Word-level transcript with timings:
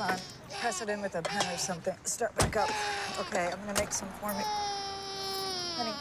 on. 0.00 0.16
Press 0.60 0.82
it 0.82 0.88
in 0.88 1.00
with 1.00 1.14
a 1.14 1.22
pen 1.22 1.46
or 1.52 1.56
something. 1.56 1.94
Start 2.04 2.34
back 2.36 2.56
up. 2.56 2.70
Okay, 3.20 3.46
I'm 3.46 3.58
gonna 3.66 3.78
make 3.78 3.92
some 3.92 4.08
for 4.20 4.28
me. 4.34 4.44
Honey. 5.76 5.92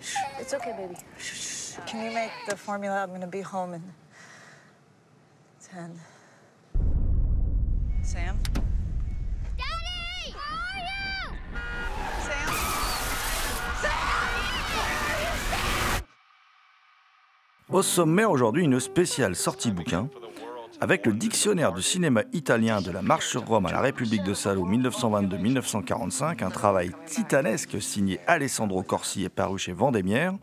Shh, 0.00 0.16
It's 0.38 0.52
okay, 0.52 0.72
baby. 0.76 0.96
Shh, 1.18 1.74
shh. 1.74 1.78
Can 1.86 2.04
you 2.04 2.12
make 2.12 2.30
the 2.48 2.56
formula? 2.56 3.02
I'm 3.02 3.10
gonna 3.10 3.26
be 3.26 3.40
home 3.40 3.74
in 3.74 3.82
10. 5.70 6.00
Sam? 8.02 8.38
Au 17.72 17.82
sommaire 17.82 18.30
aujourd'hui, 18.30 18.62
une 18.62 18.78
spéciale 18.78 19.34
sortie 19.34 19.72
bouquin 19.72 20.08
avec 20.80 21.04
le 21.04 21.12
dictionnaire 21.12 21.72
du 21.72 21.82
cinéma 21.82 22.22
italien 22.32 22.80
de 22.80 22.92
la 22.92 23.02
marche 23.02 23.26
sur 23.26 23.44
Rome 23.44 23.66
à 23.66 23.72
la 23.72 23.80
République 23.80 24.22
de 24.22 24.34
Salo 24.34 24.64
1922-1945, 24.68 26.44
un 26.44 26.50
travail 26.50 26.92
titanesque 27.06 27.82
signé 27.82 28.20
Alessandro 28.28 28.84
Corsi 28.84 29.24
et 29.24 29.28
paru 29.28 29.58
chez 29.58 29.72
Vendémiaire. 29.72 30.34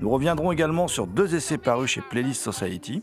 Nous 0.00 0.10
reviendrons 0.10 0.52
également 0.52 0.88
sur 0.88 1.06
deux 1.06 1.34
essais 1.34 1.56
parus 1.56 1.92
chez 1.92 2.02
Playlist 2.02 2.42
Society, 2.42 3.02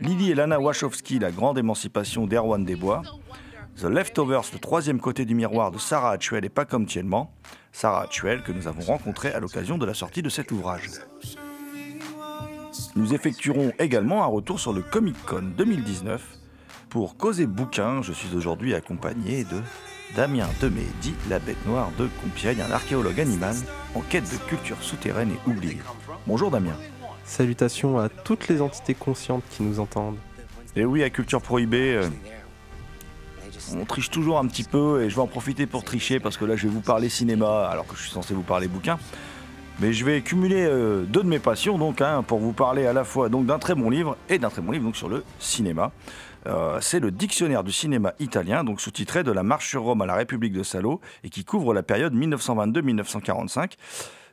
Lily 0.00 0.32
et 0.32 0.34
Lana 0.34 0.60
Wachowski, 0.60 1.18
La 1.18 1.30
grande 1.30 1.56
émancipation 1.56 2.26
d'Erwan 2.26 2.62
Desbois, 2.62 3.00
The 3.76 3.84
Leftovers, 3.84 4.50
le 4.52 4.58
troisième 4.58 5.00
côté 5.00 5.24
du 5.24 5.34
miroir 5.34 5.70
de 5.70 5.78
Sarah 5.78 6.10
Hatchuel 6.10 6.44
et 6.44 6.50
pas 6.50 6.66
comme 6.66 6.84
Tiennement, 6.84 7.32
Sarah 7.72 8.02
Hatchuel 8.02 8.42
que 8.42 8.52
nous 8.52 8.68
avons 8.68 8.82
rencontrée 8.82 9.32
à 9.32 9.40
l'occasion 9.40 9.78
de 9.78 9.86
la 9.86 9.94
sortie 9.94 10.20
de 10.20 10.28
cet 10.28 10.52
ouvrage. 10.52 10.90
Nous 12.98 13.14
effectuerons 13.14 13.70
également 13.78 14.24
un 14.24 14.26
retour 14.26 14.58
sur 14.58 14.72
le 14.72 14.82
Comic 14.82 15.14
Con 15.24 15.52
2019. 15.56 16.20
Pour 16.88 17.16
causer 17.16 17.46
bouquin, 17.46 18.02
je 18.02 18.12
suis 18.12 18.34
aujourd'hui 18.34 18.74
accompagné 18.74 19.44
de 19.44 19.60
Damien 20.16 20.48
Demé, 20.60 20.82
dit 21.00 21.14
la 21.30 21.38
bête 21.38 21.64
noire 21.64 21.92
de 21.96 22.08
Compiègne, 22.20 22.60
un 22.60 22.72
archéologue 22.72 23.20
animal 23.20 23.54
en 23.94 24.00
quête 24.00 24.28
de 24.28 24.36
culture 24.48 24.82
souterraine 24.82 25.30
et 25.30 25.48
oubliée. 25.48 25.78
Bonjour 26.26 26.50
Damien. 26.50 26.74
Salutations 27.22 28.00
à 28.00 28.08
toutes 28.08 28.48
les 28.48 28.60
entités 28.60 28.94
conscientes 28.94 29.44
qui 29.48 29.62
nous 29.62 29.78
entendent. 29.78 30.18
Et 30.74 30.84
oui, 30.84 31.04
à 31.04 31.10
Culture 31.10 31.40
Prohibée, 31.40 31.94
euh, 31.94 32.08
on 33.76 33.84
triche 33.84 34.10
toujours 34.10 34.40
un 34.40 34.46
petit 34.48 34.64
peu 34.64 35.04
et 35.04 35.08
je 35.08 35.14
vais 35.14 35.22
en 35.22 35.28
profiter 35.28 35.66
pour 35.66 35.84
tricher 35.84 36.18
parce 36.18 36.36
que 36.36 36.44
là 36.44 36.56
je 36.56 36.64
vais 36.64 36.74
vous 36.74 36.80
parler 36.80 37.08
cinéma 37.08 37.68
alors 37.68 37.86
que 37.86 37.94
je 37.94 38.02
suis 38.02 38.10
censé 38.10 38.34
vous 38.34 38.42
parler 38.42 38.66
bouquin. 38.66 38.98
Mais 39.80 39.92
je 39.92 40.04
vais 40.04 40.20
cumuler 40.22 40.66
euh, 40.66 41.04
deux 41.04 41.22
de 41.22 41.28
mes 41.28 41.38
passions 41.38 41.78
donc 41.78 42.00
hein, 42.00 42.24
pour 42.26 42.40
vous 42.40 42.52
parler 42.52 42.86
à 42.86 42.92
la 42.92 43.04
fois 43.04 43.28
donc 43.28 43.46
d'un 43.46 43.60
très 43.60 43.76
bon 43.76 43.90
livre 43.90 44.16
et 44.28 44.38
d'un 44.40 44.50
très 44.50 44.60
bon 44.60 44.72
livre 44.72 44.84
donc 44.84 44.96
sur 44.96 45.08
le 45.08 45.22
cinéma. 45.38 45.92
Euh, 46.48 46.78
c'est 46.80 46.98
le 46.98 47.12
dictionnaire 47.12 47.62
du 47.62 47.70
cinéma 47.70 48.14
italien, 48.18 48.64
donc 48.64 48.80
sous-titré 48.80 49.22
de 49.22 49.30
la 49.30 49.44
marche 49.44 49.68
sur 49.68 49.82
Rome 49.82 50.02
à 50.02 50.06
la 50.06 50.14
République 50.14 50.52
de 50.52 50.64
Salo 50.64 51.00
et 51.22 51.30
qui 51.30 51.44
couvre 51.44 51.74
la 51.74 51.84
période 51.84 52.12
1922-1945. 52.12 53.74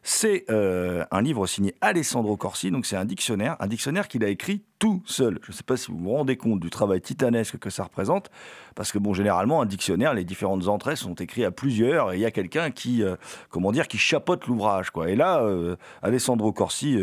C'est 0.07 0.45
euh, 0.51 1.03
un 1.09 1.23
livre 1.23 1.47
signé 1.47 1.73
Alessandro 1.81 2.37
Corsi, 2.37 2.69
donc 2.69 2.85
c'est 2.85 2.95
un 2.95 3.05
dictionnaire, 3.05 3.55
un 3.59 3.65
dictionnaire 3.65 4.07
qu'il 4.07 4.23
a 4.23 4.27
écrit 4.27 4.61
tout 4.77 5.01
seul. 5.07 5.39
Je 5.41 5.51
ne 5.51 5.55
sais 5.55 5.63
pas 5.63 5.77
si 5.77 5.89
vous 5.89 5.97
vous 5.97 6.11
rendez 6.11 6.37
compte 6.37 6.59
du 6.59 6.69
travail 6.69 7.01
titanesque 7.01 7.57
que 7.57 7.71
ça 7.71 7.85
représente, 7.85 8.29
parce 8.75 8.91
que 8.91 8.99
bon, 8.99 9.15
généralement, 9.15 9.63
un 9.63 9.65
dictionnaire, 9.65 10.13
les 10.13 10.23
différentes 10.23 10.67
entrées 10.67 10.95
sont 10.95 11.15
écrites 11.15 11.45
à 11.45 11.49
plusieurs, 11.49 12.13
et 12.13 12.17
il 12.17 12.21
y 12.21 12.25
a 12.25 12.29
quelqu'un 12.29 12.69
qui, 12.69 13.01
euh, 13.01 13.15
comment 13.49 13.71
dire, 13.71 13.87
qui 13.87 13.97
chapeaute 13.97 14.45
l'ouvrage, 14.45 14.91
quoi. 14.91 15.09
Et 15.09 15.15
là, 15.15 15.41
euh, 15.41 15.75
Alessandro 16.03 16.53
Corsi 16.53 16.99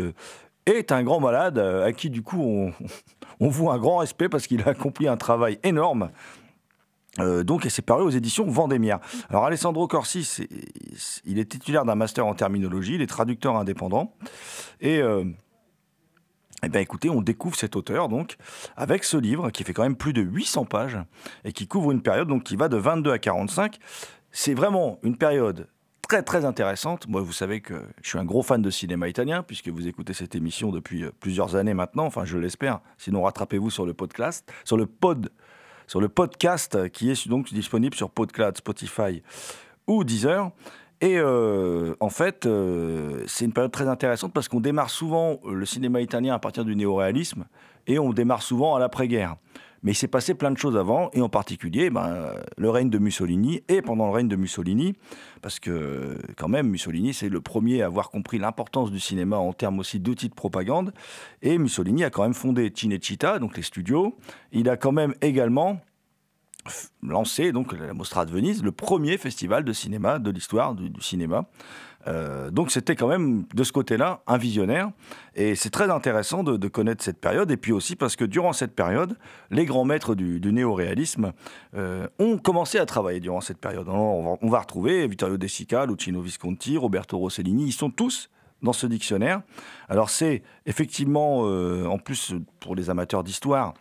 est 0.65 0.93
un 0.93 1.03
grand 1.03 1.19
malade 1.19 1.59
à 1.59 1.91
qui, 1.91 2.09
du 2.09 2.21
coup, 2.21 2.41
on, 2.41 2.71
on 3.41 3.49
voue 3.49 3.69
un 3.69 3.79
grand 3.79 3.97
respect 3.97 4.29
parce 4.29 4.47
qu'il 4.47 4.61
a 4.61 4.69
accompli 4.69 5.09
un 5.09 5.17
travail 5.17 5.59
énorme. 5.63 6.09
Euh, 7.19 7.43
donc, 7.43 7.65
et 7.65 7.69
c'est 7.69 7.81
paru 7.81 8.03
aux 8.03 8.09
éditions 8.09 8.45
Vendémiaire. 8.45 8.99
Alors, 9.29 9.45
Alessandro 9.45 9.87
Corsi, 9.87 10.47
il 11.25 11.39
est 11.39 11.49
titulaire 11.49 11.85
d'un 11.85 11.95
master 11.95 12.25
en 12.25 12.33
terminologie, 12.33 12.95
il 12.95 13.01
est 13.01 13.07
traducteur 13.07 13.55
indépendant. 13.55 14.15
Et, 14.81 14.99
euh, 14.99 15.23
eh 16.63 16.69
bien, 16.69 16.81
écoutez, 16.81 17.09
on 17.09 17.21
découvre 17.21 17.55
cet 17.55 17.75
auteur, 17.75 18.09
donc, 18.09 18.37
avec 18.77 19.03
ce 19.03 19.17
livre 19.17 19.51
qui 19.51 19.63
fait 19.63 19.73
quand 19.73 19.83
même 19.83 19.97
plus 19.97 20.13
de 20.13 20.21
800 20.21 20.65
pages 20.65 20.97
et 21.43 21.51
qui 21.51 21.67
couvre 21.67 21.91
une 21.91 22.01
période 22.01 22.27
donc, 22.27 22.43
qui 22.43 22.55
va 22.55 22.69
de 22.69 22.77
22 22.77 23.11
à 23.11 23.19
45. 23.19 23.77
C'est 24.31 24.53
vraiment 24.53 24.97
une 25.03 25.17
période 25.17 25.67
très, 26.01 26.23
très 26.23 26.45
intéressante. 26.45 27.07
Moi, 27.07 27.21
vous 27.21 27.33
savez 27.33 27.61
que 27.61 27.73
je 28.01 28.09
suis 28.09 28.19
un 28.19 28.25
gros 28.25 28.43
fan 28.43 28.61
de 28.61 28.69
cinéma 28.69 29.07
italien, 29.07 29.43
puisque 29.43 29.69
vous 29.69 29.87
écoutez 29.87 30.13
cette 30.13 30.35
émission 30.35 30.71
depuis 30.71 31.03
euh, 31.03 31.11
plusieurs 31.19 31.55
années 31.55 31.73
maintenant, 31.73 32.05
enfin, 32.05 32.23
je 32.25 32.37
l'espère. 32.37 32.79
Sinon, 32.97 33.23
rattrapez-vous 33.23 33.69
sur 33.69 33.85
le 33.85 33.93
podcast, 33.93 34.49
sur 34.63 34.77
le 34.77 34.85
sur 35.87 36.01
le 36.01 36.09
podcast 36.09 36.89
qui 36.89 37.09
est 37.09 37.27
donc 37.27 37.53
disponible 37.53 37.95
sur 37.95 38.09
PodCloud, 38.09 38.57
Spotify 38.57 39.21
ou 39.87 40.03
Deezer. 40.03 40.51
Et 41.03 41.17
euh, 41.17 41.95
en 41.99 42.09
fait, 42.09 42.45
euh, 42.45 43.23
c'est 43.27 43.43
une 43.43 43.51
période 43.51 43.73
très 43.73 43.89
intéressante 43.89 44.31
parce 44.31 44.47
qu'on 44.47 44.61
démarre 44.61 44.89
souvent 44.89 45.39
le 45.45 45.65
cinéma 45.65 45.99
italien 45.99 46.33
à 46.33 46.39
partir 46.39 46.63
du 46.63 46.77
néoréalisme 46.77 47.43
et 47.87 47.99
on 47.99 48.13
démarre 48.13 48.41
souvent 48.41 48.75
à 48.75 48.79
l'après-guerre. 48.79 49.35
Mais 49.83 49.91
il 49.91 49.95
s'est 49.95 50.07
passé 50.07 50.33
plein 50.33 50.51
de 50.51 50.57
choses 50.57 50.77
avant, 50.77 51.09
et 51.13 51.21
en 51.21 51.29
particulier 51.29 51.89
ben, 51.89 52.33
le 52.57 52.69
règne 52.69 52.89
de 52.89 52.97
Mussolini, 52.97 53.61
et 53.67 53.81
pendant 53.81 54.07
le 54.07 54.13
règne 54.13 54.27
de 54.27 54.35
Mussolini, 54.35 54.95
parce 55.41 55.59
que 55.59 56.17
quand 56.37 56.47
même, 56.47 56.69
Mussolini, 56.69 57.13
c'est 57.13 57.29
le 57.29 57.41
premier 57.41 57.81
à 57.81 57.87
avoir 57.87 58.09
compris 58.09 58.39
l'importance 58.39 58.91
du 58.91 58.99
cinéma 58.99 59.37
en 59.37 59.53
termes 59.53 59.79
aussi 59.79 59.99
d'outils 59.99 60.29
de 60.29 60.33
propagande, 60.33 60.93
et 61.41 61.57
Mussolini 61.57 62.03
a 62.03 62.09
quand 62.09 62.23
même 62.23 62.33
fondé 62.33 62.71
Cinecittà, 62.73 63.39
donc 63.39 63.57
les 63.57 63.63
studios, 63.63 64.17
il 64.51 64.69
a 64.69 64.77
quand 64.77 64.91
même 64.91 65.13
également 65.21 65.79
lancé 67.01 67.51
donc 67.51 67.77
la 67.77 67.93
Mostra 67.93 68.25
de 68.25 68.31
Venise, 68.31 68.63
le 68.63 68.71
premier 68.71 69.17
festival 69.17 69.63
de 69.63 69.73
cinéma 69.73 70.19
de 70.19 70.31
l'histoire 70.31 70.75
du 70.75 70.89
cinéma. 71.01 71.45
Euh, 72.07 72.51
donc 72.51 72.71
c'était 72.71 72.95
quand 72.95 73.07
même 73.07 73.45
de 73.53 73.63
ce 73.63 73.71
côté-là 73.71 74.21
un 74.27 74.37
visionnaire 74.37 74.91
et 75.35 75.55
c'est 75.55 75.69
très 75.69 75.89
intéressant 75.89 76.43
de, 76.43 76.67
connaître 76.67 77.03
cette 77.03 77.19
période 77.19 77.49
et 77.49 77.55
puis 77.55 77.71
aussi 77.71 77.95
parce 77.95 78.15
que 78.17 78.25
durant 78.25 78.51
cette 78.51 78.75
période 78.75 79.17
les 79.51 79.65
grands 79.65 79.85
maîtres 79.85 80.13
du, 80.13 80.41
du 80.41 80.51
néoréalisme 80.51 81.31
euh, 81.75 82.07
ont 82.19 82.37
commencé 82.37 82.77
à 82.77 82.85
travailler 82.85 83.19
durant 83.21 83.39
cette 83.41 83.59
période. 83.59 83.87
On, 83.87 84.37
va, 84.49 84.59
retrouver 84.59 85.07
Vittorio 85.07 85.37
De 85.37 85.47
Sica, 85.47 85.85
Luchino 85.85 86.21
Visconti, 86.21 86.77
Roberto 86.77 87.17
Rossellini, 87.17 87.67
ils 87.67 87.73
sont 87.73 87.89
tous 87.89 88.29
dans 88.61 88.73
ce 88.73 88.87
dictionnaire. 88.87 89.41
Alors 89.87 90.09
c'est 90.09 90.43
effectivement, 90.65 91.43
euh, 91.45 91.85
en 91.85 91.99
plus 91.99 92.33
pour 92.59 92.75
les 92.75 92.89
amateurs 92.89 93.23
d'histoire, 93.23 93.73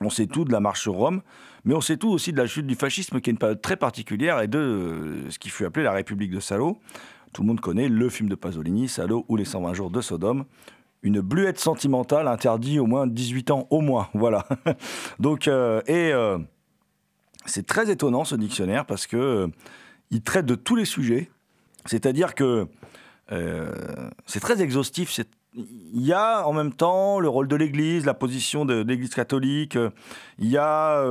on 0.00 0.10
sait 0.10 0.26
tout 0.26 0.44
de 0.44 0.52
la 0.52 0.60
marche 0.60 0.82
sur 0.82 0.94
Rome, 0.94 1.22
mais 1.64 1.74
on 1.74 1.80
sait 1.80 1.96
tout 1.96 2.10
aussi 2.10 2.32
de 2.32 2.38
la 2.38 2.46
chute 2.46 2.66
du 2.66 2.74
fascisme, 2.74 3.20
qui 3.20 3.30
est 3.30 3.32
une 3.32 3.38
période 3.38 3.60
très 3.60 3.76
particulière, 3.76 4.40
et 4.40 4.48
de 4.48 5.24
ce 5.28 5.38
qui 5.38 5.50
fut 5.50 5.64
appelé 5.64 5.84
la 5.84 5.92
République 5.92 6.30
de 6.30 6.40
Salo. 6.40 6.78
Tout 7.32 7.42
le 7.42 7.48
monde 7.48 7.60
connaît 7.60 7.88
le 7.88 8.08
film 8.08 8.28
de 8.28 8.34
Pasolini, 8.34 8.88
Salo 8.88 9.24
ou 9.28 9.36
les 9.36 9.44
120 9.44 9.74
jours 9.74 9.90
de 9.90 10.00
Sodome. 10.00 10.44
Une 11.02 11.20
bluette 11.20 11.58
sentimentale 11.58 12.26
interdite 12.26 12.80
au 12.80 12.86
moins 12.86 13.06
18 13.06 13.50
ans, 13.50 13.66
au 13.70 13.80
moins, 13.80 14.08
voilà. 14.14 14.46
Donc, 15.20 15.46
euh, 15.46 15.80
et 15.86 16.12
euh, 16.12 16.38
c'est 17.46 17.66
très 17.66 17.90
étonnant 17.90 18.24
ce 18.24 18.34
dictionnaire 18.34 18.84
parce 18.84 19.06
que 19.06 19.16
euh, 19.16 19.46
il 20.10 20.22
traite 20.22 20.46
de 20.46 20.54
tous 20.54 20.74
les 20.74 20.84
sujets. 20.84 21.30
C'est-à-dire 21.86 22.34
que 22.34 22.66
c'est 24.24 24.40
très 24.40 24.62
exhaustif. 24.62 25.20
Il 25.54 26.02
y 26.02 26.14
a 26.14 26.46
en 26.46 26.54
même 26.54 26.72
temps 26.72 27.20
le 27.20 27.28
rôle 27.28 27.46
de 27.46 27.56
l'Église, 27.56 28.06
la 28.06 28.14
position 28.14 28.64
de, 28.64 28.82
l'Église 28.82 29.14
catholique. 29.14 29.76
Il 30.38 30.48
y 30.48 30.56
a, 30.56 31.04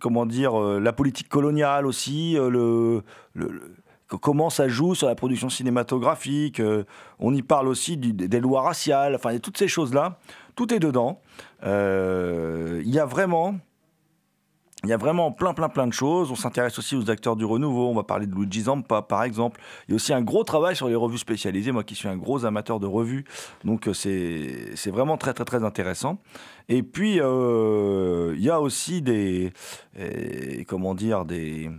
comment 0.00 0.24
dire, 0.24 0.58
la 0.58 0.92
politique 0.94 1.28
coloniale 1.28 1.86
aussi. 1.86 2.38
Comment 4.16 4.50
ça 4.50 4.68
joue 4.68 4.94
sur 4.94 5.06
la 5.06 5.14
production 5.14 5.48
cinématographique. 5.48 6.60
euh, 6.60 6.84
on 7.18 7.34
y 7.34 7.42
parle 7.42 7.68
aussi 7.68 7.96
des 7.96 8.40
lois 8.40 8.62
raciales. 8.62 9.14
Enfin, 9.14 9.38
toutes 9.38 9.58
ces 9.58 9.68
choses-là. 9.68 10.18
Tout 10.54 10.72
est 10.74 10.80
dedans. 10.80 11.20
Euh, 11.64 12.82
Il 12.84 12.90
y 12.90 12.98
a 12.98 13.06
vraiment. 13.06 13.58
Plein, 15.30 15.54
plein, 15.54 15.68
plein 15.68 15.86
de 15.86 15.92
choses. 15.92 16.30
On 16.32 16.34
s'intéresse 16.34 16.78
aussi 16.78 16.96
aux 16.96 17.08
acteurs 17.08 17.36
du 17.36 17.44
renouveau. 17.44 17.88
On 17.88 17.94
va 17.94 18.02
parler 18.02 18.26
de 18.26 18.34
Luigi 18.34 18.62
Zampa, 18.62 19.00
par 19.02 19.22
exemple. 19.22 19.60
Il 19.86 19.92
y 19.92 19.94
a 19.94 19.96
aussi 19.96 20.12
un 20.12 20.22
gros 20.22 20.42
travail 20.42 20.74
sur 20.74 20.88
les 20.88 20.96
revues 20.96 21.18
spécialisées. 21.18 21.70
Moi 21.70 21.84
qui 21.84 21.94
suis 21.94 22.08
un 22.08 22.16
gros 22.16 22.44
amateur 22.44 22.80
de 22.80 22.86
revues. 22.86 23.24
Donc, 23.64 23.86
euh, 23.86 23.94
c'est 23.94 24.90
vraiment 24.90 25.16
très, 25.16 25.34
très, 25.34 25.44
très 25.44 25.62
intéressant. 25.62 26.18
Et 26.68 26.82
puis, 26.82 27.12
il 27.14 28.42
y 28.42 28.50
a 28.50 28.60
aussi 28.60 29.02
des. 29.02 29.52
comment 30.66 30.94
dire 30.94 31.24
Des 31.24 31.70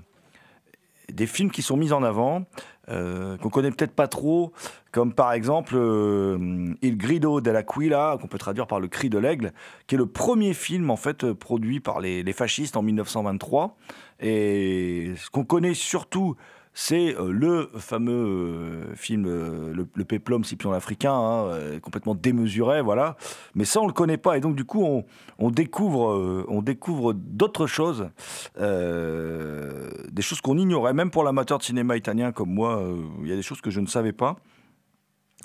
des 1.13 1.27
films 1.27 1.51
qui 1.51 1.61
sont 1.61 1.77
mis 1.77 1.93
en 1.93 2.03
avant, 2.03 2.45
euh, 2.89 3.37
qu'on 3.37 3.49
connaît 3.49 3.71
peut-être 3.71 3.93
pas 3.93 4.07
trop, 4.07 4.51
comme 4.91 5.13
par 5.13 5.31
exemple 5.33 5.75
euh, 5.75 6.73
Il 6.81 6.97
Grido 6.97 7.39
dell'Aquila, 7.39 8.17
qu'on 8.19 8.27
peut 8.27 8.37
traduire 8.37 8.67
par 8.67 8.79
Le 8.79 8.87
Cri 8.87 9.09
de 9.09 9.17
l'Aigle, 9.17 9.53
qui 9.87 9.95
est 9.95 9.97
le 9.97 10.07
premier 10.07 10.53
film 10.53 10.89
en 10.89 10.97
fait 10.97 11.31
produit 11.31 11.79
par 11.79 12.01
les, 12.01 12.23
les 12.23 12.33
fascistes 12.33 12.75
en 12.75 12.81
1923. 12.81 13.77
Et 14.19 15.13
ce 15.17 15.29
qu'on 15.29 15.45
connaît 15.45 15.73
surtout, 15.73 16.35
c'est 16.73 17.15
euh, 17.15 17.31
le 17.31 17.69
fameux 17.77 18.13
euh, 18.13 18.95
film 18.95 19.25
euh, 19.27 19.73
Le, 19.73 19.87
le 19.93 20.05
Péplum 20.05 20.43
Scipion 20.43 20.71
l'Africain, 20.71 21.13
hein, 21.13 21.79
complètement 21.81 22.15
démesuré, 22.15 22.81
voilà. 22.81 23.15
Mais 23.53 23.65
ça, 23.65 23.79
on 23.79 23.87
le 23.87 23.93
connaît 23.93 24.17
pas. 24.17 24.37
Et 24.37 24.39
donc, 24.39 24.55
du 24.55 24.65
coup, 24.65 24.83
on, 25.37 25.51
découvre, 25.51 26.45
on 26.47 26.61
découvre 26.61 27.13
d'autres 27.13 27.67
choses, 27.67 28.09
des 28.57 30.21
choses 30.21 30.41
qu'on 30.41 30.57
ignorait, 30.57 30.93
même 30.93 31.11
pour 31.11 31.23
l'amateur 31.23 31.59
de 31.59 31.63
cinéma 31.63 31.95
italien 31.95 32.31
comme 32.31 32.53
moi. 32.53 32.83
Il 33.21 33.29
y 33.29 33.33
a 33.33 33.35
des 33.35 33.41
choses 33.41 33.61
que 33.61 33.69
je 33.69 33.79
ne 33.79 33.87
savais 33.87 34.13
pas. 34.13 34.37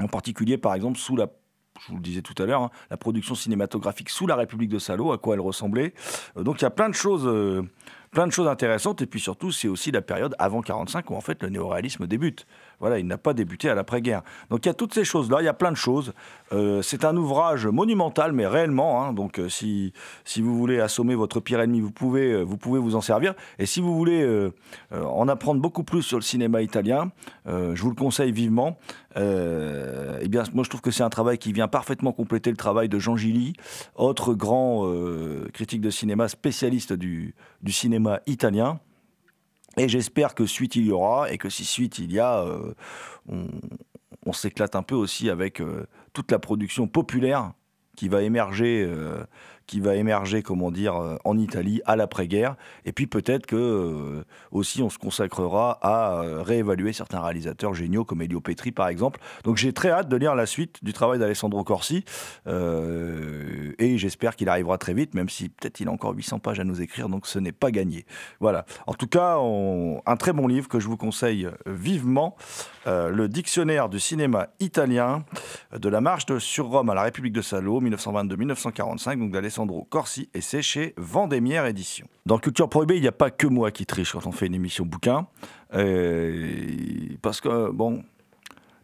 En 0.01 0.09
particulier, 0.09 0.57
par 0.57 0.75
exemple, 0.75 0.99
sous 0.99 1.17
la 1.17 1.27
je 1.81 1.93
vous 1.93 1.97
le 1.97 2.03
disais 2.03 2.23
tout 2.23 2.35
à 2.43 2.47
l'heure, 2.47 2.63
hein, 2.63 2.71
la 2.91 2.97
production 2.97 3.37
cinématographique 3.37 4.11
sous 4.11 4.27
la 4.27 4.35
République 4.35 4.69
de 4.69 4.81
Salo, 4.81 5.13
à 5.13 5.19
quoi 5.19 5.35
elle 5.35 5.41
ressemblait. 5.41 5.95
Donc 6.35 6.61
il 6.61 6.63
y 6.63 6.67
a 6.67 6.71
plein 6.71 6.89
de 6.89 6.95
choses, 6.95 7.25
plein 8.11 8.27
de 8.27 8.33
choses 8.33 8.49
intéressantes. 8.49 9.03
Et 9.03 9.07
puis 9.07 9.21
surtout, 9.21 9.53
c'est 9.53 9.69
aussi 9.69 9.91
la 9.91 10.03
période 10.03 10.35
avant 10.39 10.63
45 10.63 11.11
où 11.11 11.15
en 11.15 11.21
fait 11.21 11.43
le 11.43 11.49
néoréalisme 11.49 12.07
débute. 12.07 12.47
Voilà, 12.81 12.99
il 12.99 13.07
n'a 13.07 13.19
pas 13.19 13.35
débuté 13.35 13.69
à 13.69 13.75
l'après-guerre. 13.75 14.23
Donc 14.51 14.65
il 14.65 14.69
y 14.69 14.71
a 14.71 14.75
toutes 14.75 14.95
ces 14.95 15.05
choses-là, 15.05 15.39
il 15.41 15.45
y 15.45 15.49
a 15.49 15.55
plein 15.55 15.73
de 15.73 15.77
choses. 15.77 16.13
Euh, 16.53 16.81
c'est 16.83 17.05
un 17.05 17.17
ouvrage 17.17 17.67
monumental, 17.67 18.33
mais 18.33 18.47
réellement. 18.47 19.03
hein. 19.03 19.13
donc 19.13 19.39
euh, 19.39 19.49
si, 19.49 19.93
si 20.25 20.41
vous 20.41 20.57
voulez 20.57 20.81
assommer 20.81 21.15
votre 21.15 21.41
pire 21.41 21.61
ennemi, 21.61 21.81
vous 21.81 21.91
pouvez, 21.91 22.33
euh, 22.33 22.43
vous 22.43 22.57
pouvez 22.57 22.79
vous 22.79 22.95
en 22.95 23.01
servir. 23.01 23.35
Et 23.59 23.67
si 23.67 23.81
vous 23.81 23.97
voulez 23.97 24.49
en 24.93 25.29
apprendre 25.29 25.61
beaucoup 25.61 25.83
plus 25.83 26.03
sur 26.03 26.19
le 26.19 26.23
cinéma 26.23 26.63
italien, 26.63 27.11
je 27.47 27.81
vous 27.81 27.89
le 27.91 27.95
conseille 27.95 28.33
vivement. 28.33 28.79
Eh 29.17 30.29
bien, 30.29 30.45
moi, 30.55 30.65
je 30.65 30.69
trouve 30.69 30.81
que 30.81 30.91
c'est 30.91 31.03
un 31.03 31.11
travail 31.11 31.39
qui 31.39 31.53
vient 31.53 31.69
parfaitement 31.69 32.13
compléter 32.13 32.51
le 32.51 32.57
travail 32.57 32.89
de 32.89 32.99
Jean 32.99 33.17
Gilly, 33.17 33.55
autre 33.97 34.35
grand 34.35 34.91
critique 35.53 35.81
de 35.81 35.91
cinéma, 35.91 36.29
spécialiste 36.29 36.93
du, 36.93 37.35
du 37.63 37.73
cinéma 37.73 38.21
italien. 38.27 38.81
Et 39.79 39.89
j'espère 39.89 40.35
que 40.35 40.47
suite 40.47 40.77
il 40.77 40.87
y 40.87 40.93
aura, 40.93 41.31
et 41.33 41.39
que 41.39 41.49
si 41.49 41.65
suite 41.65 41.99
il 41.99 42.13
y 42.13 42.19
a, 42.19 42.41
euh, 42.41 42.75
on, 44.27 44.33
s'éclate 44.33 44.77
un 44.77 44.83
peu 44.83 44.95
aussi 44.95 45.31
avec 45.31 45.61
euh, 45.61 45.87
toute 46.13 46.31
la 46.31 46.39
production 46.39 46.87
populaire 46.87 47.53
qui 47.97 48.09
va 48.09 48.23
émerger, 48.23 48.85
euh, 48.87 49.25
qui 49.69 49.81
va 49.81 49.95
émerger, 49.95 50.43
comment 50.43 50.73
dire, 50.73 50.97
euh, 50.97 51.17
en 51.25 51.39
Italie 51.39 51.81
à 51.85 51.95
l'après-guerre. 51.95 52.57
Et 52.87 52.93
puis 52.93 53.07
peut-être 53.07 53.47
que 53.47 53.55
euh, 53.55 54.25
aussi 54.51 54.83
on 54.83 54.89
se 54.91 54.99
consacrera 54.99 55.79
à 55.83 56.23
euh, 56.23 56.43
réévaluer 56.43 56.93
certains 56.93 57.21
réalisateurs 57.21 57.75
géniaux 57.75 58.05
comme 58.05 58.23
Elio 58.23 58.41
Petri 58.41 58.73
par 58.73 58.89
exemple. 58.89 59.21
Donc 59.45 59.59
j'ai 59.59 59.73
très 59.73 59.91
hâte 59.91 60.09
de 60.09 60.17
lire 60.17 60.35
la 60.35 60.47
suite 60.47 60.83
du 60.83 60.93
travail 60.95 61.19
d'Alessandro 61.19 61.63
Corsi 61.65 62.05
et 62.47 63.99
j'espère 63.99 64.37
qu'il 64.37 64.49
arrivera 64.49 64.79
très 64.79 64.95
vite, 64.95 65.15
même 65.15 65.29
si 65.29 65.51
peut-être 65.51 65.81
il 65.81 65.89
a 65.89 65.91
encore 65.93 66.15
800 66.15 66.39
pages 66.39 66.59
à 66.61 66.65
nous 66.65 66.81
écrire, 66.81 67.09
donc 67.11 67.27
ce 67.27 67.39
n'est 67.39 67.53
pas 67.53 67.71
gagné. 67.71 68.07
Voilà. 68.41 68.65
En 68.87 68.95
tout 68.95 69.07
cas, 69.07 69.37
on- 69.39 70.01
un 70.07 70.17
très 70.17 70.33
bon 70.33 70.47
livre 70.47 70.67
que 70.69 70.81
je 70.81 70.89
vous 70.89 70.97
conseille 70.97 71.47
vivement, 71.67 72.37
le 72.87 73.27
dictionnaire 73.27 73.91
du 73.91 74.01
cinéma 74.01 74.49
italien 74.61 75.25
de 75.77 75.89
la 75.91 76.01
marche 76.01 76.25
de, 76.25 76.39
sur 76.39 76.69
Rome 76.69 76.89
à 76.89 76.95
la 76.95 77.03
République 77.03 77.35
de 77.35 77.43
Salo, 77.43 77.83
1922-1945, 77.83 79.19
donc 79.19 79.31
d'Alessandro 79.31 79.58
Corsi, 79.67 80.29
et 80.35 80.41
c'est 80.41 80.63
chez 80.63 80.95
Vendémiaire 80.97 81.67
Édition. 81.67 82.07
Dans 82.27 82.39
Culture 82.39 82.69
Prohibée, 82.69 82.97
il 82.97 83.03
n'y 83.03 83.09
a 83.09 83.13
pas 83.13 83.31
que 83.31 83.47
moi 83.47 83.71
qui 83.71 83.87
triche 83.87 84.13
quand 84.13 84.27
on 84.27 84.33
fait 84.33 84.47
une 84.47 84.55
émission 84.55 84.85
bouquin, 84.85 85.27
euh, 85.75 86.47
parce 87.23 87.41
que, 87.41 87.71
bon, 87.71 88.03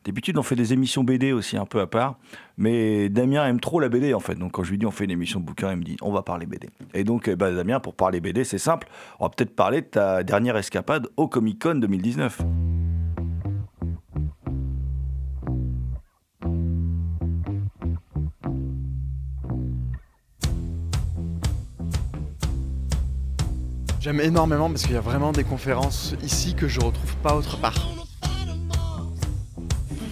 D'habitude, 0.04 0.36
on 0.36 0.42
fait 0.42 0.54
des 0.54 0.74
émissions 0.74 1.02
BD 1.02 1.32
aussi 1.32 1.56
un 1.56 1.64
peu 1.64 1.80
à 1.80 1.86
part, 1.86 2.18
mais 2.58 3.08
Damien 3.08 3.46
aime 3.46 3.58
trop 3.58 3.80
la 3.80 3.88
BD 3.88 4.12
en 4.12 4.20
fait. 4.20 4.34
Donc 4.34 4.52
quand 4.52 4.62
je 4.62 4.70
lui 4.70 4.76
dis 4.76 4.84
on 4.84 4.90
fait 4.90 5.04
une 5.04 5.10
émission 5.10 5.40
bouquin, 5.40 5.72
il 5.72 5.78
me 5.78 5.82
dit 5.82 5.96
on 6.02 6.12
va 6.12 6.22
parler 6.22 6.44
BD. 6.44 6.68
Et 6.92 7.04
donc 7.04 7.26
eh 7.26 7.36
ben, 7.36 7.54
Damien, 7.54 7.80
pour 7.80 7.94
parler 7.94 8.20
BD, 8.20 8.44
c'est 8.44 8.58
simple. 8.58 8.86
On 9.18 9.24
va 9.24 9.30
peut-être 9.30 9.56
parler 9.56 9.80
de 9.80 9.86
ta 9.86 10.22
dernière 10.22 10.58
escapade 10.58 11.08
au 11.16 11.26
Comic 11.26 11.62
Con 11.62 11.76
2019. 11.76 12.42
J'aime 24.04 24.20
énormément 24.20 24.68
parce 24.68 24.82
qu'il 24.82 24.92
y 24.92 24.98
a 24.98 25.00
vraiment 25.00 25.32
des 25.32 25.44
conférences 25.44 26.14
ici 26.22 26.52
que 26.54 26.68
je 26.68 26.78
retrouve 26.78 27.16
pas 27.22 27.34
autre 27.34 27.56
part. 27.56 27.72
tout 27.72 28.28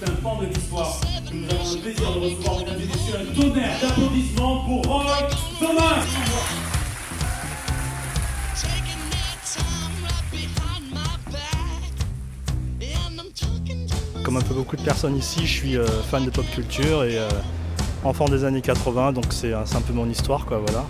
un 0.06 0.10
pan 0.22 0.40
de 0.40 0.46
l'histoire. 0.46 0.98
Nous 1.30 1.44
avons 1.44 1.74
le 1.74 1.78
plaisir 1.78 2.14
de 2.14 2.20
recevoir, 2.20 2.58
mesdames 2.60 2.80
et 2.80 2.86
messieurs, 2.86 3.14
un 3.20 3.38
tonnerre 3.38 3.80
d'applaudissements 3.82 4.64
pour 4.64 4.82
Roy 4.86 5.28
Thomas. 5.60 6.06
Comme 14.24 14.38
un 14.38 14.40
peu 14.40 14.54
beaucoup 14.54 14.76
de 14.76 14.82
personnes 14.82 15.18
ici, 15.18 15.46
je 15.46 15.52
suis 15.52 15.76
euh, 15.76 15.86
fan 16.04 16.24
de 16.24 16.30
pop 16.30 16.46
culture 16.54 17.04
et 17.04 17.18
euh, 17.18 17.28
enfant 18.04 18.24
des 18.24 18.44
années 18.44 18.62
80, 18.62 19.12
donc 19.12 19.26
c'est 19.28 19.52
un, 19.52 19.66
c'est 19.66 19.76
un 19.76 19.82
peu 19.82 19.92
mon 19.92 20.08
histoire, 20.08 20.46
quoi, 20.46 20.62
voilà. 20.66 20.86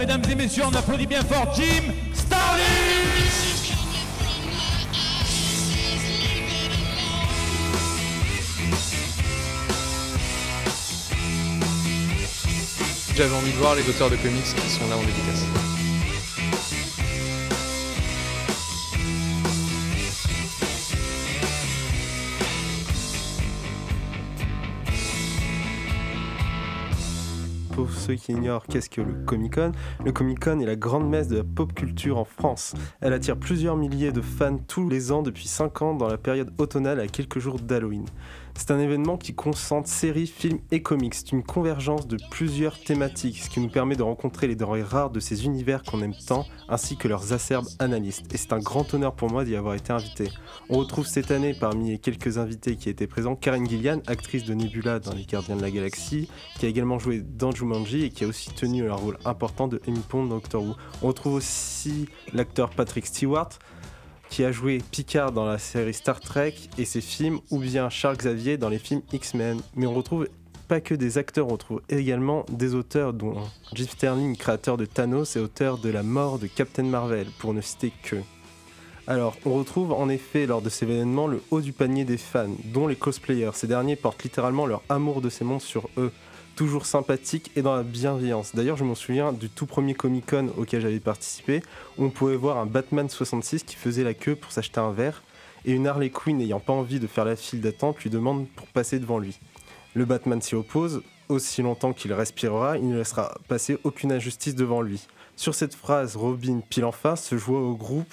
Mesdames 0.00 0.22
et 0.30 0.34
messieurs, 0.34 0.62
on 0.66 0.74
applaudit 0.74 1.06
bien 1.06 1.22
fort 1.22 1.54
Jim 1.54 1.92
Starlin 2.14 2.64
J'avais 13.14 13.34
envie 13.34 13.52
de 13.52 13.56
voir 13.58 13.74
les 13.74 13.86
auteurs 13.90 14.08
de 14.08 14.16
comics 14.16 14.42
qui 14.42 14.70
sont 14.70 14.88
là 14.88 14.96
en 14.96 15.00
dédicace. 15.00 15.69
Pour 27.80 27.92
ceux 27.92 28.14
qui 28.14 28.32
ignorent 28.32 28.66
qu'est-ce 28.66 28.90
que 28.90 29.00
le 29.00 29.14
Comic 29.24 29.54
Con, 29.54 29.72
le 30.04 30.12
Comic 30.12 30.38
Con 30.38 30.60
est 30.60 30.66
la 30.66 30.76
grande 30.76 31.08
messe 31.08 31.28
de 31.28 31.38
la 31.38 31.44
pop 31.44 31.72
culture 31.72 32.18
en 32.18 32.26
France. 32.26 32.74
Elle 33.00 33.14
attire 33.14 33.38
plusieurs 33.38 33.74
milliers 33.74 34.12
de 34.12 34.20
fans 34.20 34.58
tous 34.68 34.86
les 34.90 35.12
ans 35.12 35.22
depuis 35.22 35.48
5 35.48 35.80
ans 35.80 35.94
dans 35.94 36.06
la 36.06 36.18
période 36.18 36.52
automnale 36.58 37.00
à 37.00 37.06
quelques 37.06 37.38
jours 37.38 37.58
d'Halloween. 37.58 38.04
C'est 38.60 38.72
un 38.72 38.78
événement 38.78 39.16
qui 39.16 39.32
concentre 39.32 39.88
séries, 39.88 40.26
films 40.26 40.58
et 40.70 40.82
comics. 40.82 41.14
C'est 41.14 41.32
une 41.32 41.42
convergence 41.42 42.06
de 42.06 42.18
plusieurs 42.30 42.78
thématiques, 42.78 43.38
ce 43.38 43.48
qui 43.48 43.58
nous 43.58 43.70
permet 43.70 43.96
de 43.96 44.02
rencontrer 44.02 44.48
les 44.48 44.54
denrées 44.54 44.82
rares 44.82 45.08
de 45.08 45.18
ces 45.18 45.46
univers 45.46 45.82
qu'on 45.82 46.02
aime 46.02 46.12
tant, 46.26 46.44
ainsi 46.68 46.98
que 46.98 47.08
leurs 47.08 47.32
acerbes 47.32 47.66
analystes. 47.78 48.26
Et 48.34 48.36
c'est 48.36 48.52
un 48.52 48.58
grand 48.58 48.92
honneur 48.92 49.14
pour 49.14 49.30
moi 49.30 49.46
d'y 49.46 49.56
avoir 49.56 49.76
été 49.76 49.94
invité. 49.94 50.28
On 50.68 50.76
retrouve 50.76 51.06
cette 51.06 51.30
année 51.30 51.54
parmi 51.58 51.92
les 51.92 51.98
quelques 51.98 52.36
invités 52.36 52.76
qui 52.76 52.90
étaient 52.90 53.06
présents 53.06 53.34
Karen 53.34 53.66
Gillian, 53.66 54.02
actrice 54.06 54.44
de 54.44 54.52
Nebula 54.52 54.98
dans 54.98 55.14
Les 55.14 55.24
Gardiens 55.24 55.56
de 55.56 55.62
la 55.62 55.70
Galaxie, 55.70 56.28
qui 56.58 56.66
a 56.66 56.68
également 56.68 56.98
joué 56.98 57.22
dans 57.22 57.52
Jumanji 57.52 58.04
et 58.04 58.10
qui 58.10 58.24
a 58.24 58.26
aussi 58.26 58.50
tenu 58.50 58.90
un 58.90 58.94
rôle 58.94 59.16
important 59.24 59.68
de 59.68 59.80
Amy 59.88 60.00
Pond 60.06 60.26
dans 60.26 60.34
Doctor 60.34 60.62
Who. 60.62 60.74
On 61.00 61.06
retrouve 61.06 61.32
aussi 61.32 62.10
l'acteur 62.34 62.68
Patrick 62.68 63.06
Stewart, 63.06 63.48
qui 64.30 64.44
a 64.44 64.52
joué 64.52 64.80
Picard 64.90 65.32
dans 65.32 65.44
la 65.44 65.58
série 65.58 65.92
Star 65.92 66.20
Trek 66.20 66.54
et 66.78 66.84
ses 66.84 67.00
films, 67.00 67.40
ou 67.50 67.58
bien 67.58 67.90
Charles 67.90 68.16
Xavier 68.16 68.56
dans 68.56 68.68
les 68.68 68.78
films 68.78 69.02
X-Men. 69.12 69.60
Mais 69.74 69.86
on 69.86 69.92
retrouve 69.92 70.28
pas 70.68 70.80
que 70.80 70.94
des 70.94 71.18
acteurs, 71.18 71.48
on 71.48 71.52
retrouve 71.52 71.82
également 71.88 72.46
des 72.48 72.74
auteurs, 72.76 73.12
dont 73.12 73.34
Jim 73.74 73.86
Sterling, 73.90 74.36
créateur 74.36 74.76
de 74.76 74.86
Thanos 74.86 75.36
et 75.36 75.40
auteur 75.40 75.78
de 75.78 75.90
La 75.90 76.04
mort 76.04 76.38
de 76.38 76.46
Captain 76.46 76.84
Marvel, 76.84 77.26
pour 77.40 77.52
ne 77.52 77.60
citer 77.60 77.92
que. 78.04 78.16
Alors, 79.08 79.36
on 79.44 79.54
retrouve 79.54 79.92
en 79.92 80.08
effet 80.08 80.46
lors 80.46 80.62
de 80.62 80.68
ces 80.68 80.86
événements 80.86 81.26
le 81.26 81.42
haut 81.50 81.60
du 81.60 81.72
panier 81.72 82.04
des 82.04 82.16
fans, 82.16 82.54
dont 82.66 82.86
les 82.86 82.94
cosplayers. 82.94 83.50
Ces 83.54 83.66
derniers 83.66 83.96
portent 83.96 84.22
littéralement 84.22 84.66
leur 84.66 84.82
amour 84.88 85.20
de 85.20 85.28
ces 85.28 85.44
mondes 85.44 85.60
sur 85.60 85.88
eux, 85.96 86.12
toujours 86.60 86.84
sympathiques 86.84 87.50
et 87.56 87.62
dans 87.62 87.74
la 87.74 87.82
bienveillance. 87.82 88.54
D'ailleurs, 88.54 88.76
je 88.76 88.84
m'en 88.84 88.94
souviens 88.94 89.32
du 89.32 89.48
tout 89.48 89.64
premier 89.64 89.94
Comic 89.94 90.26
Con 90.26 90.50
auquel 90.58 90.82
j'avais 90.82 91.00
participé, 91.00 91.62
où 91.96 92.04
on 92.04 92.10
pouvait 92.10 92.36
voir 92.36 92.58
un 92.58 92.66
Batman 92.66 93.08
66 93.08 93.62
qui 93.62 93.76
faisait 93.76 94.04
la 94.04 94.12
queue 94.12 94.36
pour 94.36 94.52
s'acheter 94.52 94.78
un 94.78 94.92
verre, 94.92 95.22
et 95.64 95.72
une 95.72 95.86
Harley 95.86 96.10
Quinn 96.10 96.36
n'ayant 96.36 96.60
pas 96.60 96.74
envie 96.74 97.00
de 97.00 97.06
faire 97.06 97.24
la 97.24 97.34
file 97.34 97.62
d'attente 97.62 98.02
lui 98.02 98.10
demande 98.10 98.46
pour 98.46 98.66
passer 98.66 98.98
devant 98.98 99.18
lui. 99.18 99.38
Le 99.94 100.04
Batman 100.04 100.42
s'y 100.42 100.54
oppose, 100.54 101.00
aussi 101.30 101.62
longtemps 101.62 101.94
qu'il 101.94 102.12
respirera, 102.12 102.76
il 102.76 102.90
ne 102.90 102.98
laissera 102.98 103.38
passer 103.48 103.78
aucune 103.82 104.12
injustice 104.12 104.54
devant 104.54 104.82
lui. 104.82 105.06
Sur 105.36 105.54
cette 105.54 105.74
phrase, 105.74 106.14
Robin 106.14 106.60
pile 106.68 106.84
en 106.84 106.92
face 106.92 107.24
se 107.24 107.38
joua 107.38 107.58
au 107.58 107.74
groupe 107.74 108.12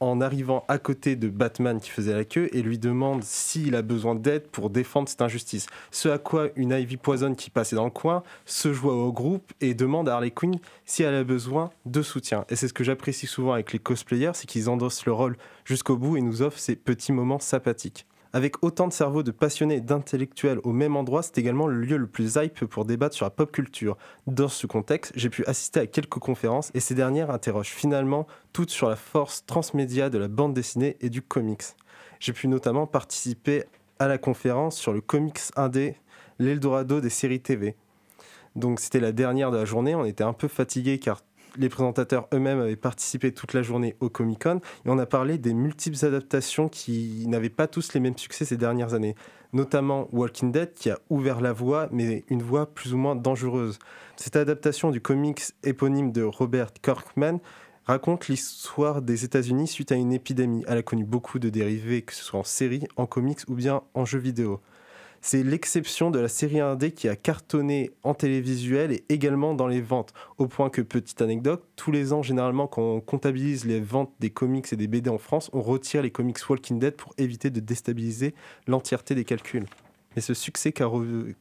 en 0.00 0.20
arrivant 0.20 0.64
à 0.68 0.78
côté 0.78 1.14
de 1.14 1.28
Batman 1.28 1.78
qui 1.78 1.90
faisait 1.90 2.14
la 2.14 2.24
queue 2.24 2.48
et 2.52 2.62
lui 2.62 2.78
demande 2.78 3.22
s'il 3.22 3.74
a 3.74 3.82
besoin 3.82 4.14
d'aide 4.14 4.48
pour 4.48 4.70
défendre 4.70 5.08
cette 5.08 5.22
injustice. 5.22 5.66
Ce 5.90 6.08
à 6.08 6.18
quoi 6.18 6.48
une 6.56 6.72
Ivy 6.72 6.96
Poison 6.96 7.34
qui 7.34 7.50
passait 7.50 7.76
dans 7.76 7.84
le 7.84 7.90
coin 7.90 8.22
se 8.46 8.72
joua 8.72 8.94
au 8.94 9.12
groupe 9.12 9.52
et 9.60 9.74
demande 9.74 10.08
à 10.08 10.14
Harley 10.14 10.30
Quinn 10.30 10.56
si 10.86 11.02
elle 11.02 11.14
a 11.14 11.24
besoin 11.24 11.70
de 11.86 12.02
soutien. 12.02 12.44
Et 12.48 12.56
c'est 12.56 12.68
ce 12.68 12.74
que 12.74 12.84
j'apprécie 12.84 13.26
souvent 13.26 13.52
avec 13.52 13.72
les 13.72 13.78
cosplayers, 13.78 14.32
c'est 14.34 14.46
qu'ils 14.46 14.70
endossent 14.70 15.04
le 15.04 15.12
rôle 15.12 15.36
jusqu'au 15.64 15.96
bout 15.96 16.16
et 16.16 16.20
nous 16.20 16.42
offrent 16.42 16.58
ces 16.58 16.76
petits 16.76 17.12
moments 17.12 17.38
sympathiques. 17.38 18.06
Avec 18.32 18.62
autant 18.62 18.86
de 18.86 18.92
cerveaux 18.92 19.24
de 19.24 19.32
passionnés 19.32 19.76
et 19.76 19.80
d'intellectuels 19.80 20.60
au 20.62 20.72
même 20.72 20.94
endroit, 20.94 21.22
c'est 21.22 21.36
également 21.38 21.66
le 21.66 21.80
lieu 21.80 21.96
le 21.96 22.06
plus 22.06 22.36
hype 22.36 22.64
pour 22.64 22.84
débattre 22.84 23.16
sur 23.16 23.26
la 23.26 23.30
pop 23.30 23.50
culture. 23.50 23.96
Dans 24.28 24.48
ce 24.48 24.68
contexte, 24.68 25.12
j'ai 25.16 25.30
pu 25.30 25.44
assister 25.46 25.80
à 25.80 25.86
quelques 25.86 26.20
conférences 26.20 26.70
et 26.74 26.80
ces 26.80 26.94
dernières 26.94 27.30
interrogent 27.30 27.70
finalement 27.70 28.28
toutes 28.52 28.70
sur 28.70 28.88
la 28.88 28.94
force 28.94 29.44
transmédia 29.46 30.10
de 30.10 30.18
la 30.18 30.28
bande 30.28 30.54
dessinée 30.54 30.96
et 31.00 31.10
du 31.10 31.22
comics. 31.22 31.64
J'ai 32.20 32.32
pu 32.32 32.46
notamment 32.46 32.86
participer 32.86 33.64
à 33.98 34.06
la 34.06 34.16
conférence 34.16 34.78
sur 34.78 34.92
le 34.92 35.00
comics 35.00 35.40
indé, 35.56 35.96
l'Eldorado 36.38 37.00
des 37.00 37.10
séries 37.10 37.40
TV. 37.40 37.74
Donc 38.54 38.78
c'était 38.78 39.00
la 39.00 39.12
dernière 39.12 39.50
de 39.50 39.56
la 39.56 39.64
journée, 39.64 39.96
on 39.96 40.04
était 40.04 40.24
un 40.24 40.32
peu 40.32 40.46
fatigué 40.46 40.98
car 40.98 41.22
les 41.56 41.68
présentateurs 41.68 42.28
eux-mêmes 42.32 42.60
avaient 42.60 42.76
participé 42.76 43.32
toute 43.32 43.52
la 43.52 43.62
journée 43.62 43.96
au 44.00 44.08
Comic 44.08 44.42
Con 44.42 44.60
et 44.84 44.88
on 44.88 44.98
a 44.98 45.06
parlé 45.06 45.38
des 45.38 45.54
multiples 45.54 46.04
adaptations 46.04 46.68
qui 46.68 47.24
n'avaient 47.26 47.50
pas 47.50 47.66
tous 47.66 47.92
les 47.94 48.00
mêmes 48.00 48.16
succès 48.16 48.44
ces 48.44 48.56
dernières 48.56 48.94
années, 48.94 49.14
notamment 49.52 50.08
Walking 50.12 50.52
Dead 50.52 50.72
qui 50.74 50.90
a 50.90 50.98
ouvert 51.08 51.40
la 51.40 51.52
voie, 51.52 51.88
mais 51.92 52.24
une 52.28 52.42
voie 52.42 52.66
plus 52.72 52.94
ou 52.94 52.98
moins 52.98 53.16
dangereuse. 53.16 53.78
Cette 54.16 54.36
adaptation 54.36 54.90
du 54.90 55.00
comics 55.00 55.42
éponyme 55.62 56.12
de 56.12 56.22
Robert 56.22 56.72
Kirkman 56.82 57.38
raconte 57.84 58.28
l'histoire 58.28 59.02
des 59.02 59.24
États-Unis 59.24 59.66
suite 59.66 59.92
à 59.92 59.96
une 59.96 60.12
épidémie. 60.12 60.64
Elle 60.68 60.78
a 60.78 60.82
connu 60.82 61.04
beaucoup 61.04 61.38
de 61.38 61.48
dérivés, 61.48 62.02
que 62.02 62.14
ce 62.14 62.22
soit 62.22 62.40
en 62.40 62.44
série, 62.44 62.86
en 62.96 63.06
comics 63.06 63.40
ou 63.48 63.54
bien 63.54 63.82
en 63.94 64.04
jeux 64.04 64.18
vidéo. 64.18 64.60
C'est 65.22 65.42
l'exception 65.42 66.10
de 66.10 66.18
la 66.18 66.28
série 66.28 66.60
indé 66.60 66.92
qui 66.92 67.06
a 67.06 67.14
cartonné 67.14 67.90
en 68.04 68.14
télévisuel 68.14 68.90
et 68.90 69.04
également 69.10 69.52
dans 69.52 69.66
les 69.66 69.82
ventes. 69.82 70.14
Au 70.38 70.46
point 70.46 70.70
que, 70.70 70.80
petite 70.80 71.20
anecdote, 71.20 71.62
tous 71.76 71.92
les 71.92 72.14
ans, 72.14 72.22
généralement, 72.22 72.66
quand 72.66 72.82
on 72.82 73.00
comptabilise 73.00 73.66
les 73.66 73.80
ventes 73.80 74.14
des 74.18 74.30
comics 74.30 74.72
et 74.72 74.76
des 74.76 74.86
BD 74.86 75.10
en 75.10 75.18
France, 75.18 75.50
on 75.52 75.60
retire 75.60 76.00
les 76.00 76.10
comics 76.10 76.38
Walking 76.48 76.78
Dead 76.78 76.96
pour 76.96 77.12
éviter 77.18 77.50
de 77.50 77.60
déstabiliser 77.60 78.34
l'entièreté 78.66 79.14
des 79.14 79.24
calculs. 79.24 79.66
Mais 80.16 80.22
ce 80.22 80.32
succès 80.32 80.72
qu'a 80.72 80.90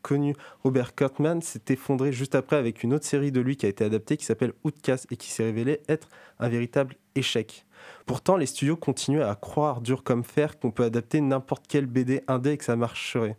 connu 0.01 0.35
Robert 0.63 0.93
Kurtman 0.93 1.41
s'est 1.41 1.61
effondré 1.69 2.11
juste 2.11 2.35
après 2.35 2.57
avec 2.57 2.83
une 2.83 2.93
autre 2.93 3.05
série 3.05 3.31
de 3.31 3.39
lui 3.39 3.55
qui 3.55 3.65
a 3.65 3.69
été 3.69 3.85
adaptée 3.85 4.17
qui 4.17 4.25
s'appelle 4.25 4.51
Outcast 4.65 5.07
et 5.09 5.15
qui 5.15 5.31
s'est 5.31 5.43
révélée 5.43 5.81
être 5.87 6.09
un 6.37 6.49
véritable 6.49 6.95
échec. 7.15 7.65
Pourtant, 8.05 8.35
les 8.35 8.45
studios 8.45 8.75
continuent 8.75 9.23
à 9.23 9.35
croire 9.35 9.79
dur 9.79 10.03
comme 10.03 10.25
fer 10.25 10.59
qu'on 10.59 10.71
peut 10.71 10.83
adapter 10.83 11.21
n'importe 11.21 11.65
quel 11.67 11.85
BD 11.85 12.21
indé 12.27 12.51
et 12.51 12.57
que 12.57 12.65
ça 12.65 12.75
marcherait. 12.75 13.37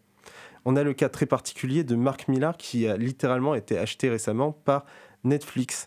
On 0.65 0.77
a 0.77 0.83
le 0.83 0.93
cas 0.93 1.09
très 1.09 1.27
particulier 1.27 1.85
de 1.85 1.95
Mark 1.95 2.29
Millar 2.29 2.57
qui 2.57 2.87
a 2.87 2.97
littéralement 2.97 3.55
été 3.55 3.79
acheté 3.79 4.09
récemment 4.09 4.53
par 4.53 4.85
Netflix. 5.25 5.87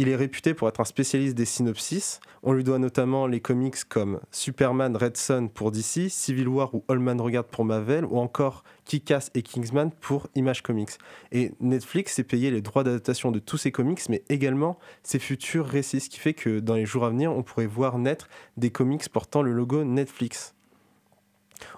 Il 0.00 0.08
est 0.08 0.14
réputé 0.14 0.54
pour 0.54 0.68
être 0.68 0.78
un 0.78 0.84
spécialiste 0.84 1.34
des 1.34 1.44
synopsis. 1.44 2.20
On 2.44 2.52
lui 2.52 2.62
doit 2.62 2.78
notamment 2.78 3.26
les 3.26 3.40
comics 3.40 3.82
comme 3.88 4.20
Superman 4.30 4.96
Red 4.96 5.16
Son 5.16 5.48
pour 5.48 5.72
DC, 5.72 6.08
Civil 6.08 6.46
War 6.46 6.72
ou 6.72 6.84
All 6.86 7.00
Man 7.00 7.20
Regarde 7.20 7.48
pour 7.48 7.64
Marvel, 7.64 8.04
ou 8.04 8.18
encore 8.18 8.62
Kick-Ass 8.84 9.32
et 9.34 9.42
Kingsman 9.42 9.90
pour 9.90 10.28
Image 10.36 10.62
Comics. 10.62 10.92
Et 11.32 11.50
Netflix 11.58 12.14
s'est 12.14 12.22
payé 12.22 12.52
les 12.52 12.60
droits 12.60 12.84
d'adaptation 12.84 13.32
de 13.32 13.40
tous 13.40 13.56
ces 13.56 13.72
comics, 13.72 14.08
mais 14.08 14.22
également 14.28 14.78
ses 15.02 15.18
futurs 15.18 15.66
récits, 15.66 15.98
ce 15.98 16.08
qui 16.08 16.20
fait 16.20 16.34
que 16.34 16.60
dans 16.60 16.76
les 16.76 16.86
jours 16.86 17.04
à 17.04 17.10
venir, 17.10 17.32
on 17.32 17.42
pourrait 17.42 17.66
voir 17.66 17.98
naître 17.98 18.28
des 18.56 18.70
comics 18.70 19.08
portant 19.08 19.42
le 19.42 19.50
logo 19.50 19.82
Netflix. 19.82 20.54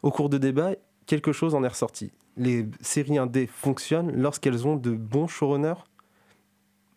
Au 0.02 0.10
cours 0.10 0.28
de 0.28 0.36
débat, 0.36 0.72
quelque 1.10 1.32
chose 1.32 1.56
en 1.56 1.64
est 1.64 1.68
ressorti. 1.68 2.12
Les 2.36 2.66
séries 2.80 3.18
indé 3.18 3.48
fonctionnent 3.48 4.12
lorsqu'elles 4.14 4.68
ont 4.68 4.76
de 4.76 4.92
bons 4.92 5.26
showrunners. 5.26 5.82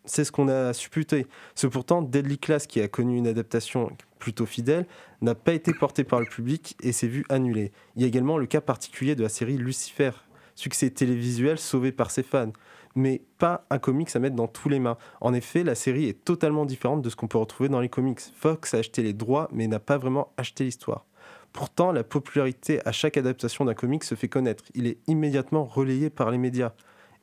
C'est 0.06 0.24
ce 0.24 0.32
qu'on 0.32 0.50
a 0.50 0.72
supputé. 0.72 1.26
Ce 1.56 1.66
pourtant, 1.66 2.04
Deadly 2.04 2.38
Class, 2.38 2.68
qui 2.68 2.80
a 2.80 2.88
connu 2.88 3.18
une 3.18 3.26
adaptation 3.26 3.90
plutôt 4.20 4.46
fidèle, 4.46 4.86
n'a 5.22 5.34
pas 5.34 5.54
été 5.54 5.74
porté 5.74 6.04
par 6.04 6.20
le 6.20 6.28
public 6.28 6.78
et 6.84 6.92
s'est 6.92 7.08
vu 7.08 7.26
annulé. 7.30 7.72
Il 7.96 8.04
y 8.04 8.06
a 8.06 8.08
également 8.08 8.38
le 8.38 8.46
cas 8.46 8.62
particulier 8.62 9.16
de 9.16 9.24
la 9.24 9.30
série 9.30 9.58
Lucifer, 9.58 10.12
succès 10.54 10.92
télévisuel 10.92 11.58
sauvé 11.58 11.92
par 11.92 12.12
ses 12.12 12.22
fans, 12.22 12.54
mais 12.94 13.24
pas 13.40 13.66
un 13.72 13.80
comics 13.80 14.16
à 14.16 14.20
mettre 14.20 14.36
dans 14.36 14.48
tous 14.48 14.70
les 14.70 14.80
mains. 14.80 14.98
En 15.22 15.34
effet, 15.34 15.64
la 15.64 15.74
série 15.74 16.06
est 16.06 16.24
totalement 16.24 16.68
différente 16.68 17.02
de 17.02 17.10
ce 17.10 17.16
qu'on 17.16 17.28
peut 17.28 17.40
retrouver 17.40 17.68
dans 17.68 17.82
les 17.82 17.90
comics. 17.90 18.20
Fox 18.36 18.76
a 18.76 18.78
acheté 18.78 19.02
les 19.02 19.14
droits, 19.14 19.50
mais 19.52 19.66
n'a 19.66 19.80
pas 19.80 19.98
vraiment 19.98 20.32
acheté 20.38 20.66
l'histoire. 20.66 21.08
Pourtant, 21.54 21.92
la 21.92 22.04
popularité 22.04 22.86
à 22.86 22.92
chaque 22.92 23.16
adaptation 23.16 23.64
d'un 23.64 23.76
comic 23.76 24.04
se 24.04 24.16
fait 24.16 24.28
connaître. 24.28 24.66
Il 24.74 24.88
est 24.88 24.98
immédiatement 25.08 25.66
relayé 25.66 26.10
par 26.10 26.32
les 26.32 26.40
médias. 26.40 26.74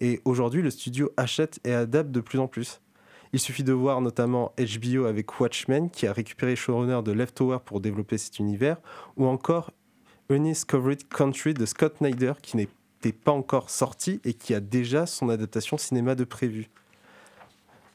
Et 0.00 0.22
aujourd'hui, 0.24 0.62
le 0.62 0.70
studio 0.70 1.10
achète 1.16 1.58
et 1.64 1.74
adapte 1.74 2.12
de 2.12 2.20
plus 2.20 2.38
en 2.38 2.46
plus. 2.46 2.80
Il 3.32 3.40
suffit 3.40 3.64
de 3.64 3.72
voir 3.72 4.00
notamment 4.00 4.52
HBO 4.56 5.04
avec 5.06 5.38
Watchmen, 5.40 5.90
qui 5.90 6.06
a 6.06 6.12
récupéré 6.12 6.56
showrunner 6.56 7.02
de 7.04 7.12
Leftover 7.12 7.58
pour 7.64 7.80
développer 7.80 8.18
cet 8.18 8.38
univers, 8.38 8.78
ou 9.16 9.26
encore 9.26 9.72
Undiscovered 10.30 11.08
Country 11.08 11.52
de 11.52 11.66
Scott 11.66 11.96
Snyder, 11.98 12.34
qui 12.40 12.56
n'était 12.56 13.12
pas 13.12 13.32
encore 13.32 13.68
sorti 13.68 14.20
et 14.24 14.34
qui 14.34 14.54
a 14.54 14.60
déjà 14.60 15.06
son 15.06 15.28
adaptation 15.28 15.76
cinéma 15.76 16.14
de 16.14 16.24
prévu. 16.24 16.70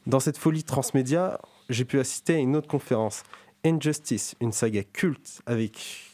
Dans 0.06 0.20
cette 0.20 0.38
folie 0.38 0.64
transmédia, 0.64 1.40
j'ai 1.70 1.86
pu 1.86 2.00
assister 2.00 2.36
à 2.36 2.40
une 2.40 2.58
autre 2.58 2.68
conférence, 2.68 3.24
Injustice, 3.66 4.36
une 4.42 4.52
saga 4.52 4.84
culte 4.84 5.42
avec 5.48 6.05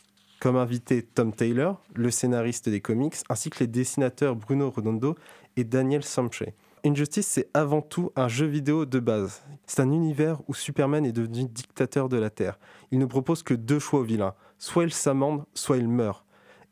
comme 0.42 0.56
invité 0.56 1.04
Tom 1.04 1.32
Taylor, 1.32 1.80
le 1.94 2.10
scénariste 2.10 2.68
des 2.68 2.82
comics, 2.82 3.14
ainsi 3.30 3.52
que 3.52 3.60
les 3.60 3.68
dessinateurs 3.68 4.36
Bruno 4.36 4.72
Redondo 4.72 5.16
et 5.56 5.64
Daniel 5.64 6.04
Samche. 6.04 6.44
Injustice, 6.84 7.28
c'est 7.28 7.48
avant 7.54 7.84
tout 7.84 8.12
un 8.16 8.28
jeu 8.28 8.48
vidéo 8.48 8.88
de 8.88 9.00
base. 9.00 9.44
C'est 9.68 9.82
un 9.82 9.92
univers 9.92 10.42
où 10.48 10.56
Superman 10.56 11.06
est 11.06 11.12
devenu 11.12 11.46
dictateur 11.46 12.10
de 12.10 12.18
la 12.18 12.32
Terre. 12.32 12.58
Il 12.90 12.98
ne 12.98 13.06
propose 13.06 13.44
que 13.44 13.54
deux 13.54 13.78
choix 13.78 14.00
au 14.00 14.04
vilain. 14.04 14.34
Soit 14.58 14.86
il 14.86 14.94
s'amende, 14.94 15.44
soit 15.54 15.78
il 15.78 15.88
meurt. 15.88 16.26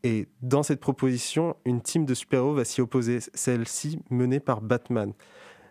Et 0.04 0.28
dans 0.42 0.64
cette 0.64 0.80
proposition, 0.80 1.56
une 1.64 1.82
team 1.82 2.06
de 2.06 2.16
super-héros 2.16 2.56
va 2.56 2.66
s'y 2.66 2.82
opposer, 2.82 3.20
celle-ci 3.36 4.00
menée 4.10 4.40
par 4.40 4.62
Batman. 4.62 5.14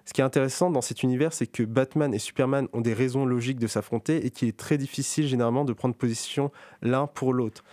Ce 0.04 0.12
qui 0.12 0.20
est 0.20 0.24
intéressant 0.24 0.70
dans 0.70 0.82
cet 0.82 1.02
univers, 1.02 1.32
c'est 1.32 1.48
que 1.48 1.64
Batman 1.64 2.14
et 2.14 2.18
Superman 2.20 2.68
ont 2.72 2.80
des 2.80 2.94
raisons 2.94 3.26
logiques 3.26 3.58
de 3.58 3.66
s'affronter 3.66 4.24
et 4.24 4.30
qu'il 4.30 4.46
est 4.46 4.56
très 4.56 4.78
difficile 4.78 5.26
généralement 5.26 5.64
de 5.64 5.72
prendre 5.72 5.96
position 5.96 6.52
l'un 6.80 7.08
pour 7.08 7.34
l'autre 7.34 7.64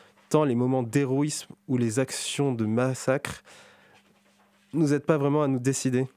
les 0.44 0.56
moments 0.56 0.84
d'héroïsme 0.84 1.54
ou 1.70 1.78
les 1.78 2.00
actions 2.00 2.52
de 2.52 2.66
massacre 2.66 3.44
nous 4.74 4.94
aident 4.94 5.06
pas 5.06 5.18
vraiment 5.18 5.44
à 5.44 5.48
nous 5.48 5.60
décider. 5.60 6.08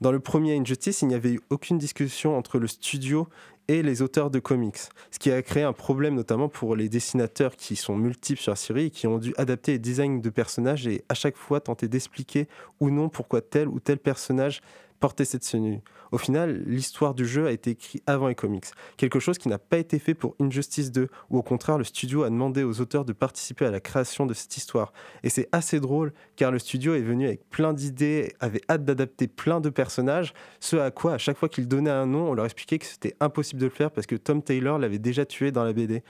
Dans 0.00 0.10
le 0.10 0.18
premier 0.18 0.56
Injustice, 0.56 1.02
il 1.02 1.08
n'y 1.08 1.14
avait 1.14 1.32
eu 1.32 1.40
aucune 1.50 1.78
discussion 1.78 2.36
entre 2.36 2.58
le 2.58 2.66
studio 2.66 3.28
et 3.68 3.82
les 3.82 4.00
auteurs 4.00 4.30
de 4.30 4.38
comics, 4.38 4.78
ce 5.10 5.18
qui 5.18 5.30
a 5.30 5.42
créé 5.42 5.62
un 5.62 5.74
problème 5.74 6.14
notamment 6.14 6.48
pour 6.48 6.74
les 6.74 6.88
dessinateurs 6.88 7.54
qui 7.54 7.76
sont 7.76 7.96
multiples 7.96 8.40
sur 8.40 8.52
la 8.52 8.56
série 8.56 8.86
et 8.86 8.90
qui 8.90 9.06
ont 9.06 9.18
dû 9.18 9.34
adapter 9.36 9.72
les 9.72 9.78
designs 9.78 10.20
de 10.20 10.30
personnages 10.30 10.86
et 10.86 11.04
à 11.10 11.14
chaque 11.14 11.36
fois 11.36 11.60
tenter 11.60 11.86
d'expliquer 11.86 12.48
ou 12.80 12.90
non 12.90 13.10
pourquoi 13.10 13.42
tel 13.42 13.68
ou 13.68 13.78
tel 13.78 13.98
personnage 13.98 14.62
porter 15.00 15.24
cette 15.24 15.48
tenue. 15.48 15.80
Au 16.10 16.18
final, 16.18 16.62
l'histoire 16.66 17.14
du 17.14 17.26
jeu 17.26 17.46
a 17.46 17.52
été 17.52 17.70
écrite 17.70 18.02
avant 18.06 18.28
les 18.28 18.34
comics, 18.34 18.64
quelque 18.96 19.20
chose 19.20 19.38
qui 19.38 19.48
n'a 19.48 19.58
pas 19.58 19.78
été 19.78 19.98
fait 19.98 20.14
pour 20.14 20.34
Injustice 20.40 20.90
2, 20.90 21.08
où 21.30 21.38
au 21.38 21.42
contraire 21.42 21.78
le 21.78 21.84
studio 21.84 22.22
a 22.22 22.30
demandé 22.30 22.64
aux 22.64 22.80
auteurs 22.80 23.04
de 23.04 23.12
participer 23.12 23.66
à 23.66 23.70
la 23.70 23.80
création 23.80 24.26
de 24.26 24.34
cette 24.34 24.56
histoire. 24.56 24.92
Et 25.22 25.28
c'est 25.28 25.48
assez 25.52 25.80
drôle, 25.80 26.12
car 26.36 26.50
le 26.50 26.58
studio 26.58 26.94
est 26.94 27.02
venu 27.02 27.26
avec 27.26 27.48
plein 27.50 27.72
d'idées, 27.72 28.32
avait 28.40 28.62
hâte 28.70 28.84
d'adapter 28.84 29.28
plein 29.28 29.60
de 29.60 29.68
personnages, 29.68 30.32
ce 30.60 30.76
à 30.76 30.90
quoi 30.90 31.14
à 31.14 31.18
chaque 31.18 31.36
fois 31.36 31.48
qu'il 31.48 31.68
donnait 31.68 31.90
un 31.90 32.06
nom, 32.06 32.30
on 32.30 32.34
leur 32.34 32.46
expliquait 32.46 32.78
que 32.78 32.86
c'était 32.86 33.14
impossible 33.20 33.60
de 33.60 33.66
le 33.66 33.72
faire 33.72 33.90
parce 33.90 34.06
que 34.06 34.16
Tom 34.16 34.42
Taylor 34.42 34.78
l'avait 34.78 34.98
déjà 34.98 35.26
tué 35.26 35.52
dans 35.52 35.64
la 35.64 35.72
BD. 35.72 36.02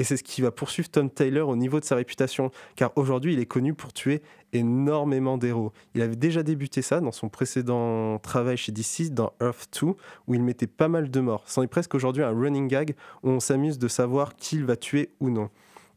Et 0.00 0.02
c'est 0.02 0.16
ce 0.16 0.24
qui 0.24 0.40
va 0.40 0.50
poursuivre 0.50 0.88
Tom 0.88 1.10
Taylor 1.10 1.46
au 1.46 1.56
niveau 1.56 1.78
de 1.78 1.84
sa 1.84 1.94
réputation, 1.94 2.50
car 2.74 2.90
aujourd'hui 2.96 3.34
il 3.34 3.38
est 3.38 3.44
connu 3.44 3.74
pour 3.74 3.92
tuer 3.92 4.22
énormément 4.54 5.36
d'héros. 5.36 5.74
Il 5.94 6.00
avait 6.00 6.16
déjà 6.16 6.42
débuté 6.42 6.80
ça 6.80 7.00
dans 7.00 7.12
son 7.12 7.28
précédent 7.28 8.18
travail 8.18 8.56
chez 8.56 8.72
DC, 8.72 9.12
dans 9.12 9.34
Earth 9.42 9.68
2, 9.82 9.88
où 9.88 10.34
il 10.34 10.42
mettait 10.42 10.66
pas 10.66 10.88
mal 10.88 11.10
de 11.10 11.20
morts. 11.20 11.44
C'en 11.44 11.62
est 11.62 11.66
presque 11.66 11.94
aujourd'hui 11.94 12.22
un 12.22 12.30
running 12.30 12.66
gag 12.66 12.96
où 13.22 13.28
on 13.28 13.40
s'amuse 13.40 13.78
de 13.78 13.88
savoir 13.88 14.36
qui 14.36 14.56
il 14.56 14.64
va 14.64 14.74
tuer 14.74 15.10
ou 15.20 15.28
non. 15.28 15.50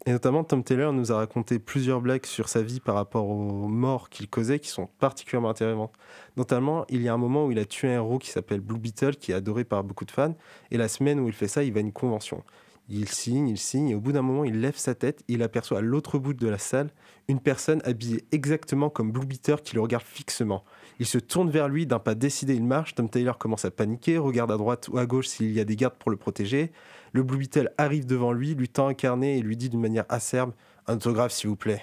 Et 0.05 0.11
notamment, 0.11 0.43
Tom 0.43 0.65
Taylor 0.65 0.91
nous 0.91 1.13
a 1.13 1.15
raconté 1.15 1.57
plusieurs 1.57 2.01
blagues 2.01 2.25
sur 2.25 2.49
sa 2.49 2.61
vie 2.61 2.81
par 2.81 2.95
rapport 2.95 3.29
aux 3.29 3.69
morts 3.69 4.09
qu'il 4.09 4.27
causait 4.27 4.59
qui 4.59 4.67
sont 4.67 4.89
particulièrement 4.99 5.49
intéressantes. 5.49 5.93
Notamment, 6.35 6.83
il 6.89 7.01
y 7.03 7.07
a 7.07 7.13
un 7.13 7.17
moment 7.17 7.45
où 7.45 7.51
il 7.53 7.59
a 7.59 7.63
tué 7.63 7.87
un 7.87 7.93
héros 7.93 8.19
qui 8.19 8.31
s'appelle 8.31 8.59
Blue 8.59 8.79
Beetle, 8.79 9.15
qui 9.15 9.31
est 9.31 9.35
adoré 9.35 9.63
par 9.63 9.81
beaucoup 9.85 10.03
de 10.03 10.11
fans, 10.11 10.35
et 10.71 10.77
la 10.77 10.89
semaine 10.89 11.21
où 11.21 11.29
il 11.29 11.33
fait 11.33 11.47
ça, 11.47 11.63
il 11.63 11.71
va 11.71 11.77
à 11.77 11.81
une 11.81 11.93
convention. 11.93 12.43
Il 12.89 13.07
signe, 13.07 13.47
il 13.47 13.57
signe, 13.57 13.89
et 13.89 13.95
au 13.95 14.01
bout 14.01 14.11
d'un 14.11 14.21
moment, 14.21 14.43
il 14.43 14.59
lève 14.59 14.75
sa 14.75 14.93
tête, 14.93 15.23
il 15.29 15.41
aperçoit 15.41 15.77
à 15.77 15.81
l'autre 15.81 16.19
bout 16.19 16.33
de 16.33 16.47
la 16.47 16.57
salle 16.57 16.89
une 17.29 17.39
personne 17.39 17.81
habillée 17.85 18.25
exactement 18.31 18.89
comme 18.89 19.11
Blue 19.11 19.25
Beetle 19.25 19.61
qui 19.63 19.75
le 19.75 19.81
regarde 19.81 20.03
fixement. 20.03 20.65
Il 20.99 21.05
se 21.05 21.17
tourne 21.17 21.49
vers 21.49 21.69
lui, 21.69 21.85
d'un 21.85 21.99
pas 21.99 22.13
décidé, 22.13 22.55
il 22.55 22.63
marche. 22.65 22.95
Tom 22.95 23.09
Taylor 23.09 23.37
commence 23.37 23.63
à 23.63 23.71
paniquer, 23.71 24.17
regarde 24.17 24.51
à 24.51 24.57
droite 24.57 24.89
ou 24.89 24.97
à 24.97 25.05
gauche 25.05 25.27
s'il 25.27 25.51
y 25.51 25.59
a 25.61 25.65
des 25.65 25.77
gardes 25.77 25.95
pour 25.97 26.11
le 26.11 26.17
protéger. 26.17 26.71
Le 27.13 27.23
Blue 27.23 27.37
Beetle 27.37 27.71
arrive 27.77 28.05
devant 28.05 28.33
lui, 28.33 28.53
lui 28.53 28.67
tend 28.67 28.87
un 28.87 28.93
carnet 28.93 29.37
et 29.37 29.41
lui 29.41 29.55
dit 29.55 29.69
d'une 29.69 29.81
manière 29.81 30.05
acerbe 30.09 30.51
Un 30.87 30.95
autographe, 30.95 31.31
s'il 31.31 31.49
vous 31.49 31.55
plaît. 31.55 31.81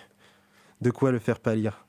De 0.82 0.90
quoi 0.90 1.12
le 1.12 1.18
faire 1.18 1.40
pâlir. 1.40 1.86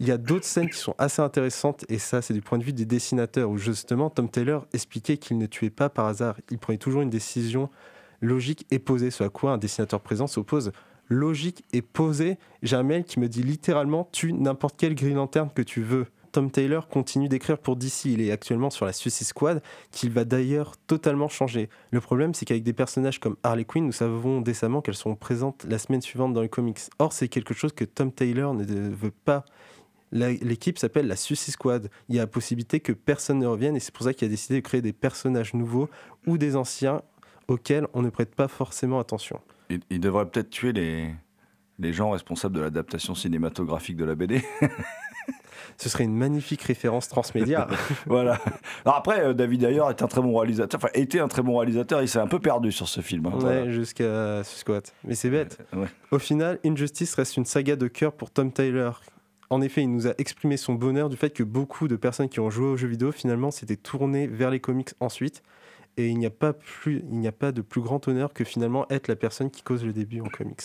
Il 0.00 0.06
y 0.06 0.10
a 0.10 0.18
d'autres 0.18 0.46
scènes 0.46 0.70
qui 0.70 0.78
sont 0.78 0.94
assez 0.98 1.20
intéressantes, 1.22 1.84
et 1.88 1.98
ça, 1.98 2.22
c'est 2.22 2.34
du 2.34 2.40
point 2.40 2.58
de 2.58 2.64
vue 2.64 2.72
des 2.72 2.86
dessinateurs, 2.86 3.50
où 3.50 3.58
justement 3.58 4.10
Tom 4.10 4.28
Taylor 4.28 4.66
expliquait 4.72 5.18
qu'il 5.18 5.38
ne 5.38 5.46
tuait 5.46 5.70
pas 5.70 5.88
par 5.88 6.06
hasard. 6.06 6.36
Il 6.50 6.58
prenait 6.58 6.78
toujours 6.78 7.02
une 7.02 7.10
décision 7.10 7.70
logique 8.24 8.66
et 8.70 8.78
posée, 8.78 9.10
ce 9.10 9.24
à 9.24 9.28
quoi 9.28 9.52
un 9.52 9.58
dessinateur 9.58 10.00
présent 10.00 10.26
s'oppose. 10.26 10.72
Logique 11.08 11.64
et 11.72 11.82
posée. 11.82 12.38
J'ai 12.62 12.76
un 12.76 12.82
mail 12.82 13.04
qui 13.04 13.20
me 13.20 13.28
dit 13.28 13.42
littéralement 13.42 14.08
tue 14.10 14.32
n'importe 14.32 14.76
quelle 14.76 14.94
grille 14.94 15.14
lanterne 15.14 15.50
que 15.54 15.62
tu 15.62 15.82
veux. 15.82 16.06
Tom 16.32 16.50
Taylor 16.50 16.88
continue 16.88 17.28
d'écrire 17.28 17.58
pour 17.58 17.76
DC. 17.76 18.06
Il 18.06 18.20
est 18.20 18.32
actuellement 18.32 18.70
sur 18.70 18.86
la 18.86 18.92
Suicide 18.92 19.26
Squad, 19.26 19.62
qu'il 19.92 20.10
va 20.10 20.24
d'ailleurs 20.24 20.76
totalement 20.88 21.28
changer. 21.28 21.68
Le 21.92 22.00
problème, 22.00 22.34
c'est 22.34 22.44
qu'avec 22.44 22.64
des 22.64 22.72
personnages 22.72 23.20
comme 23.20 23.36
Harley 23.44 23.64
Quinn, 23.64 23.86
nous 23.86 23.92
savons 23.92 24.40
décemment 24.40 24.80
qu'elles 24.80 24.96
seront 24.96 25.14
présentes 25.14 25.64
la 25.68 25.78
semaine 25.78 26.02
suivante 26.02 26.32
dans 26.32 26.42
les 26.42 26.48
comics. 26.48 26.80
Or, 26.98 27.12
c'est 27.12 27.28
quelque 27.28 27.54
chose 27.54 27.72
que 27.72 27.84
Tom 27.84 28.10
Taylor 28.10 28.52
ne 28.52 28.64
veut 28.64 29.12
pas. 29.12 29.44
L'équipe 30.10 30.78
s'appelle 30.78 31.06
la 31.06 31.16
Suicide 31.16 31.54
Squad. 31.54 31.88
Il 32.08 32.16
y 32.16 32.18
a 32.18 32.22
la 32.22 32.26
possibilité 32.26 32.80
que 32.80 32.92
personne 32.92 33.38
ne 33.38 33.46
revienne, 33.46 33.76
et 33.76 33.80
c'est 33.80 33.94
pour 33.94 34.04
ça 34.04 34.12
qu'il 34.12 34.26
a 34.26 34.28
décidé 34.28 34.56
de 34.56 34.60
créer 34.60 34.82
des 34.82 34.92
personnages 34.92 35.54
nouveaux 35.54 35.88
ou 36.26 36.36
des 36.36 36.56
anciens 36.56 37.02
auxquels 37.48 37.86
on 37.94 38.02
ne 38.02 38.10
prête 38.10 38.34
pas 38.34 38.48
forcément 38.48 38.98
attention. 39.00 39.40
Il, 39.70 39.80
il 39.90 40.00
devrait 40.00 40.26
peut-être 40.26 40.50
tuer 40.50 40.72
les, 40.72 41.10
les 41.78 41.92
gens 41.92 42.10
responsables 42.10 42.54
de 42.54 42.60
l'adaptation 42.60 43.14
cinématographique 43.14 43.96
de 43.96 44.04
la 44.04 44.14
BD. 44.14 44.42
Ce 45.76 45.88
serait 45.88 46.04
une 46.04 46.14
magnifique 46.16 46.62
référence 46.62 47.08
transmédia. 47.08 47.66
voilà. 48.06 48.38
Alors 48.84 48.96
après, 48.96 49.20
euh, 49.24 49.32
David 49.34 49.64
Ayer 49.64 49.82
est 49.90 50.02
un 50.02 50.06
très 50.06 50.20
bon 50.20 50.36
réalisateur. 50.38 50.78
Enfin, 50.78 50.88
était 50.94 51.18
un 51.18 51.26
très 51.26 51.42
bon 51.42 51.56
réalisateur. 51.58 52.00
Il 52.02 52.08
s'est 52.08 52.20
un 52.20 52.28
peu 52.28 52.38
perdu 52.38 52.70
sur 52.70 52.86
ce 52.88 53.00
film. 53.00 53.26
hein. 53.26 53.30
Ouais, 53.32 53.38
Voilà. 53.40 53.70
jusqu'à 53.70 54.44
Suicide 54.44 54.60
Squad. 54.60 54.84
Mais 55.04 55.14
c'est 55.16 55.30
bête. 55.30 55.58
Ouais. 55.72 55.88
Au 56.12 56.18
final, 56.20 56.60
Injustice 56.64 57.14
reste 57.14 57.36
une 57.36 57.44
saga 57.44 57.74
de 57.76 57.88
cœur 57.88 58.12
pour 58.12 58.30
Tom 58.30 58.52
Taylor. 58.52 59.00
En 59.50 59.60
effet, 59.62 59.82
il 59.82 59.90
nous 59.90 60.06
a 60.06 60.12
exprimé 60.18 60.56
son 60.56 60.74
bonheur 60.74 61.08
du 61.08 61.16
fait 61.16 61.30
que 61.30 61.42
beaucoup 61.42 61.88
de 61.88 61.96
personnes 61.96 62.28
qui 62.28 62.40
ont 62.40 62.50
joué 62.50 62.66
aux 62.66 62.76
jeux 62.76 62.88
vidéo 62.88 63.10
finalement 63.10 63.50
s'étaient 63.50 63.76
tournées 63.76 64.26
vers 64.28 64.50
les 64.50 64.60
comics 64.60 64.90
ensuite. 65.00 65.42
Et 65.96 66.08
il 66.08 66.18
n'y 66.18 66.26
a 66.26 66.30
pas 66.30 66.52
de 67.52 67.62
plus 67.62 67.80
grand 67.80 68.06
honneur 68.08 68.32
que 68.32 68.44
finalement 68.44 68.86
être 68.90 69.08
la 69.08 69.16
personne 69.16 69.50
qui 69.50 69.62
cause 69.62 69.84
le 69.84 69.92
début 69.92 70.20
en 70.20 70.28
comics. 70.28 70.62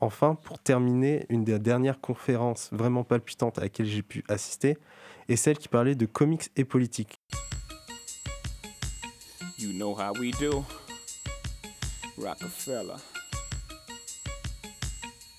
Enfin, 0.00 0.34
pour 0.34 0.58
terminer, 0.58 1.26
une 1.28 1.44
des 1.44 1.60
dernières 1.60 2.00
conférences 2.00 2.70
vraiment 2.72 3.04
palpitantes 3.04 3.58
à 3.58 3.60
laquelle 3.60 3.86
j'ai 3.86 4.02
pu 4.02 4.24
assister 4.28 4.76
est 5.28 5.36
celle 5.36 5.58
qui 5.58 5.68
parlait 5.68 5.94
de 5.94 6.06
comics 6.06 6.50
et 6.56 6.64
politique. 6.64 7.20
You 9.58 9.72
know 9.72 9.94
how 9.94 10.12
we 10.18 10.32
do. 10.40 10.64
Rockefeller. 12.18 12.96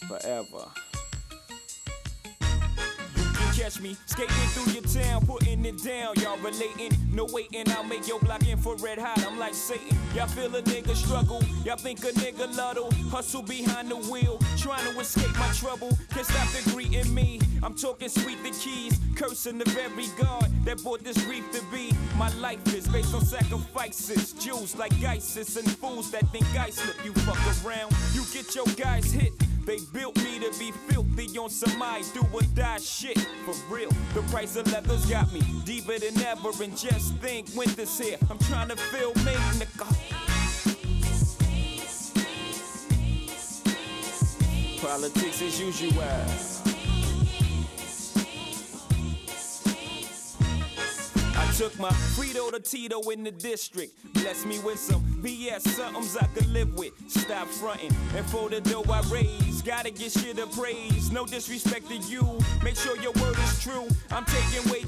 Forever. 0.08 0.83
Catch 3.64 3.80
me 3.80 3.96
skating 4.08 4.36
through 4.52 4.74
your 4.74 4.84
town, 4.84 5.26
putting 5.26 5.66
it 5.66 5.82
down. 5.82 6.16
Y'all 6.18 6.38
relating, 6.40 6.92
no 7.14 7.26
waiting. 7.32 7.64
I'll 7.72 7.86
make 7.86 8.06
your 8.10 8.20
block 8.20 8.46
infrared 8.46 9.00
hot. 9.00 9.26
I'm 9.26 9.40
like 9.40 9.54
Satan. 9.54 9.98
Y'all 10.14 10.28
feel 10.28 10.54
a 10.54 10.62
nigga 10.64 10.94
struggle. 10.94 11.42
Y'all 11.64 11.78
think 11.78 12.00
a 12.04 12.12
nigga 12.12 12.54
luddle. 12.58 12.92
Hustle 13.10 13.42
behind 13.42 13.88
the 13.88 13.96
wheel, 13.96 14.38
trying 14.58 14.84
to 14.92 15.00
escape 15.00 15.34
my 15.40 15.48
trouble. 15.54 15.98
Can't 16.10 16.26
stop 16.26 16.50
the 16.50 16.72
greeting 16.72 17.14
me. 17.14 17.40
I'm 17.64 17.74
talking 17.74 18.10
sweet 18.10 18.44
the 18.44 18.50
keys, 18.50 19.00
cursing 19.16 19.60
the 19.60 19.70
very 19.70 20.08
God 20.20 20.52
that 20.66 20.84
brought 20.84 21.06
this 21.06 21.26
reef 21.26 21.50
to 21.54 21.62
be. 21.72 21.94
My 22.18 22.36
life 22.40 22.76
is 22.76 22.86
based 22.90 23.16
on 23.16 23.24
sacrifices. 23.24 24.34
Jews 24.34 24.76
like 24.76 24.92
ISIS 25.02 25.56
and 25.56 25.72
fools 25.78 26.12
that 26.12 26.28
think 26.34 26.54
I 26.60 26.70
slip. 26.70 26.98
You 27.06 27.14
fuck 27.14 27.40
around, 27.66 27.94
you 28.14 28.26
get 28.34 28.54
your 28.56 28.66
guys 28.76 29.10
hit. 29.10 29.32
They 29.66 29.80
built 29.94 30.18
me 30.18 30.40
to 30.40 30.60
be 30.60 30.72
filthy 30.72 31.38
on 31.38 31.50
some 31.50 31.82
I 31.82 32.04
do 32.14 32.22
or 32.34 32.42
die 32.54 32.80
shit. 32.80 33.18
For 33.46 33.56
real, 33.74 33.90
the 34.14 34.22
price 34.24 34.58
of 34.58 34.70
leather's 34.72 35.06
got 35.06 35.32
me 35.32 35.42
deeper 35.64 35.98
than 35.98 36.20
ever. 36.22 36.50
And 36.62 36.78
just 36.78 37.16
think, 37.16 37.48
winter's 37.56 37.98
here. 37.98 38.18
I'm 38.30 38.40
trying 38.40 38.68
to 38.70 38.76
feel 38.76 39.14
me, 39.24 39.34
nigga. 39.60 39.88
Politics 44.82 45.42
as 45.42 45.60
usual. 45.62 46.53
Took 51.58 51.78
my 51.80 51.90
Frito 52.16 52.52
to 52.52 52.60
Tito 52.60 53.00
in 53.12 53.24
the 53.24 53.32
district. 53.32 53.94
Bless 54.14 54.46
me 54.46 54.60
with 54.60 54.80
some 54.80 55.02
BS, 55.22 55.62
somethings 55.62 56.18
I 56.18 56.26
could 56.28 56.50
live 56.50 56.74
with. 56.76 56.94
Stop 57.08 57.48
fronting. 57.48 57.92
And 58.16 58.26
for 58.26 58.50
the 58.50 58.60
dough 58.62 58.84
I 58.90 59.02
raise, 59.12 59.62
gotta 59.62 59.92
get 59.92 60.12
shit 60.12 60.40
of 60.40 60.52
praise. 60.52 61.12
No 61.12 61.26
disrespect 61.26 61.90
to 61.90 61.98
you. 61.98 62.40
Make 62.64 62.76
sure 62.76 62.98
your 62.98 63.14
word 63.14 63.38
is 63.38 63.62
true. 63.62 63.88
I'm 64.12 64.26
taking 64.26 64.64
down 64.64 64.83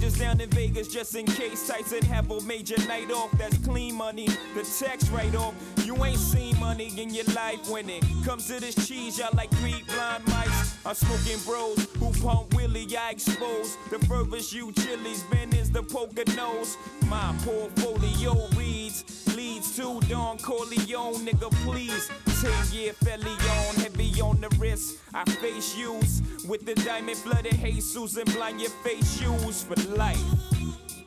in 0.45 0.51
Vegas 0.51 0.87
just 0.87 1.15
in 1.15 1.25
case 1.25 1.67
Tyson 1.67 2.03
have 2.03 2.29
a 2.29 2.41
major 2.41 2.77
night 2.87 3.11
off. 3.11 3.31
That's 3.37 3.57
clean 3.59 3.95
money. 3.95 4.27
The 4.53 4.63
tax 4.79 5.09
write 5.09 5.35
off. 5.35 5.53
You 5.83 6.03
ain't 6.03 6.17
seen 6.17 6.59
money 6.59 6.91
in 6.97 7.13
your 7.13 7.25
life 7.35 7.69
when 7.69 7.89
it 7.89 8.03
comes 8.23 8.47
to 8.47 8.59
this 8.59 8.75
cheese. 8.87 9.17
Y'all 9.17 9.29
like 9.35 9.49
three 9.51 9.83
blind 9.87 10.27
mice. 10.27 10.77
I'm 10.85 10.95
smoking 10.95 11.39
bros 11.45 11.87
who 11.99 12.11
pump 12.21 12.53
Willie. 12.53 12.87
I 12.97 13.11
expose 13.11 13.77
the 13.89 13.99
furthest 14.05 14.53
you 14.53 14.71
chilies 14.73 15.23
been 15.23 15.53
is 15.55 15.71
the 15.71 15.83
poker 15.83 16.25
nose. 16.35 16.77
My 17.07 17.35
portfolio 17.43 18.47
reads 18.55 19.25
leads 19.35 19.75
to 19.75 19.99
Don 20.07 20.37
Corleone, 20.37 21.25
nigga. 21.25 21.51
Please, 21.63 22.09
ten 22.41 22.65
year 22.71 22.93
fellion, 22.93 23.84
on 24.21 24.41
the 24.41 24.49
wrist. 24.59 24.99
I 25.13 25.23
face 25.25 25.75
use 25.77 26.21
with 26.47 26.65
the 26.65 26.75
diamond 26.75 27.19
blooded 27.23 27.53
Jesus 27.53 28.17
and 28.17 28.31
blind 28.33 28.61
your 28.61 28.69
face 28.69 29.19
shoes 29.19 29.63
for 29.63 29.75
life. 29.95 30.19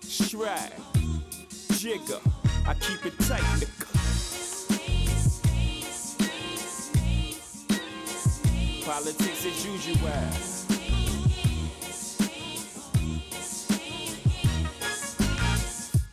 Stride, 0.00 0.72
jigger, 1.72 2.20
I 2.66 2.74
keep 2.74 3.06
it 3.06 3.18
tight. 3.20 3.66
Politics 8.84 9.44
as 9.44 9.66
usual. 9.66 10.58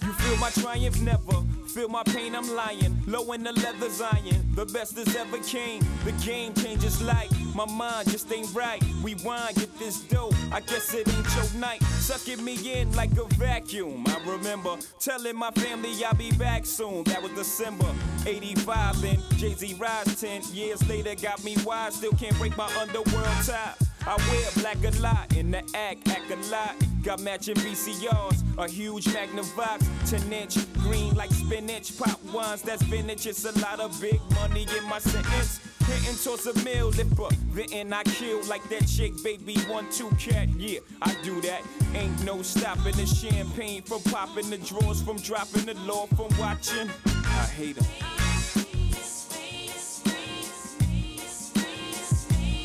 You 0.01 0.13
feel 0.13 0.37
my 0.37 0.49
triumph 0.49 1.01
never. 1.01 1.54
Feel 1.75 1.89
my 1.89 2.03
pain, 2.03 2.33
I'm 2.33 2.47
lying. 2.55 3.03
Low 3.05 3.33
in 3.33 3.43
the 3.43 3.51
leather 3.51 3.89
iron. 4.05 4.55
The 4.55 4.65
best 4.65 4.95
that's 4.95 5.13
ever 5.13 5.39
came. 5.39 5.83
The 6.05 6.13
game 6.25 6.53
changes 6.53 7.01
like 7.01 7.29
my 7.53 7.65
mind 7.65 8.09
just 8.09 8.31
ain't 8.31 8.47
right. 8.55 8.81
Rewind, 9.01 9.57
get 9.57 9.77
this 9.77 9.99
dope. 10.03 10.33
I 10.53 10.61
guess 10.61 10.93
it 10.93 11.05
ain't 11.05 11.35
your 11.35 11.59
night. 11.59 11.83
Sucking 11.83 12.41
me 12.41 12.79
in 12.79 12.93
like 12.93 13.11
a 13.17 13.25
vacuum. 13.35 14.05
I 14.07 14.21
remember 14.25 14.77
telling 15.01 15.35
my 15.35 15.51
family 15.51 15.91
I'll 16.05 16.15
be 16.15 16.31
back 16.37 16.65
soon. 16.65 17.03
That 17.03 17.21
was 17.21 17.33
December 17.33 17.93
85. 18.25 19.01
Then 19.01 19.19
Jay 19.35 19.53
Z 19.53 19.75
rise 19.77 20.21
10 20.21 20.43
years 20.53 20.87
later. 20.87 21.13
Got 21.15 21.43
me 21.43 21.57
wide, 21.65 21.91
still 21.91 22.13
can't 22.13 22.37
break 22.37 22.55
my 22.55 22.73
underworld 22.79 23.27
top. 23.45 23.77
I 24.07 24.15
wear 24.29 24.49
black 24.61 24.77
a 24.85 24.97
lot 25.01 25.35
in 25.35 25.51
the 25.51 25.61
act, 25.75 26.07
act 26.07 26.31
a 26.31 26.37
lot. 26.49 26.94
Got 27.05 27.19
matching 27.19 27.53
VCRs, 27.53 28.57
a 28.57 28.67
huge 28.67 29.05
Magnavox, 29.05 30.09
10 30.09 30.33
inch, 30.33 30.73
green 30.73 31.13
like 31.13 31.31
spinach, 31.31 31.95
pop 31.99 32.19
ones, 32.33 32.63
that's 32.63 32.81
vintage. 32.81 33.27
It's 33.27 33.45
a 33.45 33.51
lot 33.59 33.79
of 33.79 34.01
big 34.01 34.19
money 34.31 34.65
in 34.75 34.83
my 34.89 34.97
sentence. 34.97 35.59
Hitting 35.85 36.15
towards 36.15 36.47
a 36.47 36.63
mill, 36.63 36.87
lipper, 36.89 37.29
then 37.53 37.93
I 37.93 38.01
kill 38.05 38.43
like 38.45 38.67
that 38.69 38.87
chick, 38.87 39.13
baby, 39.23 39.55
one, 39.69 39.87
two 39.91 40.09
cat. 40.17 40.49
Yeah, 40.57 40.79
I 41.03 41.15
do 41.21 41.39
that. 41.41 41.61
Ain't 41.93 42.25
no 42.25 42.41
stopping 42.41 42.95
the 42.95 43.05
champagne 43.05 43.83
from 43.83 44.01
popping 44.01 44.49
the 44.49 44.57
drawers, 44.57 45.03
from 45.03 45.17
dropping 45.17 45.67
the 45.67 45.75
law, 45.81 46.07
from 46.07 46.35
watching. 46.39 46.89
I 47.05 47.45
hate 47.55 47.77
'em. 47.77 47.85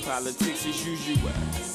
Politics 0.02 0.64
as 0.64 0.86
usual. 0.86 1.69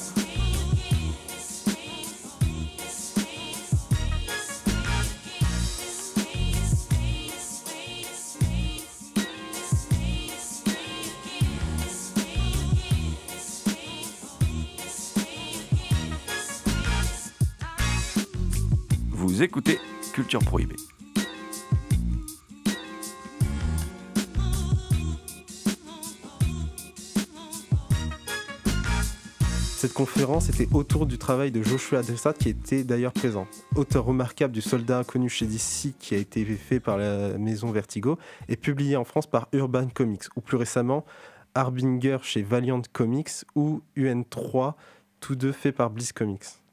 Écoutez 19.42 19.78
Culture 20.14 20.40
Prohibée. 20.40 20.76
Cette 29.76 29.92
conférence 29.92 30.48
était 30.48 30.66
autour 30.72 31.06
du 31.06 31.18
travail 31.18 31.52
de 31.52 31.62
Joshua 31.62 32.02
Dressat 32.02 32.32
qui 32.32 32.48
était 32.48 32.82
d'ailleurs 32.82 33.12
présent. 33.12 33.46
Auteur 33.74 34.06
remarquable 34.06 34.54
du 34.54 34.62
Soldat 34.62 35.00
inconnu 35.00 35.28
chez 35.28 35.46
DC 35.46 35.94
qui 35.98 36.14
a 36.14 36.18
été 36.18 36.44
fait 36.44 36.80
par 36.80 36.96
la 36.96 37.36
maison 37.36 37.70
Vertigo 37.70 38.18
et 38.48 38.56
publié 38.56 38.96
en 38.96 39.04
France 39.04 39.26
par 39.26 39.48
Urban 39.52 39.88
Comics 39.92 40.24
ou 40.36 40.40
plus 40.40 40.56
récemment 40.56 41.04
Harbinger 41.54 42.18
chez 42.22 42.42
Valiant 42.42 42.82
Comics 42.92 43.44
ou 43.54 43.82
UN3, 43.98 44.74
tous 45.20 45.36
deux 45.36 45.52
faits 45.52 45.76
par 45.76 45.90
Bliss 45.90 46.12
Comics. 46.12 46.65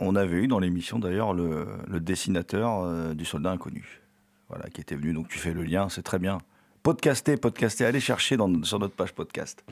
On 0.00 0.16
avait 0.16 0.38
eu 0.38 0.48
dans 0.48 0.58
l'émission 0.58 0.98
d'ailleurs 0.98 1.34
le, 1.34 1.66
dessinateur 2.00 2.82
euh, 2.82 3.14
du 3.14 3.24
Soldat 3.24 3.50
inconnu, 3.52 4.00
voilà, 4.48 4.68
qui 4.70 4.80
était 4.80 4.94
venu. 4.94 5.12
Donc 5.12 5.28
tu 5.28 5.38
fais 5.38 5.52
le 5.52 5.62
lien, 5.62 5.88
c'est 5.88 6.02
très 6.02 6.18
bien. 6.18 6.38
Podcaster, 6.82 7.36
podcaster, 7.36 7.84
allez 7.84 8.00
chercher 8.00 8.36
dans- 8.38 8.62
sur 8.62 8.78
notre 8.78 8.94
page 8.94 9.12
podcast. 9.12 9.62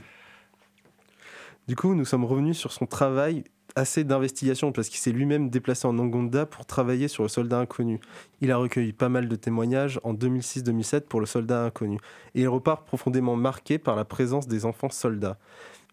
Du 1.67 1.77
coup, 1.77 1.95
nous 1.95 2.05
sommes 2.05 2.25
revenus 2.25 2.59
sur 2.59 2.73
son 2.73 2.87
travail 2.87 3.45
assez 3.77 4.05
d'investigation 4.05 4.73
parce 4.73 4.89
qu'il 4.89 4.99
s'est 4.99 5.13
lui-même 5.13 5.51
déplacé 5.51 5.87
en 5.87 5.99
Angonda 5.99 6.47
pour 6.47 6.67
travailler 6.67 7.09
sur 7.09 7.23
le 7.23 7.29
soldat 7.29 7.61
inconnu. 7.61 8.01
Il 8.41 8.51
a 8.51 8.57
recueilli 8.57 8.93
pas 8.93 9.09
mal 9.09 9.29
de 9.29 9.37
témoignages 9.37 10.01
en 10.03 10.15
2006-2007 10.15 11.03
pour 11.03 11.21
le 11.21 11.27
soldat 11.27 11.65
inconnu 11.65 11.99
et 12.35 12.43
il 12.43 12.49
repart 12.49 12.87
profondément 12.87 13.37
marqué 13.37 13.79
par 13.79 13.97
la 13.97 14.05
présence 14.05 14.49
des 14.49 14.65
enfants 14.65 14.91
soldats. 14.91 15.39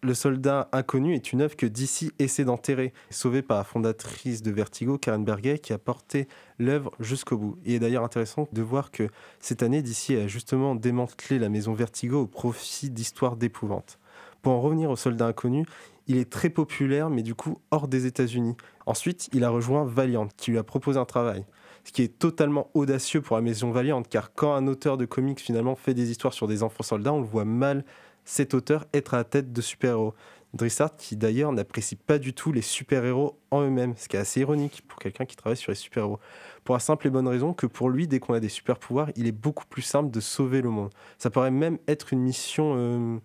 Le 0.02 0.12
soldat 0.12 0.68
inconnu 0.72 1.14
est 1.14 1.32
une 1.32 1.40
œuvre 1.40 1.56
que 1.56 1.64
DC 1.64 2.12
essaie 2.18 2.44
d'enterrer, 2.44 2.92
sauvée 3.08 3.40
par 3.40 3.56
la 3.56 3.64
fondatrice 3.64 4.42
de 4.42 4.50
Vertigo, 4.50 4.98
Karen 4.98 5.24
Berger, 5.24 5.58
qui 5.58 5.72
a 5.72 5.78
porté 5.78 6.28
l'œuvre 6.58 6.92
jusqu'au 7.00 7.38
bout. 7.38 7.58
Il 7.64 7.72
est 7.72 7.78
d'ailleurs 7.78 8.04
intéressant 8.04 8.46
de 8.52 8.62
voir 8.62 8.90
que 8.90 9.08
cette 9.40 9.62
année, 9.62 9.80
DC 9.80 10.10
a 10.22 10.26
justement 10.26 10.74
démantelé 10.74 11.38
la 11.38 11.48
maison 11.48 11.72
Vertigo 11.72 12.20
au 12.20 12.26
profit 12.26 12.90
d'histoires 12.90 13.36
d'épouvante. 13.36 13.98
Pour 14.42 14.52
en 14.52 14.60
revenir 14.60 14.90
au 14.90 14.96
soldat 14.96 15.26
inconnu, 15.26 15.64
il 16.08 16.18
est 16.18 16.30
très 16.30 16.50
populaire, 16.50 17.08
mais 17.08 17.22
du 17.22 17.34
coup 17.34 17.58
hors 17.70 17.88
des 17.88 18.04
États-Unis. 18.06 18.54
Ensuite, 18.84 19.28
il 19.32 19.44
a 19.44 19.48
rejoint 19.48 19.84
Valiant, 19.84 20.28
qui 20.36 20.50
lui 20.50 20.58
a 20.58 20.62
proposé 20.62 21.00
un 21.00 21.04
travail. 21.06 21.44
Ce 21.84 21.92
qui 21.92 22.02
est 22.02 22.18
totalement 22.18 22.68
audacieux 22.74 23.22
pour 23.22 23.36
la 23.36 23.42
maison 23.42 23.70
Valiant, 23.70 24.02
car 24.02 24.34
quand 24.34 24.54
un 24.54 24.66
auteur 24.66 24.98
de 24.98 25.04
comics 25.04 25.40
finalement 25.40 25.74
fait 25.74 25.94
des 25.94 26.10
histoires 26.10 26.34
sur 26.34 26.48
des 26.48 26.62
enfants 26.62 26.82
soldats, 26.84 27.12
on 27.12 27.20
le 27.20 27.26
voit 27.26 27.44
mal 27.44 27.84
cet 28.26 28.52
auteur 28.52 28.84
être 28.92 29.14
à 29.14 29.18
la 29.18 29.24
tête 29.24 29.54
de 29.54 29.60
super-héros. 29.62 30.12
Drissart, 30.52 30.96
qui 30.96 31.16
d'ailleurs 31.16 31.52
n'apprécie 31.52 31.96
pas 31.96 32.18
du 32.18 32.32
tout 32.32 32.52
les 32.52 32.62
super-héros 32.62 33.38
en 33.50 33.62
eux-mêmes, 33.62 33.94
ce 33.96 34.08
qui 34.08 34.16
est 34.16 34.20
assez 34.20 34.40
ironique 34.40 34.82
pour 34.88 34.98
quelqu'un 34.98 35.24
qui 35.24 35.36
travaille 35.36 35.56
sur 35.56 35.70
les 35.70 35.76
super-héros. 35.76 36.18
Pour 36.64 36.74
la 36.74 36.80
simple 36.80 37.06
et 37.06 37.10
bonne 37.10 37.28
raison 37.28 37.52
que 37.52 37.66
pour 37.66 37.88
lui, 37.88 38.08
dès 38.08 38.18
qu'on 38.18 38.34
a 38.34 38.40
des 38.40 38.48
super-pouvoirs, 38.48 39.10
il 39.16 39.26
est 39.26 39.32
beaucoup 39.32 39.66
plus 39.66 39.82
simple 39.82 40.10
de 40.10 40.20
sauver 40.20 40.62
le 40.62 40.70
monde. 40.70 40.90
Ça 41.18 41.30
paraît 41.30 41.50
même 41.50 41.78
être 41.88 42.12
une 42.12 42.20
mission 42.20 42.74
euh, 42.76 43.18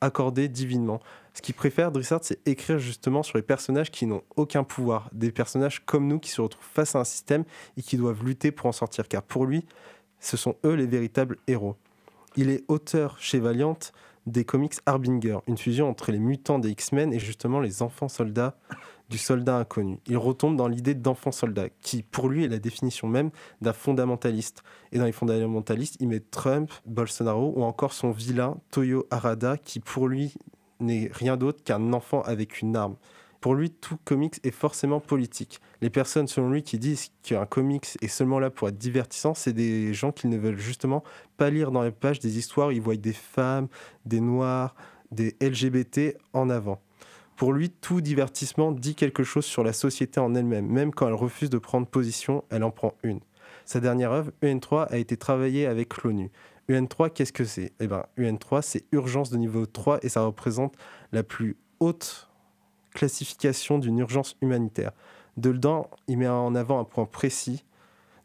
accordée 0.00 0.48
divinement. 0.48 1.00
Ce 1.34 1.42
qu'il 1.42 1.54
préfère, 1.54 1.92
Drissart, 1.92 2.20
c'est 2.22 2.46
écrire 2.46 2.78
justement 2.78 3.22
sur 3.22 3.38
les 3.38 3.42
personnages 3.42 3.90
qui 3.90 4.06
n'ont 4.06 4.22
aucun 4.36 4.64
pouvoir, 4.64 5.08
des 5.12 5.30
personnages 5.30 5.84
comme 5.84 6.08
nous 6.08 6.18
qui 6.18 6.30
se 6.30 6.40
retrouvent 6.40 6.64
face 6.64 6.96
à 6.96 7.00
un 7.00 7.04
système 7.04 7.44
et 7.76 7.82
qui 7.82 7.96
doivent 7.96 8.24
lutter 8.24 8.50
pour 8.50 8.66
en 8.66 8.72
sortir, 8.72 9.08
car 9.08 9.22
pour 9.22 9.46
lui, 9.46 9.64
ce 10.20 10.36
sont 10.36 10.56
eux 10.64 10.74
les 10.74 10.86
véritables 10.86 11.38
héros. 11.46 11.76
Il 12.36 12.48
est 12.48 12.64
auteur 12.68 13.18
chez 13.18 13.38
Valiant 13.38 13.78
des 14.26 14.44
comics 14.44 14.74
Harbinger, 14.86 15.38
une 15.46 15.58
fusion 15.58 15.88
entre 15.88 16.12
les 16.12 16.18
mutants 16.18 16.58
des 16.58 16.70
X-Men 16.70 17.12
et 17.12 17.18
justement 17.18 17.60
les 17.60 17.82
enfants 17.82 18.08
soldats 18.08 18.56
du 19.08 19.18
soldat 19.18 19.58
inconnu. 19.58 19.98
Il 20.06 20.16
retombe 20.16 20.56
dans 20.56 20.68
l'idée 20.68 20.94
d'enfant 20.94 21.32
soldat, 21.32 21.68
qui 21.82 22.02
pour 22.02 22.28
lui 22.28 22.44
est 22.44 22.48
la 22.48 22.58
définition 22.58 23.08
même 23.08 23.30
d'un 23.60 23.72
fondamentaliste. 23.74 24.62
Et 24.90 24.98
dans 24.98 25.04
les 25.04 25.12
fondamentalistes, 25.12 25.96
il 26.00 26.08
met 26.08 26.20
Trump, 26.20 26.70
Bolsonaro 26.86 27.52
ou 27.56 27.62
encore 27.62 27.92
son 27.92 28.10
vilain 28.10 28.56
Toyo 28.70 29.06
Harada, 29.10 29.58
qui 29.58 29.80
pour 29.80 30.08
lui 30.08 30.34
n'est 30.80 31.10
rien 31.12 31.36
d'autre 31.36 31.62
qu'un 31.62 31.92
enfant 31.92 32.22
avec 32.22 32.62
une 32.62 32.74
arme. 32.74 32.96
Pour 33.42 33.56
lui, 33.56 33.70
tout 33.70 33.98
comics 34.04 34.38
est 34.44 34.52
forcément 34.52 35.00
politique. 35.00 35.60
Les 35.80 35.90
personnes, 35.90 36.28
selon 36.28 36.48
lui, 36.48 36.62
qui 36.62 36.78
disent 36.78 37.10
qu'un 37.24 37.44
comics 37.44 37.98
est 38.00 38.06
seulement 38.06 38.38
là 38.38 38.50
pour 38.50 38.68
être 38.68 38.78
divertissant, 38.78 39.34
c'est 39.34 39.52
des 39.52 39.92
gens 39.92 40.12
qui 40.12 40.28
ne 40.28 40.38
veulent 40.38 40.60
justement 40.60 41.02
pas 41.38 41.50
lire 41.50 41.72
dans 41.72 41.82
les 41.82 41.90
pages 41.90 42.20
des 42.20 42.38
histoires 42.38 42.68
où 42.68 42.70
ils 42.70 42.80
voient 42.80 42.94
des 42.94 43.12
femmes, 43.12 43.66
des 44.06 44.20
noirs, 44.20 44.76
des 45.10 45.34
LGBT 45.40 46.16
en 46.32 46.50
avant. 46.50 46.80
Pour 47.34 47.52
lui, 47.52 47.70
tout 47.70 48.00
divertissement 48.00 48.70
dit 48.70 48.94
quelque 48.94 49.24
chose 49.24 49.44
sur 49.44 49.64
la 49.64 49.72
société 49.72 50.20
en 50.20 50.36
elle-même. 50.36 50.68
Même 50.68 50.94
quand 50.94 51.08
elle 51.08 51.14
refuse 51.14 51.50
de 51.50 51.58
prendre 51.58 51.88
position, 51.88 52.44
elle 52.48 52.62
en 52.62 52.70
prend 52.70 52.94
une. 53.02 53.18
Sa 53.64 53.80
dernière 53.80 54.12
œuvre, 54.12 54.30
UN3, 54.44 54.86
a 54.88 54.98
été 54.98 55.16
travaillée 55.16 55.66
avec 55.66 56.04
l'ONU. 56.04 56.30
UN3, 56.68 57.10
qu'est-ce 57.10 57.32
que 57.32 57.44
c'est? 57.44 57.72
Eh 57.80 57.88
bien, 57.88 58.04
UN3, 58.18 58.62
c'est 58.62 58.84
urgence 58.92 59.30
de 59.30 59.36
niveau 59.36 59.66
3 59.66 59.98
et 60.02 60.08
ça 60.08 60.22
représente 60.22 60.76
la 61.10 61.24
plus 61.24 61.56
haute 61.80 62.28
classification 62.94 63.78
d'une 63.78 63.98
urgence 63.98 64.36
humanitaire. 64.40 64.92
Dedans, 65.36 65.88
il 66.08 66.18
met 66.18 66.28
en 66.28 66.54
avant 66.54 66.80
un 66.80 66.84
point 66.84 67.06
précis. 67.06 67.64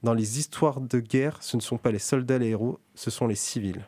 Dans 0.04 0.14
les 0.14 0.40
histoires 0.40 0.82
de 0.82 1.00
guerre, 1.00 1.38
ce 1.42 1.58
ne 1.58 1.62
sont 1.62 1.78
pas 1.78 1.92
les 1.92 2.00
soldats 2.00 2.38
les 2.38 2.50
héros, 2.50 2.80
ce 2.96 3.10
sont 3.10 3.28
les 3.28 3.36
civils. 3.36 3.88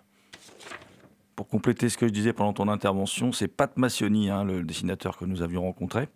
Pour 1.36 1.48
compléter 1.48 1.88
ce 1.88 1.98
que 1.98 2.08
je 2.08 2.12
disais 2.12 2.34
pendant 2.34 2.54
ton 2.54 2.68
intervention, 2.68 3.32
c'est 3.32 3.48
Pat 3.48 3.76
Massioni, 3.78 4.30
hein, 4.30 4.44
le 4.44 4.64
dessinateur 4.64 5.18
que 5.18 5.26
nous 5.26 5.42
avions 5.42 5.62
rencontré. 5.62 6.10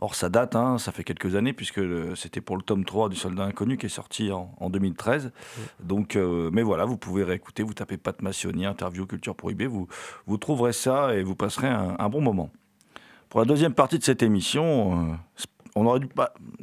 Or, 0.00 0.14
ça 0.14 0.28
date, 0.28 0.54
hein, 0.54 0.78
ça 0.78 0.92
fait 0.92 1.02
quelques 1.02 1.34
années, 1.34 1.52
puisque 1.52 1.80
c'était 2.16 2.40
pour 2.40 2.56
le 2.56 2.62
tome 2.62 2.84
3 2.84 3.08
du 3.08 3.16
Soldat 3.16 3.44
Inconnu 3.44 3.76
qui 3.76 3.86
est 3.86 3.88
sorti 3.88 4.30
en, 4.30 4.54
en 4.58 4.70
2013. 4.70 5.32
Donc, 5.80 6.14
euh, 6.14 6.50
mais 6.52 6.62
voilà, 6.62 6.84
vous 6.84 6.96
pouvez 6.96 7.24
réécouter, 7.24 7.64
vous 7.64 7.74
tapez 7.74 7.96
Pat 7.96 8.20
Massioni, 8.22 8.64
interview 8.64 9.06
culture 9.06 9.34
prohibée, 9.34 9.66
vous, 9.66 9.88
vous 10.26 10.38
trouverez 10.38 10.72
ça 10.72 11.14
et 11.14 11.24
vous 11.24 11.34
passerez 11.34 11.66
un, 11.66 11.96
un 11.98 12.08
bon 12.08 12.20
moment. 12.20 12.50
Pour 13.30 13.40
la 13.40 13.46
deuxième 13.46 13.74
partie 13.74 13.98
de 13.98 14.04
cette 14.04 14.22
émission, 14.22 15.10
euh, 15.10 15.14
on 15.74 15.86
aurait 15.86 16.00
dû 16.00 16.08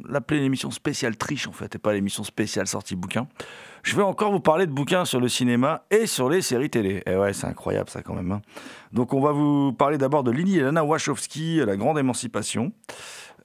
l'appeler 0.08 0.40
l'émission 0.40 0.70
spéciale 0.70 1.16
triche 1.16 1.46
en 1.46 1.52
fait, 1.52 1.74
et 1.74 1.78
pas 1.78 1.92
l'émission 1.92 2.24
spéciale 2.24 2.66
sortie 2.66 2.96
bouquin. 2.96 3.28
Je 3.84 3.94
vais 3.94 4.02
encore 4.02 4.32
vous 4.32 4.40
parler 4.40 4.66
de 4.66 4.72
bouquins 4.72 5.04
sur 5.04 5.20
le 5.20 5.28
cinéma 5.28 5.84
et 5.92 6.06
sur 6.06 6.28
les 6.28 6.42
séries 6.42 6.70
télé. 6.70 7.02
Et 7.06 7.14
ouais, 7.16 7.32
c'est 7.32 7.46
incroyable 7.46 7.88
ça 7.88 8.02
quand 8.02 8.14
même. 8.14 8.32
hein. 8.32 8.42
Donc 8.92 9.14
on 9.14 9.20
va 9.20 9.30
vous 9.30 9.72
parler 9.72 9.96
d'abord 9.96 10.24
de 10.24 10.32
Lily 10.32 10.58
et 10.58 10.68
Wachowski, 10.70 11.58
La 11.64 11.76
Grande 11.76 11.98
Émancipation. 11.98 12.72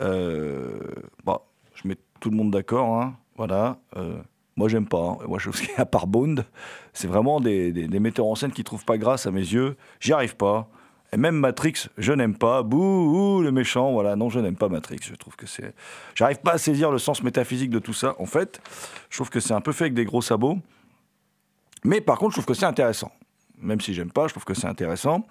Euh, 0.01 0.79
bon, 1.23 1.37
je 1.75 1.87
mets 1.87 1.97
tout 2.19 2.29
le 2.31 2.35
monde 2.37 2.51
d'accord, 2.51 2.99
hein, 3.01 3.15
voilà. 3.37 3.77
Euh, 3.97 4.17
moi, 4.55 4.67
j'aime 4.67 4.87
pas 4.87 4.97
hein, 4.99 5.17
Wachowski, 5.27 5.67
à 5.77 5.85
part 5.85 6.07
Bond. 6.07 6.35
C'est 6.93 7.07
vraiment 7.07 7.39
des, 7.39 7.71
des- 7.71 7.87
des 7.87 7.99
metteurs 7.99 8.25
en 8.25 8.35
scène 8.35 8.51
qui 8.51 8.63
trouvent 8.63 8.85
pas 8.85 8.97
grâce 8.97 9.25
à 9.27 9.31
mes 9.31 9.39
yeux. 9.41 9.77
J'y 9.99 10.11
arrive 10.13 10.35
pas. 10.35 10.69
Et 11.13 11.17
même 11.17 11.35
Matrix, 11.35 11.87
je 11.97 12.13
n'aime 12.13 12.37
pas. 12.37 12.63
Bouh, 12.63 12.77
ouh, 13.37 13.41
le 13.41 13.51
méchant, 13.51 13.91
voilà. 13.91 14.15
Non, 14.15 14.29
je 14.29 14.39
n'aime 14.39 14.55
pas 14.55 14.69
Matrix. 14.69 14.99
Je 15.03 15.15
trouve 15.15 15.35
que 15.35 15.45
c'est. 15.45 15.73
J'arrive 16.15 16.39
pas 16.39 16.53
à 16.53 16.57
saisir 16.57 16.89
le 16.89 16.99
sens 16.99 17.21
métaphysique 17.21 17.69
de 17.69 17.79
tout 17.79 17.93
ça. 17.93 18.15
En 18.17 18.25
fait, 18.25 18.61
je 19.09 19.17
trouve 19.17 19.29
que 19.29 19.41
c'est 19.41 19.53
un 19.53 19.61
peu 19.61 19.73
fait 19.73 19.85
avec 19.85 19.93
des 19.93 20.05
gros 20.05 20.21
sabots. 20.21 20.59
Mais 21.83 21.99
par 21.99 22.17
contre, 22.17 22.31
je 22.31 22.35
trouve 22.35 22.45
que 22.45 22.53
c'est 22.53 22.65
intéressant. 22.65 23.11
Même 23.61 23.81
si 23.81 23.93
j'aime 23.93 24.11
pas, 24.11 24.27
je 24.27 24.33
trouve 24.33 24.45
que 24.45 24.53
c'est 24.53 24.67
intéressant. 24.67 25.25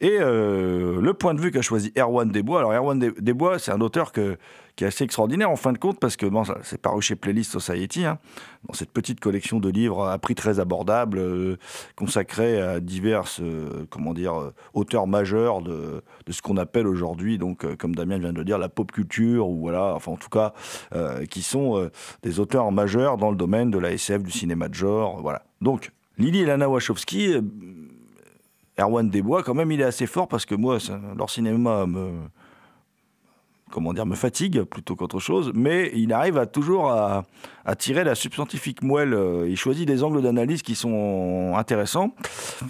Et 0.00 0.18
euh, 0.20 1.00
le 1.00 1.14
point 1.14 1.34
de 1.34 1.40
vue 1.40 1.50
qu'a 1.50 1.62
choisi 1.62 1.92
Erwan 1.96 2.30
Desbois. 2.30 2.60
Alors, 2.60 2.72
Erwan 2.72 2.98
Des- 2.98 3.12
Desbois, 3.12 3.58
c'est 3.58 3.70
un 3.72 3.80
auteur 3.80 4.12
qui 4.12 4.20
est 4.20 4.86
assez 4.86 5.04
extraordinaire 5.04 5.50
en 5.50 5.56
fin 5.56 5.72
de 5.72 5.78
compte, 5.78 6.00
parce 6.00 6.16
que 6.16 6.26
bon, 6.26 6.42
c'est 6.62 6.80
paru 6.80 7.02
chez 7.02 7.14
Playlist 7.16 7.52
Society, 7.52 8.04
hein, 8.04 8.18
dans 8.66 8.74
cette 8.74 8.90
petite 8.90 9.20
collection 9.20 9.60
de 9.60 9.68
livres 9.68 10.08
à 10.08 10.18
prix 10.18 10.34
très 10.34 10.58
abordable, 10.58 11.18
euh, 11.18 11.56
consacrés 11.96 12.60
à 12.60 12.80
divers 12.80 13.24
euh, 13.40 13.84
comment 13.90 14.14
dire, 14.14 14.52
auteurs 14.74 15.06
majeurs 15.06 15.60
de, 15.62 16.02
ce 16.28 16.42
qu'on 16.42 16.56
appelle 16.56 16.86
aujourd'hui, 16.86 17.38
donc, 17.38 17.66
comme 17.76 17.94
Damien 17.94 18.18
vient 18.18 18.32
de 18.32 18.38
le 18.38 18.44
dire, 18.44 18.58
la 18.58 18.68
pop 18.68 18.90
culture, 18.90 19.48
ou 19.48 19.60
voilà, 19.60 19.94
enfin, 19.94 20.12
en 20.12 20.16
tout 20.16 20.28
cas, 20.30 20.54
qui 21.30 21.42
sont 21.42 21.90
des 22.22 22.40
auteurs 22.40 22.70
majeurs 22.72 23.16
dans 23.16 23.30
le 23.30 23.36
domaine 23.36 23.70
de 23.70 23.78
la 23.78 23.92
SF, 23.92 24.22
du 24.22 24.30
cinéma 24.30 24.68
de 24.68 24.74
genre, 24.74 25.20
voilà. 25.20 25.42
Donc, 25.60 25.90
Lily 26.20 26.40
et 26.40 26.44
Lana 26.44 26.68
Wachowski, 26.68 27.32
euh, 27.32 27.40
Erwan 28.78 29.08
Desbois, 29.08 29.42
quand 29.42 29.54
même, 29.54 29.72
il 29.72 29.80
est 29.80 29.84
assez 29.84 30.06
fort 30.06 30.28
parce 30.28 30.44
que 30.44 30.54
moi, 30.54 30.78
leur 31.16 31.30
cinéma 31.30 31.86
me 31.86 32.12
comment 33.70 33.92
dire, 33.94 34.04
me 34.04 34.16
fatigue 34.16 34.64
plutôt 34.64 34.96
qu'autre 34.96 35.20
chose, 35.20 35.52
mais 35.54 35.92
il 35.94 36.12
arrive 36.12 36.44
toujours 36.52 36.90
à, 36.90 37.24
tirer 37.78 38.02
la 38.02 38.16
substantifique 38.16 38.82
moelle. 38.82 39.14
euh, 39.14 39.48
Il 39.48 39.56
choisit 39.56 39.86
des 39.86 40.02
angles 40.02 40.22
d'analyse 40.22 40.62
qui 40.62 40.74
sont 40.74 41.52
intéressants. 41.56 42.16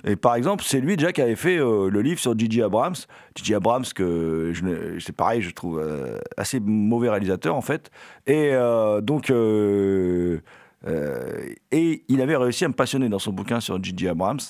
Et 0.05 0.15
par 0.15 0.35
exemple, 0.35 0.63
c'est 0.63 0.79
lui 0.79 0.99
déjà 0.99 1.11
qui 1.11 1.23
avait 1.23 1.37
fait 1.37 1.57
euh, 1.57 1.89
le 1.89 2.03
livre 2.03 2.21
sur 2.21 2.39
Gigi 2.39 2.61
Abrams. 2.61 2.97
Gigi 3.35 3.55
Abrams, 3.55 3.87
que 3.95 4.53
c'est 4.99 5.17
pareil, 5.17 5.41
je 5.41 5.53
trouve 5.53 5.83
assez 6.37 6.61
mauvais 6.61 7.09
réalisateur 7.09 7.57
en 7.57 7.63
fait. 7.63 7.91
Et 8.27 8.53
donc. 9.03 9.33
Euh, 10.87 11.53
et 11.73 12.05
il 12.09 12.23
avait 12.23 12.37
réussi 12.37 12.65
à 12.65 12.69
me 12.69 12.73
passionner 12.73 13.09
dans 13.09 13.19
son 13.19 13.33
bouquin 13.33 13.61
sur 13.61 13.83
Gigi 13.83 14.09
Abrams. 14.09 14.41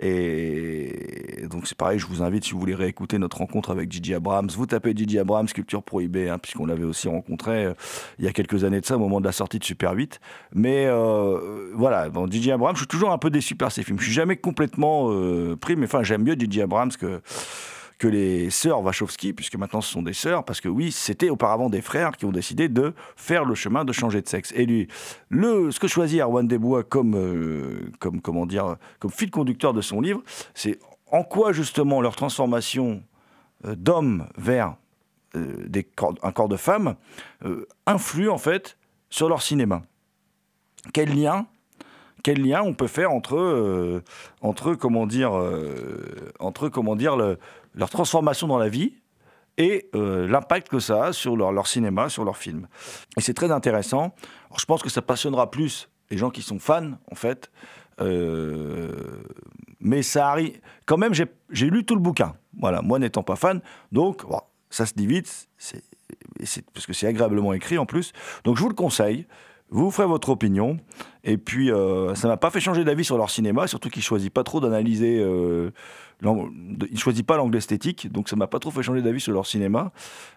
Et 0.00 1.46
donc 1.50 1.66
c'est 1.66 1.76
pareil, 1.76 1.98
je 1.98 2.06
vous 2.06 2.22
invite, 2.22 2.44
si 2.44 2.52
vous 2.52 2.60
voulez 2.60 2.74
réécouter 2.74 3.18
notre 3.18 3.38
rencontre 3.38 3.70
avec 3.70 3.90
Gigi 3.90 4.14
Abrams, 4.14 4.48
vous 4.50 4.66
tapez 4.66 4.94
Gigi 4.94 5.18
Abrams, 5.18 5.46
Culture 5.46 5.82
Prohibée, 5.82 6.28
hein, 6.28 6.38
puisqu'on 6.38 6.66
l'avait 6.66 6.84
aussi 6.84 7.08
rencontré 7.08 7.64
euh, 7.64 7.74
il 8.18 8.24
y 8.24 8.28
a 8.28 8.32
quelques 8.32 8.64
années 8.64 8.80
de 8.80 8.86
ça, 8.86 8.96
au 8.96 9.00
moment 9.00 9.20
de 9.20 9.26
la 9.26 9.32
sortie 9.32 9.58
de 9.58 9.64
Super 9.64 9.92
8. 9.92 10.20
Mais 10.54 10.86
euh, 10.86 11.70
voilà, 11.74 12.08
bon, 12.10 12.30
Gigi 12.30 12.52
Abrams, 12.52 12.76
je 12.76 12.80
suis 12.80 12.88
toujours 12.88 13.12
un 13.12 13.18
peu 13.18 13.30
déçu 13.30 13.54
par 13.54 13.72
ses 13.72 13.82
films. 13.82 13.98
Je 13.98 14.04
suis 14.04 14.12
jamais 14.12 14.36
complètement 14.36 15.10
pris, 15.56 15.76
mais 15.76 15.86
enfin 15.86 16.02
j'aime 16.02 16.22
mieux 16.22 16.34
Gigi 16.34 16.60
Abrams 16.60 16.92
que 16.92 17.20
que 18.02 18.08
les 18.08 18.50
sœurs 18.50 18.82
Wachowski, 18.82 19.32
puisque 19.32 19.54
maintenant 19.54 19.80
ce 19.80 19.92
sont 19.92 20.02
des 20.02 20.12
sœurs, 20.12 20.44
parce 20.44 20.60
que 20.60 20.68
oui, 20.68 20.90
c'était 20.90 21.30
auparavant 21.30 21.70
des 21.70 21.80
frères 21.80 22.16
qui 22.16 22.24
ont 22.24 22.32
décidé 22.32 22.68
de 22.68 22.94
faire 23.14 23.44
le 23.44 23.54
chemin 23.54 23.84
de 23.84 23.92
changer 23.92 24.20
de 24.20 24.28
sexe. 24.28 24.52
Et 24.56 24.66
lui, 24.66 24.88
le, 25.28 25.70
ce 25.70 25.78
que 25.78 25.86
choisit 25.86 26.20
Arwan 26.20 26.48
Desbois 26.48 26.82
comme, 26.82 27.14
euh, 27.14 27.92
comme, 28.00 28.20
fil 29.12 29.30
conducteur 29.30 29.72
de 29.72 29.80
son 29.80 30.00
livre, 30.00 30.20
c'est 30.52 30.80
en 31.12 31.22
quoi 31.22 31.52
justement 31.52 32.00
leur 32.00 32.16
transformation 32.16 33.04
euh, 33.66 33.76
d'homme 33.76 34.26
vers 34.36 34.74
euh, 35.36 35.68
un 36.24 36.32
corps 36.32 36.48
de 36.48 36.56
femme 36.56 36.96
influe 37.86 38.30
en 38.30 38.38
fait 38.38 38.76
sur 39.10 39.28
leur 39.28 39.42
cinéma. 39.42 39.82
Quel 40.92 41.14
lien 41.14 42.62
on 42.64 42.74
peut 42.74 42.88
faire 42.88 43.12
entre, 43.12 44.02
comment 44.74 45.06
dire, 45.06 45.32
entre 46.40 46.68
comment 46.68 46.96
dire 46.96 47.16
le- 47.16 47.38
leur 47.74 47.90
transformation 47.90 48.46
dans 48.46 48.58
la 48.58 48.68
vie 48.68 48.94
et 49.58 49.88
euh, 49.94 50.26
l'impact 50.26 50.68
que 50.68 50.78
ça 50.78 51.06
a 51.06 51.12
sur 51.12 51.36
leur, 51.36 51.52
leur 51.52 51.66
cinéma, 51.66 52.08
sur 52.08 52.24
leurs 52.24 52.36
films. 52.36 52.68
Et 53.16 53.20
c'est 53.20 53.34
très 53.34 53.50
intéressant. 53.50 54.14
Je 54.56 54.64
pense 54.64 54.82
que 54.82 54.88
ça 54.88 55.02
passionnera 55.02 55.50
plus 55.50 55.88
les 56.10 56.18
gens 56.18 56.30
qui 56.30 56.42
sont 56.42 56.58
fans, 56.58 56.92
en 57.10 57.14
fait. 57.14 57.50
Euh, 58.00 59.22
mais 59.80 60.02
ça 60.02 60.30
arrive. 60.30 60.60
Quand 60.86 60.96
même, 60.96 61.12
j'ai 61.14 61.70
lu 61.70 61.84
tout 61.84 61.94
le 61.94 62.00
bouquin. 62.00 62.34
Voilà, 62.58 62.82
moi 62.82 62.98
n'étant 62.98 63.22
pas 63.22 63.36
fan, 63.36 63.60
donc 63.92 64.22
ça 64.70 64.86
se 64.86 64.94
dit 64.94 65.06
vite, 65.06 65.48
parce 66.74 66.86
que 66.86 66.92
c'est 66.92 67.06
agréablement 67.06 67.52
écrit 67.52 67.78
en 67.78 67.86
plus. 67.86 68.12
Donc 68.44 68.56
je 68.56 68.62
vous 68.62 68.68
le 68.68 68.74
conseille. 68.74 69.26
Vous 69.72 69.90
ferez 69.90 70.06
votre 70.06 70.28
opinion. 70.28 70.76
Et 71.24 71.38
puis, 71.38 71.72
euh, 71.72 72.14
ça 72.14 72.28
m'a 72.28 72.36
pas 72.36 72.50
fait 72.50 72.60
changer 72.60 72.84
d'avis 72.84 73.04
sur 73.04 73.16
leur 73.16 73.30
cinéma, 73.30 73.66
surtout 73.66 73.88
qu'ils 73.88 74.02
choisissent 74.02 74.28
pas 74.28 74.44
trop 74.44 74.60
d'analyser. 74.60 75.18
Euh, 75.18 75.70
ils 76.90 76.98
choisissent 76.98 77.22
pas 77.22 77.36
l'angle 77.36 77.56
esthétique, 77.56 78.10
donc 78.10 78.28
ça 78.28 78.36
m'a 78.36 78.46
pas 78.46 78.58
trop 78.58 78.70
fait 78.70 78.82
changer 78.82 79.02
d'avis 79.02 79.20
sur 79.20 79.32
leur 79.32 79.46
cinéma. 79.46 79.92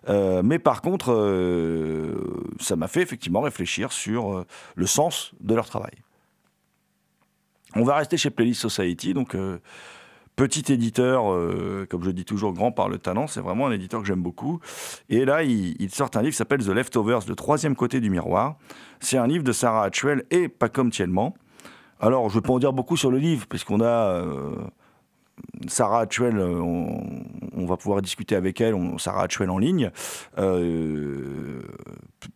Euh, 0.09 0.41
mais 0.43 0.59
par 0.59 0.81
contre, 0.81 1.11
euh, 1.11 2.15
ça 2.59 2.75
m'a 2.75 2.87
fait 2.87 3.01
effectivement 3.01 3.41
réfléchir 3.41 3.91
sur 3.91 4.33
euh, 4.33 4.45
le 4.75 4.87
sens 4.87 5.33
de 5.39 5.53
leur 5.53 5.67
travail. 5.67 5.93
On 7.75 7.83
va 7.83 7.95
rester 7.95 8.17
chez 8.17 8.29
Playlist 8.29 8.61
Society, 8.61 9.13
donc 9.13 9.35
petit 10.37 10.71
éditeur, 10.71 11.25
comme 11.89 12.03
je 12.05 12.11
dis 12.11 12.23
toujours, 12.23 12.53
grand 12.53 12.71
par 12.71 12.87
le 12.87 12.99
talent. 12.99 13.27
C'est 13.27 13.41
vraiment 13.41 13.67
un 13.67 13.71
éditeur 13.71 13.99
que 13.99 14.07
j'aime 14.07 14.21
beaucoup. 14.21 14.61
Et 15.09 15.25
là, 15.25 15.43
il, 15.43 15.75
il 15.81 15.89
sort 15.93 16.09
un 16.15 16.21
livre 16.21 16.31
qui 16.31 16.37
s'appelle 16.37 16.63
The 16.63 16.69
Leftovers, 16.69 17.27
le 17.27 17.35
troisième 17.35 17.75
côté 17.75 17.99
du 17.99 18.09
miroir. 18.09 18.55
C'est 19.01 19.17
un 19.17 19.27
livre 19.27 19.43
de 19.43 19.51
Sarah 19.51 19.83
Hatchwell 19.83 20.23
et 20.31 20.47
Pacom 20.47 20.89
Tielman. 20.89 21.33
Alors, 21.99 22.29
je 22.29 22.37
ne 22.37 22.41
vais 22.41 22.47
pas 22.47 22.53
en 22.53 22.59
dire 22.59 22.71
beaucoup 22.71 22.95
sur 22.95 23.11
le 23.11 23.17
livre, 23.17 23.45
puisqu'on 23.45 23.81
a 23.81 24.23
Sarah 25.67 26.01
Hatchwell, 26.01 26.37
euh, 26.37 26.59
on, 26.59 27.65
va 27.65 27.77
pouvoir 27.77 28.01
discuter 28.01 28.35
avec 28.35 28.61
elle, 28.61 28.75
Sarah 28.97 29.23
Hatchwell 29.23 29.49
en 29.49 29.57
ligne. 29.57 29.91
Euh, 30.37 31.61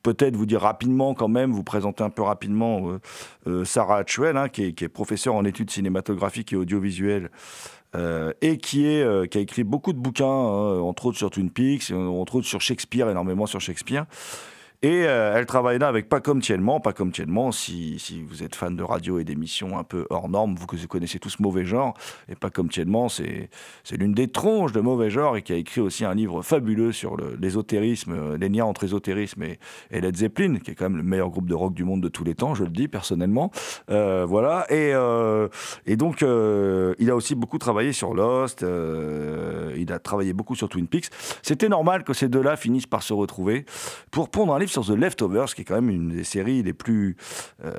Peut-être 0.03 0.35
vous 0.35 0.45
dire 0.45 0.61
rapidement 0.61 1.13
quand 1.13 1.27
même, 1.27 1.51
vous 1.51 1.63
présenter 1.63 2.03
un 2.03 2.09
peu 2.09 2.21
rapidement 2.21 2.99
euh, 3.47 3.65
Sarah 3.65 3.97
Hatchwell, 3.97 4.37
hein, 4.37 4.47
qui, 4.47 4.63
est, 4.63 4.87
professeure 4.87 5.35
en 5.35 5.45
études 5.45 5.71
cinématographiques 5.71 6.53
et 6.53 6.55
audiovisuelles. 6.55 7.29
et 8.41 8.57
qui, 8.57 8.85
a 9.01 9.23
écrit 9.33 9.63
beaucoup 9.63 9.93
de 9.93 9.97
bouquins, 9.97 10.25
hein, 10.25 10.79
entre 10.79 11.07
autres 11.07 11.17
sur 11.17 11.31
Twin 11.31 11.49
Peaks, 11.49 11.91
entre 11.91 12.35
autres 12.35 12.47
sur 12.47 12.61
Shakespeare, 12.61 13.09
énormément 13.09 13.47
sur 13.47 13.59
Shakespeare. 13.59 14.05
Et 14.81 15.03
euh, 15.07 15.33
elle 15.35 15.45
travaille 15.45 15.77
là 15.77 15.89
avec 15.89 16.07
Pas 16.07 16.21
comme 16.21 16.41
Tielman. 16.41 16.79
Pas 16.79 16.93
comme 16.93 17.11
Tielman, 17.11 17.51
si, 17.51 17.99
si 17.99 18.21
vous 18.21 18.43
êtes 18.43 18.55
fan 18.55 18.77
de 18.77 18.83
radio 18.83 19.19
et 19.19 19.25
d'émissions 19.25 19.77
un 19.77 19.83
peu 19.83 20.05
hors 20.09 20.29
normes, 20.29 20.55
vous, 20.55 20.65
vous 20.71 20.87
connaissez 20.87 21.19
tous 21.19 21.37
Mauvais 21.39 21.65
Genre. 21.65 21.93
Et 22.29 22.35
Pas 22.35 22.49
comme 22.49 22.69
Tielman, 22.69 23.09
c'est 23.09 23.49
l'une 23.91 24.13
des 24.13 24.29
tronches 24.29 24.71
de 24.71 24.79
Mauvais 24.79 25.09
Genre 25.09 25.35
et 25.35 25.41
qui 25.41 25.51
a 25.51 25.57
écrit 25.57 25.81
aussi 25.81 26.05
un 26.05 26.15
livre 26.15 26.41
fabuleux 26.43 26.93
sur 26.93 27.17
l'ésotérisme, 27.17 28.13
euh, 28.13 28.37
les 28.37 28.47
liens 28.47 28.63
entre 28.63 28.85
ésotérisme 28.85 29.43
et, 29.43 29.59
Led 29.91 30.15
Zeppelin, 30.15 30.59
qui 30.59 30.71
est 30.71 30.75
quand 30.75 30.85
même 30.85 30.97
le 30.97 31.03
meilleur 31.03 31.29
groupe 31.29 31.49
de 31.49 31.55
rock 31.55 31.73
du 31.73 31.83
monde 31.83 32.01
de 32.01 32.07
tous 32.07 32.23
les 32.23 32.35
temps, 32.35 32.55
je 32.55 32.63
le 32.63 32.69
dis 32.69 32.87
personnellement. 32.87 33.51
Euh, 33.89 34.25
voilà. 34.25 34.65
Et, 34.69 34.93
et 35.85 35.97
donc, 35.97 36.21
il 36.21 37.09
a 37.09 37.15
aussi 37.15 37.35
beaucoup 37.35 37.57
travaillé 37.57 37.91
sur 37.91 38.13
Lost, 38.13 38.61
il 38.61 39.91
a 39.91 39.99
travaillé 39.99 40.31
beaucoup 40.31 40.55
sur 40.55 40.69
Twin 40.69 40.87
Peaks. 40.87 41.09
C'était 41.41 41.67
normal 41.67 42.05
que 42.05 42.13
ces 42.13 42.29
deux-là 42.29 42.55
finissent 42.55 42.87
par 42.87 43.03
se 43.03 43.13
retrouver 43.13 43.65
pour 44.11 44.29
pondre 44.29 44.55
un 44.55 44.59
livre 44.59 44.68
sur 44.69 44.85
The 44.85 44.91
Leftovers, 44.91 45.53
qui 45.53 45.61
est 45.61 45.65
quand 45.65 45.75
même 45.75 45.89
une 45.89 46.09
des 46.09 46.23
séries 46.23 46.63
les 46.63 46.73
plus, 46.73 47.15
euh, 47.63 47.73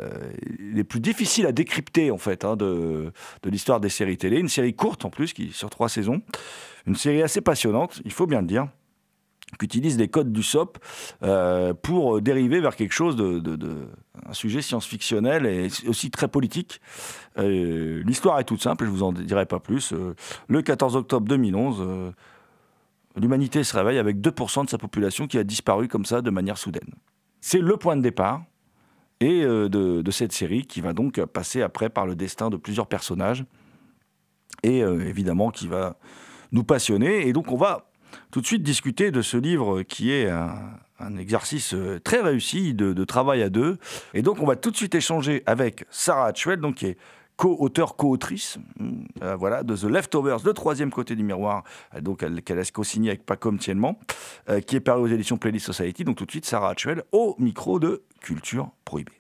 les 0.59 0.85
plus 0.85 1.01
difficiles 1.01 1.47
à 1.47 1.53
décrypter, 1.53 2.11
en 2.11 2.19
fait, 2.19 2.45
hein, 2.45 2.57
de, 2.57 3.13
de 3.43 3.51
l'histoire 3.51 3.81
des 3.81 3.89
séries 3.89 4.19
télé. 4.19 4.39
Une 4.39 4.49
série 4.49 4.75
courte, 4.75 5.05
en 5.05 5.11
plus, 5.11 5.33
qui 5.33 5.53
sur 5.53 5.71
trois 5.71 5.89
saisons. 5.89 6.23
Une 6.87 6.97
série 6.97 7.23
assez 7.23 7.41
passionnante, 7.41 8.01
il 8.05 8.13
faut 8.13 8.27
bien 8.27 8.41
le 8.41 8.47
dire 8.47 8.69
qui 9.59 9.65
utilise 9.65 9.99
les 9.99 10.07
codes 10.07 10.33
du 10.33 10.45
SOP 10.45 10.79
euh, 11.25 11.75
pour 11.75 12.21
dériver 12.23 12.61
vers 12.61 12.77
quelque 12.77 12.93
chose 12.93 13.17
de, 13.17 13.41
de- 13.41 13.89
un 14.29 14.33
sujet 14.33 14.63
science-fictionnel 14.63 15.45
et 15.45 15.67
aussi 15.89 16.13
très 16.13 16.29
politique. 16.29 16.81
Euh, 17.37 18.01
L'histoire 18.07 18.39
est 18.39 18.45
toute 18.45 18.63
simple, 18.63 18.85
je 18.85 18.91
vous 18.91 19.03
en 19.03 19.13
dirai 19.13 19.47
pas 19.47 19.59
plus. 19.59 19.93
Le 20.47 20.63
14 20.63 20.95
octobre 20.95 21.27
2011, 21.27 21.79
euh, 21.81 22.11
l'humanité 23.21 23.63
se 23.65 23.77
réveille 23.77 23.99
avec 23.99 24.19
2% 24.19 24.65
de 24.65 24.71
sa 24.71 24.79
population 24.79 25.27
qui 25.27 25.39
a 25.39 25.45
disparu 25.45 25.89
comme 25.89 26.05
ça 26.05 26.23
de 26.23 26.31
manière 26.31 26.59
soudaine. 26.59 26.95
C'est 27.41 27.61
le 27.61 27.77
point 27.77 27.97
de 27.97 28.03
départ 28.03 28.43
euh, 29.23 29.69
de, 29.69 30.11
cette 30.11 30.33
série 30.33 30.65
qui 30.65 30.81
va 30.81 30.93
donc 30.93 31.23
passer 31.27 31.63
après 31.63 31.91
par 31.91 32.07
le 32.07 32.17
destin 32.17 32.49
de 32.49 32.57
plusieurs 32.57 32.87
personnages 32.87 33.45
et 34.63 34.83
euh, 34.83 35.07
évidemment 35.07 35.51
qui 35.51 35.69
va 35.69 35.99
nous 36.53 36.65
passionner. 36.65 37.29
Et 37.29 37.33
donc 37.33 37.53
on 37.53 37.57
va 37.57 37.91
tout 38.31 38.41
de 38.41 38.47
suite 38.47 38.63
discuter 38.63 39.11
de 39.11 39.23
ce 39.23 39.37
livre 39.37 39.83
qui 39.83 40.11
est 40.11 40.29
un, 40.29 41.17
exercice 41.19 41.75
euh, 41.75 41.99
très 41.99 42.21
réussi 42.21 42.75
de, 42.75 42.93
de 42.93 43.05
travail 43.05 43.43
à 43.43 43.51
deux. 43.51 43.79
Et 44.15 44.23
donc 44.23 44.41
on 44.41 44.47
va 44.47 44.57
tout 44.57 44.71
de 44.71 44.77
suite 44.77 44.95
échanger 44.95 45.43
avec 45.45 45.85
Sarah 45.91 46.27
Hatchwell, 46.27 46.61
donc 46.61 46.77
qui 46.77 46.87
est 46.87 46.99
co-auteur, 47.41 47.97
co-autrice, 47.97 48.59
euh, 49.23 49.35
voilà, 49.35 49.63
de 49.63 49.75
The 49.75 49.85
Leftovers, 49.85 50.45
le 50.45 50.53
troisième 50.53 50.91
côté 50.91 51.17
du 51.17 51.23
miroir, 51.23 51.65
euh, 51.95 52.03
donc 52.03 52.23
elle- 52.23 52.43
qu'elle 52.43 52.59
a 52.59 52.65
co-signé 52.65 53.09
avec 53.09 53.25
Pacom 53.25 53.57
Tiennement, 53.59 53.99
euh, 54.51 54.61
qui 54.61 54.77
est 54.77 54.81
paru 54.81 55.01
aux 55.01 55.07
éditions 55.07 55.39
Playlist 55.39 55.65
Society. 55.65 56.05
Donc 56.05 56.17
tout 56.17 56.27
de 56.27 56.31
suite 56.31 56.45
Sarah 56.45 56.69
Hatchwell 56.73 57.03
au 57.13 57.37
micro 57.39 57.81
de 57.81 58.03
Culture 58.21 58.69
Prohibée. 58.85 59.13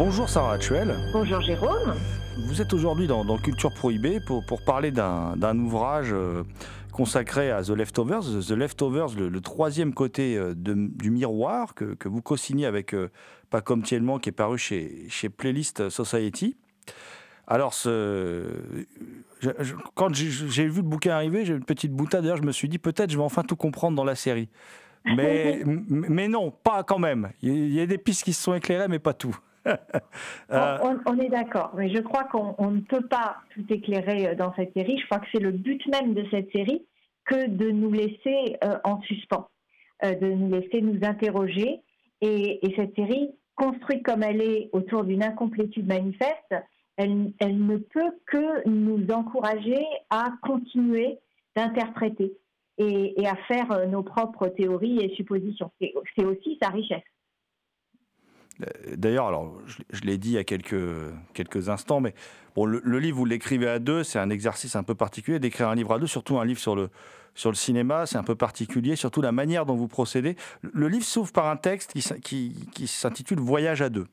Bonjour 0.00 0.30
Sarah 0.30 0.54
Actuel. 0.54 0.96
Bonjour 1.12 1.42
Jérôme. 1.42 1.94
Vous 2.46 2.62
êtes 2.62 2.72
aujourd'hui 2.72 3.06
dans, 3.06 3.22
dans, 3.22 3.36
Culture 3.36 3.70
Prohibée 3.70 4.18
pour, 4.18 4.42
pour 4.46 4.62
parler 4.64 4.90
d'un 4.90 5.58
ouvrage 5.58 6.08
euh, 6.10 6.42
consacré 6.90 7.50
à 7.50 7.62
The 7.62 7.72
Leftovers. 7.72 8.22
The 8.48 8.52
Leftovers, 8.52 9.08
le, 9.18 9.28
le 9.28 9.40
troisième 9.42 9.92
côté 9.92 10.38
euh, 10.38 10.54
de, 10.54 10.72
du 10.74 11.10
miroir 11.10 11.74
que, 11.74 11.92
que 11.96 12.08
vous 12.08 12.22
co-signez 12.22 12.64
avec 12.64 12.94
euh, 12.94 13.10
Pacom 13.50 13.82
Thielman 13.82 14.20
qui 14.20 14.30
est 14.30 14.32
paru 14.32 14.56
chez, 14.56 15.04
chez 15.10 15.28
Playlist 15.28 15.90
Society. 15.90 16.56
Alors, 17.46 17.74
ce, 17.74 18.46
je, 19.40 19.50
je, 19.58 19.74
quand 19.94 20.14
j'ai 20.14 20.66
vu 20.66 20.76
le 20.76 20.88
bouquin 20.88 21.12
arriver, 21.12 21.44
j'ai 21.44 21.52
une 21.52 21.64
petite 21.64 21.92
boutade. 21.92 22.22
D'ailleurs, 22.22 22.38
je 22.38 22.42
me 22.42 22.52
suis 22.52 22.70
dit 22.70 22.78
peut-être 22.78 23.10
je 23.10 23.18
vais 23.18 23.22
enfin 23.22 23.42
tout 23.42 23.56
comprendre 23.56 23.96
dans 23.96 24.04
la 24.04 24.14
série. 24.14 24.48
Mais, 25.04 25.62
mais 25.90 26.28
non, 26.28 26.50
pas 26.50 26.84
quand 26.84 26.98
même. 26.98 27.32
Il 27.42 27.74
y 27.74 27.82
a 27.82 27.86
des 27.86 27.98
pistes 27.98 28.24
qui 28.24 28.32
se 28.32 28.42
sont 28.42 28.54
éclairées, 28.54 28.88
mais 28.88 28.98
pas 28.98 29.12
tout. 29.12 29.36
euh... 30.50 30.78
on, 31.06 31.18
est 31.18 31.28
d'accord, 31.28 31.72
mais 31.76 31.94
je 31.94 32.00
crois 32.00 32.24
qu'on 32.24 32.70
ne 32.70 32.80
peut 32.80 33.06
pas 33.06 33.36
tout 33.54 33.64
éclairer 33.68 34.34
dans 34.34 34.54
cette 34.54 34.72
série. 34.72 34.98
Je 34.98 35.06
crois 35.06 35.18
que 35.18 35.26
c'est 35.32 35.40
le 35.40 35.52
but 35.52 35.84
même 35.88 36.14
de 36.14 36.24
cette 36.30 36.50
série 36.52 36.86
que 37.24 37.48
de 37.48 37.70
nous 37.70 37.92
laisser 37.92 38.56
euh, 38.64 38.78
en 38.84 39.00
suspens, 39.02 39.48
euh, 40.04 40.14
de 40.14 40.26
nous 40.26 40.50
laisser 40.50 40.80
nous 40.80 40.98
interroger. 41.02 41.80
Et, 42.22 42.66
et, 42.66 42.74
cette 42.76 42.94
série, 42.94 43.30
construite 43.54 44.02
comme 44.02 44.22
elle 44.22 44.42
est 44.42 44.70
autour 44.72 45.04
d'une 45.04 45.22
incomplétude 45.22 45.86
manifeste, 45.86 46.54
elle, 46.96 47.66
ne 47.66 47.76
peut 47.76 48.12
que 48.26 48.68
nous 48.68 49.06
encourager 49.10 49.84
à 50.10 50.32
continuer 50.42 51.18
d'interpréter 51.56 52.32
et, 52.78 53.14
à 53.26 53.36
faire 53.48 53.70
euh, 53.72 53.86
nos 53.86 54.02
propres 54.02 54.48
théories 54.48 54.98
et 55.00 55.14
suppositions. 55.14 55.70
C'est 55.80 56.24
aussi 56.24 56.58
sa 56.62 56.70
richesse. 56.70 57.02
D'ailleurs, 58.96 59.26
alors 59.28 59.54
je, 59.66 60.00
l'ai 60.02 60.18
dit 60.18 60.30
il 60.30 60.34
y 60.34 60.38
a 60.38 60.44
quelques, 60.44 60.74
quelques 61.34 61.68
instants, 61.68 62.00
mais 62.00 62.14
bon, 62.54 62.66
le, 62.66 62.98
livre, 62.98 63.16
vous 63.16 63.24
l'écrivez 63.24 63.68
à 63.68 63.78
deux, 63.78 64.04
c'est 64.04 64.18
un 64.18 64.30
exercice 64.30 64.76
un 64.76 64.82
peu 64.82 64.94
particulier 64.94 65.38
d'écrire 65.38 65.68
un 65.68 65.74
livre 65.74 65.94
à 65.94 65.98
deux, 65.98 66.06
surtout 66.06 66.38
un 66.38 66.44
livre 66.44 66.60
sur 66.60 66.76
le, 66.76 66.90
sur 67.34 67.50
le 67.50 67.56
cinéma, 67.56 68.06
c'est 68.06 68.18
un 68.18 68.22
peu 68.22 68.34
particulier, 68.34 68.96
surtout 68.96 69.22
la 69.22 69.32
manière 69.32 69.66
dont 69.66 69.76
vous 69.76 69.88
procédez. 69.88 70.36
Le 70.62 70.88
livre 70.88 71.04
s'ouvre 71.04 71.32
par 71.32 71.46
un 71.46 71.56
texte 71.56 71.92
qui, 72.22 72.54
qui 72.72 72.86
s'intitule 72.86 73.40
Voyage 73.40 73.82
à 73.82 73.88
deux. 73.88 74.06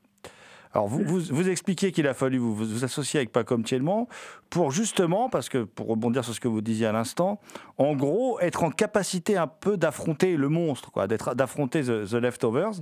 Alors, 0.72 0.86
vous, 0.86 1.02
vous, 1.02 1.48
expliquez 1.48 1.92
qu'il 1.92 2.06
a 2.06 2.14
fallu 2.14 2.38
vous, 2.38 2.54
vous 2.54 2.84
associer 2.84 3.18
avec 3.20 3.32
Pacom 3.32 3.62
Thielman 3.64 4.06
pour 4.50 4.70
justement, 4.70 5.28
parce 5.28 5.48
que 5.48 5.64
pour 5.64 5.88
rebondir 5.88 6.24
sur 6.24 6.34
ce 6.34 6.40
que 6.40 6.48
vous 6.48 6.60
disiez 6.60 6.86
à 6.86 6.92
l'instant, 6.92 7.40
en 7.78 7.94
gros, 7.94 8.38
être 8.40 8.62
en 8.62 8.70
capacité 8.70 9.36
un 9.36 9.46
peu 9.46 9.76
d'affronter 9.76 10.36
le 10.36 10.48
monstre, 10.48 10.90
quoi, 10.90 11.06
d'affronter 11.06 11.82
the, 11.82 12.12
Leftovers. 12.12 12.80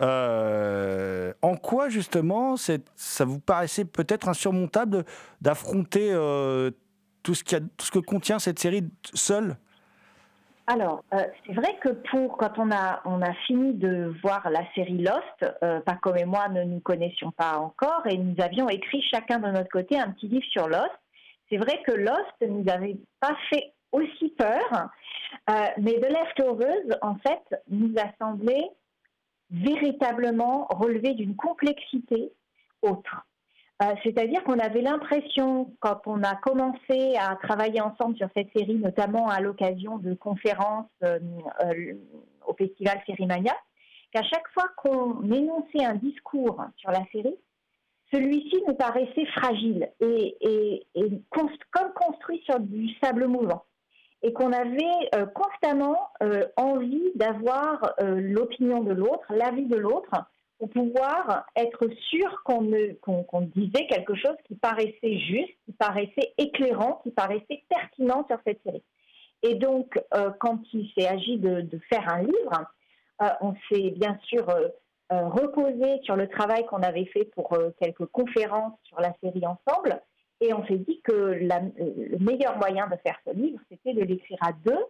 Euh, 0.00 1.32
en 1.42 1.56
quoi, 1.56 1.88
justement, 1.88 2.56
ça 2.56 3.24
vous 3.24 3.38
paraissait 3.38 3.84
peut-être 3.84 4.28
insurmontable 4.28 5.04
d'affronter 5.40 6.10
euh, 6.12 6.70
tout, 7.22 7.34
ce 7.34 7.42
tout 7.44 7.86
ce 7.86 7.90
que 7.90 7.98
contient 7.98 8.38
cette 8.38 8.58
série 8.58 8.84
seule? 9.14 9.56
Alors, 10.72 11.04
euh, 11.12 11.18
c'est 11.44 11.52
vrai 11.52 11.76
que 11.82 11.90
pour 11.90 12.38
quand 12.38 12.58
on 12.58 12.70
a 12.70 13.34
fini 13.46 13.74
de 13.74 14.14
voir 14.22 14.48
la 14.48 14.64
série 14.74 14.96
Lost, 14.96 15.54
euh, 15.62 15.80
Paco 15.80 16.14
et 16.14 16.24
moi 16.24 16.48
ne 16.48 16.64
nous 16.64 16.80
connaissions 16.80 17.30
pas 17.30 17.58
encore 17.58 18.06
et 18.06 18.16
nous 18.16 18.34
avions 18.42 18.70
écrit 18.70 19.02
chacun 19.02 19.38
de 19.38 19.48
notre 19.48 19.68
côté 19.68 19.98
un 19.98 20.12
petit 20.12 20.28
livre 20.28 20.46
sur 20.50 20.68
Lost. 20.68 20.90
C'est 21.50 21.58
vrai 21.58 21.82
que 21.86 21.92
Lost 21.92 22.40
nous 22.40 22.64
avait 22.72 22.96
pas 23.20 23.36
fait 23.50 23.74
aussi 23.92 24.30
peur, 24.30 24.88
euh, 25.50 25.66
mais 25.76 26.00
The 26.00 26.10
Leftovers 26.10 26.98
en 27.02 27.16
fait 27.16 27.42
nous 27.68 27.92
a 27.98 28.10
semblé 28.18 28.64
véritablement 29.50 30.68
relever 30.70 31.12
d'une 31.12 31.36
complexité 31.36 32.32
autre. 32.80 33.26
Euh, 33.82 33.94
c'est-à-dire 34.04 34.44
qu'on 34.44 34.58
avait 34.58 34.82
l'impression, 34.82 35.72
quand 35.80 36.02
on 36.06 36.22
a 36.22 36.36
commencé 36.36 37.16
à 37.18 37.36
travailler 37.36 37.80
ensemble 37.80 38.16
sur 38.16 38.28
cette 38.36 38.52
série, 38.54 38.76
notamment 38.76 39.28
à 39.28 39.40
l'occasion 39.40 39.98
de 39.98 40.14
conférences 40.14 40.90
euh, 41.02 41.18
euh, 41.64 41.94
au 42.46 42.54
festival 42.54 43.00
Sérimania, 43.06 43.56
qu'à 44.12 44.22
chaque 44.22 44.46
fois 44.52 44.68
qu'on 44.76 45.22
énonçait 45.32 45.84
un 45.84 45.94
discours 45.94 46.62
sur 46.76 46.90
la 46.90 47.04
série, 47.10 47.34
celui-ci 48.12 48.62
nous 48.68 48.74
paraissait 48.74 49.26
fragile 49.34 49.90
et, 50.00 50.86
comme 51.30 51.48
construit 51.94 52.42
sur 52.44 52.60
du 52.60 52.90
sable 53.02 53.26
mouvant. 53.26 53.64
Et 54.22 54.34
qu'on 54.34 54.52
avait 54.52 55.10
constamment 55.34 56.10
envie 56.56 57.10
d'avoir 57.14 57.94
l'opinion 58.00 58.82
de 58.82 58.92
l'autre, 58.92 59.24
l'avis 59.30 59.64
de 59.64 59.76
l'autre, 59.76 60.10
pour 60.62 60.70
pouvoir 60.70 61.44
être 61.56 61.88
sûr 62.08 62.42
qu'on 62.44 62.70
qu 62.70 62.96
qu 63.02 63.44
disait 63.56 63.88
quelque 63.88 64.14
chose 64.14 64.36
qui 64.44 64.54
paraissait 64.54 65.18
juste, 65.18 65.54
qui 65.64 65.72
paraissait 65.72 66.34
éclairant, 66.38 67.00
qui 67.02 67.10
paraissait 67.10 67.64
pertinent 67.68 68.24
sur 68.28 68.38
cette 68.46 68.62
série. 68.62 68.84
Et 69.42 69.56
donc, 69.56 70.00
euh, 70.14 70.30
quand 70.38 70.60
il 70.72 70.88
s'est 70.94 71.08
agi 71.08 71.38
de, 71.38 71.66
faire 71.92 72.08
un 72.08 72.22
livre, 72.22 72.64
euh, 73.22 73.28
on 73.40 73.54
s'est 73.68 73.90
bien 73.90 74.16
sûr 74.22 74.48
euh, 74.50 74.68
reposé 75.10 76.00
sur 76.04 76.14
le 76.14 76.28
travail 76.28 76.64
qu'on 76.66 76.82
avait 76.84 77.06
fait 77.06 77.24
pour 77.34 77.58
quelques 77.80 78.06
conférences 78.06 78.78
sur 78.84 79.00
la 79.00 79.12
série 79.20 79.44
ensemble, 79.44 80.00
et 80.40 80.54
on 80.54 80.64
s'est 80.66 80.78
dit 80.78 81.00
que 81.02 81.40
le 81.40 82.18
meilleur 82.18 82.56
moyen 82.58 82.86
de 82.86 82.94
faire 83.04 83.18
ce 83.26 83.32
livre, 83.32 83.58
c'était 83.68 83.94
de 83.94 84.02
l'écrire 84.02 84.38
à 84.40 84.52
deux, 84.52 84.84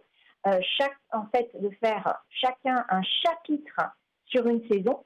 chaque, 0.77 0.97
en 1.11 1.25
fait, 1.33 1.49
de 1.59 1.71
faire 1.83 2.21
chacun 2.29 2.85
un 2.89 3.01
chapitre 3.01 3.81
sur 4.27 4.45
une 4.45 4.61
saison, 4.67 5.03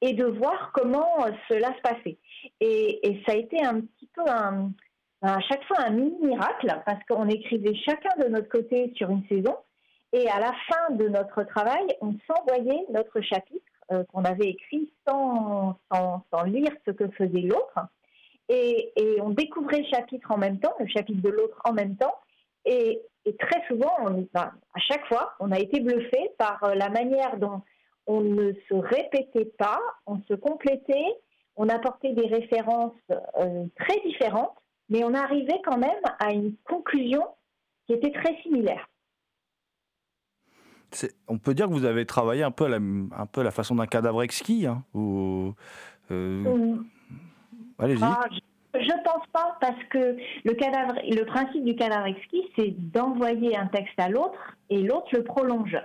et 0.00 0.12
de 0.12 0.24
voir 0.24 0.70
comment 0.72 1.18
cela 1.48 1.74
se 1.74 1.80
passait. 1.80 2.18
Et, 2.60 3.20
ça 3.26 3.32
a 3.32 3.36
été 3.36 3.64
un 3.64 3.80
petit 3.80 4.08
peu 4.14 4.22
à 4.26 5.40
chaque 5.40 5.64
fois 5.64 5.78
un 5.80 5.90
mini 5.90 6.26
miracle 6.26 6.72
parce 6.86 7.02
qu'on 7.08 7.28
écrivait 7.28 7.74
chacun 7.74 8.10
de 8.22 8.28
notre 8.28 8.48
côté 8.48 8.92
sur 8.96 9.10
une 9.10 9.26
saison 9.28 9.56
et 10.12 10.28
à 10.28 10.40
la 10.40 10.52
fin 10.68 10.94
de 10.94 11.08
notre 11.08 11.42
travail, 11.44 11.86
on 12.00 12.14
s'envoyait 12.26 12.86
notre 12.90 13.20
chapitre 13.20 13.64
euh, 13.92 14.04
qu'on 14.04 14.24
avait 14.24 14.48
écrit 14.48 14.90
sans, 15.06 15.78
lire 16.46 16.72
ce 16.86 16.92
que 16.92 17.08
faisait 17.08 17.42
l'autre. 17.42 17.78
Et, 18.48 18.92
on 19.20 19.30
découvrait 19.30 19.80
le 19.80 19.86
chapitre 19.86 20.30
en 20.30 20.38
même 20.38 20.58
temps, 20.58 20.74
le 20.80 20.86
chapitre 20.86 21.20
de 21.20 21.28
l'autre 21.28 21.60
en 21.64 21.72
même 21.72 21.96
temps. 21.96 22.14
Et, 22.64 23.02
très 23.38 23.62
souvent, 23.66 23.92
enfin, 24.00 24.52
à 24.74 24.80
chaque 24.80 25.04
fois, 25.06 25.34
on 25.40 25.52
a 25.52 25.58
été 25.58 25.80
bluffé 25.80 26.30
par 26.38 26.74
la 26.74 26.88
manière 26.88 27.36
dont 27.36 27.60
on 28.08 28.22
ne 28.22 28.52
se 28.68 28.74
répétait 28.74 29.52
pas, 29.58 29.78
on 30.06 30.20
se 30.26 30.34
complétait, 30.34 31.06
on 31.56 31.68
apportait 31.68 32.14
des 32.14 32.26
références 32.26 32.96
euh, 33.10 33.66
très 33.78 34.00
différentes, 34.00 34.56
mais 34.88 35.04
on 35.04 35.14
arrivait 35.14 35.60
quand 35.64 35.76
même 35.76 36.02
à 36.18 36.32
une 36.32 36.56
conclusion 36.64 37.22
qui 37.86 37.92
était 37.92 38.10
très 38.10 38.34
similaire. 38.42 38.88
On 41.28 41.36
peut 41.36 41.52
dire 41.52 41.66
que 41.66 41.72
vous 41.72 41.84
avez 41.84 42.06
travaillé 42.06 42.42
un 42.42 42.50
peu 42.50 42.64
à 42.64 42.68
la, 42.70 42.76
un 42.76 43.26
peu 43.30 43.42
à 43.42 43.44
la 43.44 43.50
façon 43.50 43.74
d'un 43.74 43.86
cadavre 43.86 44.22
exquis. 44.22 44.66
Hein, 44.66 44.84
ou, 44.94 45.52
euh... 46.10 46.42
mmh. 46.42 46.86
Allez-y. 47.78 48.02
Ah, 48.02 48.24
je 48.74 48.78
ne 48.80 49.04
pense 49.04 49.26
pas 49.32 49.58
parce 49.60 49.82
que 49.90 50.16
le, 50.44 50.54
cadavre, 50.54 50.94
le 51.04 51.24
principe 51.24 51.64
du 51.64 51.76
cadavre 51.76 52.06
exquis, 52.06 52.50
c'est 52.56 52.70
d'envoyer 52.70 53.54
un 53.54 53.66
texte 53.66 53.98
à 53.98 54.08
l'autre 54.08 54.56
et 54.70 54.82
l'autre 54.82 55.08
le 55.12 55.24
prolonge. 55.24 55.76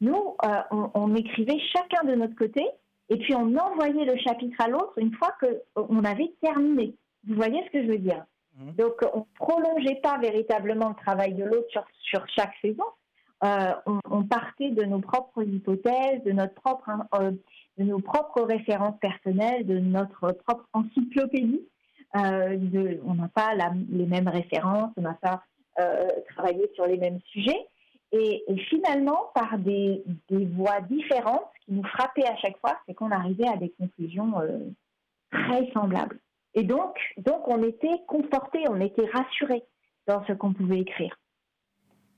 Nous, 0.00 0.36
euh, 0.44 0.48
on, 0.70 0.90
on, 0.94 1.14
écrivait 1.14 1.58
chacun 1.72 2.04
de 2.04 2.14
notre 2.14 2.34
côté 2.34 2.64
et 3.08 3.16
puis 3.16 3.34
on 3.34 3.56
envoyait 3.56 4.04
le 4.04 4.16
chapitre 4.18 4.60
à 4.60 4.68
l'autre 4.68 4.92
une 4.98 5.14
fois 5.14 5.34
qu'on 5.40 6.04
avait 6.04 6.34
terminé. 6.42 6.94
Vous 7.26 7.34
voyez 7.34 7.62
ce 7.66 7.70
que 7.70 7.82
je 7.82 7.88
veux 7.88 7.98
dire? 7.98 8.24
Mmh. 8.58 8.72
Donc, 8.72 8.94
on 9.14 9.20
ne 9.20 9.24
prolongeait 9.34 10.00
pas 10.02 10.18
véritablement 10.18 10.90
le 10.90 10.94
travail 10.94 11.34
de 11.34 11.44
l'autre 11.44 11.68
sur, 11.70 11.84
sur, 12.02 12.24
chaque 12.28 12.54
saison. 12.62 12.84
Euh, 13.44 13.72
on, 13.86 14.00
on, 14.10 14.22
partait 14.24 14.70
de 14.70 14.84
nos 14.84 15.00
propres 15.00 15.42
hypothèses, 15.42 16.22
de, 16.24 16.32
notre 16.32 16.54
propre, 16.54 16.90
euh, 17.20 17.32
de 17.78 17.84
nos 17.84 18.00
propres 18.00 18.42
références 18.42 18.98
personnelles, 19.00 19.66
de 19.66 19.78
notre 19.78 20.32
propre 20.32 20.66
encyclopédie. 20.72 21.62
Euh, 22.16 22.56
de, 22.56 23.00
on 23.04 23.14
n'a 23.14 23.28
pas 23.28 23.54
la, 23.54 23.72
les 23.90 24.06
mêmes 24.06 24.28
références, 24.28 24.90
on 24.96 25.02
n'a 25.02 25.18
pas 25.20 25.42
euh, 25.80 26.08
travaillé 26.34 26.70
sur 26.74 26.86
les 26.86 26.96
mêmes 26.96 27.20
sujets. 27.26 27.66
Et, 28.12 28.44
finalement, 28.68 29.30
par 29.34 29.58
des, 29.58 30.02
des, 30.28 30.46
voies 30.46 30.80
différentes, 30.82 31.44
ce 31.60 31.66
qui 31.66 31.72
nous 31.72 31.84
frappait 31.84 32.26
à 32.26 32.36
chaque 32.36 32.58
fois, 32.58 32.78
c'est 32.86 32.94
qu'on 32.94 33.10
arrivait 33.10 33.48
à 33.48 33.56
des 33.56 33.70
conclusions 33.70 34.40
euh, 34.40 34.58
très 35.30 35.70
semblables. 35.72 36.18
Et 36.54 36.62
donc, 36.62 36.96
donc, 37.18 37.46
on 37.48 37.62
était 37.62 38.00
conforté, 38.06 38.64
on 38.68 38.80
était 38.80 39.06
rassuré 39.12 39.62
dans 40.06 40.24
ce 40.26 40.32
qu'on 40.32 40.52
pouvait 40.52 40.80
écrire. 40.80 41.18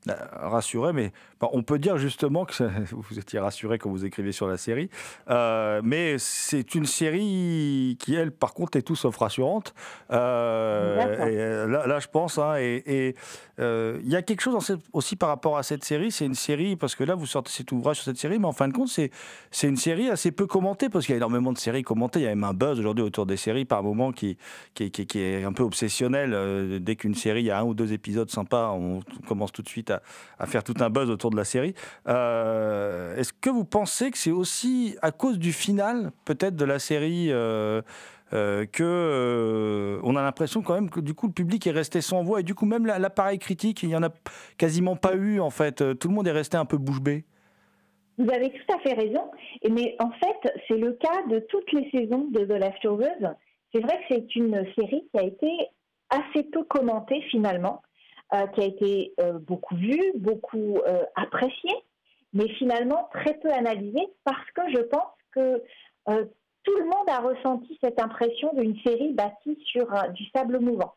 Euh, 0.08 0.14
rassuré, 0.32 0.92
mais 0.92 1.12
on 1.40 1.62
peut 1.62 1.78
dire 1.78 1.98
justement 1.98 2.44
que 2.44 2.54
vous 2.92 3.18
étiez 3.18 3.38
rassuré 3.38 3.78
quand 3.78 3.90
vous 3.90 4.04
écrivez 4.04 4.32
sur 4.32 4.46
la 4.48 4.56
série, 4.56 4.90
Euh, 5.30 5.80
mais 5.84 6.16
c'est 6.18 6.74
une 6.74 6.86
série 6.86 7.96
qui, 8.00 8.14
elle, 8.14 8.30
par 8.32 8.54
contre, 8.54 8.78
est 8.78 8.82
tout 8.82 8.96
sauf 8.96 9.16
rassurante. 9.16 9.74
Euh, 10.10 11.26
et, 11.66 11.70
là, 11.70 11.86
là, 11.86 11.98
je 12.00 12.08
pense, 12.08 12.38
hein, 12.38 12.56
et 12.56 13.14
euh, 13.60 13.98
il 14.02 14.08
y 14.08 14.16
a 14.16 14.22
quelque 14.22 14.40
chose 14.40 14.62
cette- 14.64 14.80
aussi 14.92 15.16
par 15.16 15.28
rapport 15.28 15.58
à 15.58 15.62
cette 15.62 15.84
série, 15.84 16.10
c'est 16.12 16.24
une 16.26 16.34
série, 16.34 16.76
parce 16.76 16.94
que 16.94 17.04
là, 17.04 17.14
vous 17.14 17.26
sortez 17.26 17.50
cet 17.50 17.72
ouvrage 17.72 17.96
sur 17.96 18.04
cette 18.04 18.18
série, 18.18 18.38
mais 18.38 18.46
en 18.46 18.52
fin 18.52 18.68
de 18.68 18.72
compte, 18.72 18.88
c'est 18.88 19.10
c'est 19.50 19.68
une 19.68 19.76
série 19.76 20.08
assez 20.10 20.30
peu 20.32 20.46
commentée, 20.46 20.88
parce 20.88 21.06
qu'il 21.06 21.12
y 21.14 21.16
a 21.16 21.18
énormément 21.18 21.52
de 21.52 21.58
séries 21.58 21.82
commentées, 21.82 22.20
il 22.20 22.24
y 22.24 22.26
a 22.26 22.30
même 22.30 22.44
un 22.44 22.54
buzz 22.54 22.78
aujourd'hui 22.78 23.04
autour 23.04 23.26
des 23.26 23.36
séries 23.36 23.64
par 23.64 23.82
moment 23.82 24.12
qui, 24.12 24.36
qui, 24.74 24.90
qui- 24.90 25.06
qui 25.06 25.20
est 25.20 25.44
un 25.44 25.52
peu 25.52 25.62
obsessionnel. 25.64 26.80
Dès 26.82 26.96
qu'une 26.96 27.14
série, 27.14 27.40
il 27.42 27.46
y 27.46 27.50
a 27.50 27.58
un 27.60 27.64
ou 27.64 27.74
deux 27.74 27.92
épisodes 27.92 28.30
sympas, 28.30 28.70
on 28.72 29.00
commence 29.26 29.52
tout 29.52 29.62
de 29.62 29.68
suite 29.68 29.87
à, 29.90 30.46
faire 30.46 30.64
tout 30.64 30.74
un 30.80 30.90
buzz 30.90 31.10
autour 31.10 31.30
de 31.30 31.36
la 31.36 31.44
série. 31.44 31.74
Euh, 32.08 33.16
Est-ce 33.16 33.32
que 33.32 33.50
vous 33.50 33.64
pensez 33.64 34.10
que 34.10 34.18
c'est 34.18 34.30
aussi 34.30 34.96
à 35.02 35.10
cause 35.12 35.38
du 35.38 35.52
final, 35.52 36.10
peut-être, 36.24 36.56
de 36.56 36.64
la 36.64 36.78
série 36.78 37.28
euh, 37.30 37.82
euh, 38.32 38.66
que 38.66 38.82
euh, 38.84 40.00
on 40.04 40.16
a 40.16 40.22
l'impression 40.22 40.62
quand 40.62 40.74
même 40.74 40.90
que 40.90 41.00
du 41.00 41.14
coup 41.14 41.26
le 41.28 41.32
public 41.32 41.66
est 41.66 41.70
resté 41.70 42.00
sans 42.00 42.22
voix 42.22 42.40
et 42.40 42.42
du 42.42 42.54
coup 42.54 42.66
même 42.66 42.84
la- 42.84 42.98
l'appareil 42.98 43.38
critique 43.38 43.82
il 43.82 43.88
y 43.88 43.96
en 43.96 44.02
a 44.02 44.10
quasiment 44.58 44.96
pas 44.96 45.14
eu 45.14 45.40
en 45.40 45.48
fait 45.48 45.76
tout 45.98 46.08
le 46.08 46.14
monde 46.14 46.28
est 46.28 46.32
resté 46.32 46.58
un 46.58 46.66
peu 46.66 46.76
bouche 46.76 47.00
bée 47.00 47.24
Vous 48.18 48.30
avez 48.30 48.50
tout 48.50 48.74
à 48.74 48.78
fait 48.80 48.92
raison. 48.94 49.30
Mais 49.70 49.96
en 50.00 50.10
fait, 50.10 50.52
c'est 50.68 50.76
le 50.76 50.92
cas 50.94 51.22
de 51.30 51.38
toutes 51.48 51.72
les 51.72 51.88
saisons 51.90 52.28
de 52.30 52.40
The 52.44 52.58
Leftovers. 52.60 53.34
C'est 53.72 53.80
vrai 53.80 53.96
que 53.98 54.04
c'est 54.14 54.36
une 54.36 54.62
série 54.76 55.08
qui 55.10 55.18
a 55.18 55.22
été 55.22 55.50
assez 56.10 56.42
peu 56.52 56.64
commentée 56.64 57.22
finalement, 57.30 57.80
euh, 58.34 58.46
qui 58.48 58.60
a 58.60 58.64
été 58.64 59.14
euh, 59.20 59.38
beaucoup 59.38 59.74
vue, 59.74 60.12
beaucoup 60.16 60.76
euh, 60.86 61.02
appréciée, 61.14 61.76
mais 62.34 62.46
finalement 62.58 63.08
très 63.10 63.32
peu 63.38 63.50
analysée 63.50 64.06
parce 64.22 64.50
que 64.54 64.60
je 64.70 64.82
pense 64.82 65.14
que 65.32 65.62
tout 66.62 66.76
le 66.76 66.84
monde 66.84 67.08
a 67.08 67.20
ressenti 67.20 67.78
cette 67.82 67.98
impression 68.02 68.50
d'une 68.52 68.78
série 68.80 69.14
bâtie 69.14 69.58
sur 69.64 69.86
du 70.12 70.26
sable 70.28 70.58
mouvant. 70.58 70.94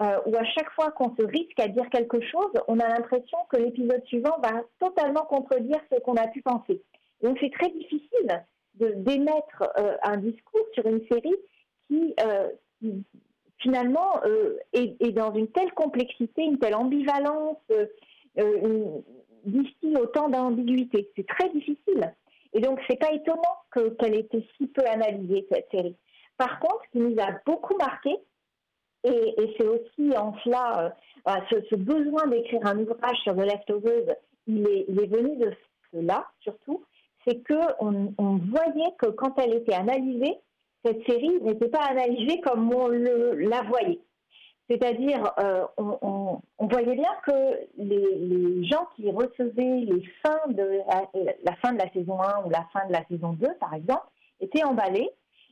Où 0.00 0.36
à 0.36 0.44
chaque 0.44 0.70
fois 0.72 0.90
qu'on 0.92 1.14
se 1.14 1.24
risque 1.24 1.58
à 1.60 1.68
dire 1.68 1.88
quelque 1.90 2.20
chose, 2.22 2.52
on 2.68 2.78
a 2.80 2.88
l'impression 2.88 3.38
que 3.50 3.58
l'épisode 3.58 4.02
suivant 4.06 4.38
va 4.42 4.62
totalement 4.78 5.22
contredire 5.22 5.80
ce 5.90 6.00
qu'on 6.00 6.16
a 6.16 6.28
pu 6.28 6.42
penser. 6.42 6.82
Donc 7.22 7.38
c'est 7.40 7.52
très 7.52 7.70
difficile 7.70 8.44
d'émettre 8.74 9.70
un 10.02 10.16
discours 10.16 10.66
sur 10.74 10.86
une 10.86 11.06
série 11.06 11.36
qui, 11.88 12.14
finalement 13.62 14.20
euh, 14.26 14.56
est, 14.72 15.12
dans 15.12 15.32
une 15.34 15.48
telle 15.48 15.72
complexité, 15.72 16.42
une 16.42 16.58
telle 16.58 16.74
ambivalence, 16.74 17.58
euh, 17.70 17.86
euh, 18.38 18.98
distille 19.44 19.96
autant 19.96 20.28
d'ambiguïté. 20.28 21.10
C'est 21.16 21.26
très 21.26 21.48
difficile. 21.50 22.14
Et 22.52 22.60
donc 22.60 22.80
c'est 22.88 22.98
pas 22.98 23.12
étonnant 23.12 23.56
que- 23.70 23.90
qu'elle 23.90 24.14
ait 24.14 24.20
été 24.20 24.46
si 24.56 24.66
peu 24.66 24.84
analysée 24.86 25.46
cette 25.50 25.70
série. 25.70 25.96
Par 26.36 26.58
contre, 26.60 26.82
ce 26.86 26.90
qui 26.92 26.98
nous 26.98 27.20
a 27.20 27.28
beaucoup 27.46 27.76
marqué, 27.76 28.16
et, 29.04 29.54
c'est 29.58 29.66
aussi 29.66 30.16
en 30.16 30.34
cela, 30.44 30.94
euh, 31.28 31.32
ce, 31.70 31.74
besoin 31.74 32.26
d'écrire 32.28 32.64
un 32.66 32.78
ouvrage 32.78 33.16
sur 33.24 33.34
The 33.34 33.40
Leftovers, 33.40 34.14
il 34.46 34.66
est, 34.68 34.84
il 34.88 35.00
est 35.02 35.06
venu 35.06 35.36
de 35.36 35.52
cela 35.92 36.26
surtout, 36.40 36.84
c'est 37.26 37.42
que 37.42 37.54
on, 37.80 38.12
on 38.18 38.36
voyait 38.36 38.92
que 38.98 39.06
quand 39.06 39.38
elle 39.38 39.54
était 39.54 39.74
analysée, 39.74 40.36
cette 40.84 41.04
série 41.06 41.40
n'était 41.42 41.68
pas 41.68 41.84
analysée 41.88 42.40
comme 42.40 42.72
on 42.74 42.88
la 42.88 43.62
voyait. 43.62 44.00
C'est-à-dire, 44.70 45.32
euh, 45.38 45.66
on, 45.76 46.40
voyait 46.58 46.94
bien 46.94 47.10
que 47.26 47.58
les, 47.76 48.64
gens 48.64 48.86
qui 48.96 49.10
recevaient 49.10 49.80
les 49.80 50.02
fins 50.22 50.48
de 50.48 50.80
la, 51.44 51.56
fin 51.56 51.72
de 51.72 51.78
la 51.78 51.90
saison 51.92 52.22
1 52.22 52.44
ou 52.46 52.50
la 52.50 52.64
fin 52.72 52.86
de 52.86 52.92
la 52.92 53.04
saison 53.06 53.32
2, 53.34 53.54
par 53.60 53.74
exemple, 53.74 54.06
étaient 54.40 54.64
emballés 54.64 55.10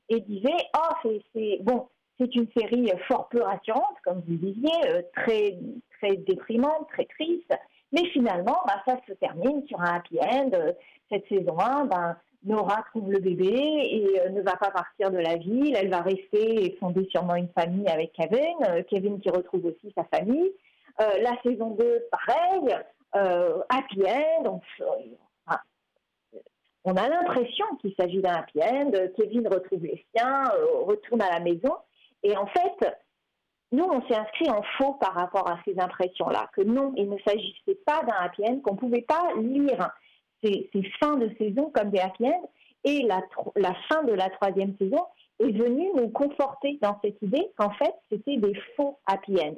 et 0.09 0.20
disaient 0.20 0.49
Oh, 0.76 1.11
c'est- 1.35 2.35
une 2.35 2.49
série 2.57 2.91
fort 3.09 3.28
peu 3.31 3.43
rassurante, 3.43 3.97
comme 4.05 4.22
vous 4.26 4.37
disiez, 4.37 4.70
euh, 4.89 5.03
très, 5.16 5.59
très 5.99 6.16
déprimante, 6.16 6.87
très 6.93 7.07
triste. 7.07 7.53
Mais 7.93 8.05
finalement, 8.11 8.59
bah, 8.66 8.83
ça 8.87 9.01
se 9.07 9.12
termine 9.14 9.66
sur 9.66 9.81
un 9.81 9.97
happy 9.97 10.18
end. 10.20 10.51
Euh, 10.55 10.72
Cette 11.11 11.26
saison 11.28 11.59
1, 11.59 11.87
ben, 11.87 12.16
Nora 12.45 12.82
trouve 12.91 13.12
le 13.12 13.18
bébé 13.18 13.53
et 13.53 14.20
euh, 14.20 14.30
ne 14.30 14.41
va 14.41 14.57
pas 14.57 14.70
partir 14.70 15.11
de 15.11 15.18
la 15.18 15.36
ville. 15.36 15.76
Elle 15.76 15.91
va 15.91 16.01
rester 16.01 16.64
et 16.64 16.76
fonder 16.78 17.07
sûrement 17.11 17.34
une 17.34 17.49
famille 17.49 17.86
avec 17.86 18.12
Kevin. 18.12 18.57
Euh, 18.68 18.82
Kevin 18.88 19.20
qui 19.20 19.28
retrouve 19.30 19.66
aussi 19.66 19.93
sa 19.95 20.05
famille. 20.05 20.51
Euh, 21.01 21.18
la 21.20 21.36
saison 21.43 21.70
2, 21.70 22.07
pareil. 22.11 22.76
Happy 23.68 24.03
end. 24.07 24.61
On, 26.84 26.97
a 26.97 27.09
l'impression 27.09 27.66
qu'il 27.80 27.95
s'agit 27.99 28.20
d'un 28.20 28.34
happy 28.34 28.62
end. 28.62 28.93
Kevin 29.16 29.47
retrouve 29.49 29.82
les 29.82 30.05
siens, 30.14 30.45
retourne 30.86 31.20
à 31.20 31.30
la 31.30 31.41
maison. 31.41 31.74
Et 32.22 32.36
en 32.36 32.47
fait, 32.47 32.97
nous, 33.72 33.84
on 33.84 34.01
s'est 34.09 34.16
inscrit 34.16 34.49
en 34.49 34.62
faux 34.78 34.95
par 34.95 35.14
rapport 35.14 35.49
à 35.49 35.59
ces 35.64 35.78
impressions-là, 35.78 36.49
que 36.55 36.62
non, 36.62 36.93
il 36.97 37.11
ne 37.11 37.18
s'agissait 37.26 37.78
pas 37.84 38.03
d'un 38.03 38.14
happy 38.14 38.45
end, 38.45 38.61
qu'on 38.61 38.74
ne 38.74 38.78
pouvait 38.78 39.03
pas 39.03 39.32
lire 39.36 39.91
ces, 40.43 40.70
ces 40.72 40.82
fins 41.01 41.16
de 41.16 41.30
saison 41.38 41.70
comme 41.74 41.91
des 41.91 41.99
happy 41.99 42.26
end. 42.26 42.49
Et 42.84 43.03
la, 43.03 43.20
fin 43.88 44.05
de 44.05 44.12
la 44.12 44.30
troisième 44.30 44.74
saison 44.78 45.05
est 45.38 45.53
venue 45.53 45.88
nous 45.97 46.09
conforter 46.09 46.78
dans 46.80 46.99
cette 47.03 47.20
idée 47.22 47.51
qu'en 47.57 47.70
fait, 47.70 47.95
c'était 48.11 48.38
des 48.38 48.55
faux 48.76 48.99
happy 49.07 49.36
end. 49.41 49.57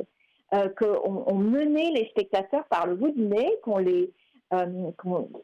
Euh, 0.55 0.69
qu'on 0.79 1.25
on 1.27 1.35
menait 1.35 1.93
les 1.93 2.09
spectateurs 2.11 2.65
par 2.67 2.87
le 2.87 2.97
bout 2.97 3.11
du 3.11 3.23
nez, 3.23 3.51
qu'on 3.63 3.79
les, 3.79 4.11
euh, 4.53 4.91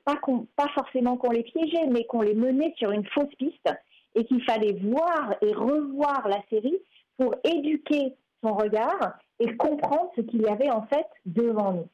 pas, 0.04 0.20
pas 0.56 0.68
forcément 0.74 1.16
qu'on 1.16 1.30
les 1.30 1.44
piégeait, 1.44 1.86
mais 1.86 2.04
qu'on 2.04 2.20
les 2.20 2.34
menait 2.34 2.74
sur 2.76 2.90
une 2.90 3.06
fausse 3.06 3.34
piste 3.38 3.70
et 4.14 4.24
qu'il 4.24 4.42
fallait 4.44 4.74
voir 4.82 5.34
et 5.40 5.52
revoir 5.52 6.28
la 6.28 6.42
série 6.50 6.78
pour 7.16 7.34
éduquer 7.44 8.14
son 8.42 8.54
regard 8.54 9.18
et 9.40 9.56
comprendre 9.56 10.10
ce 10.16 10.22
qu'il 10.22 10.42
y 10.42 10.48
avait 10.48 10.70
en 10.70 10.82
fait 10.86 11.06
devant 11.24 11.72
nous. 11.72 11.88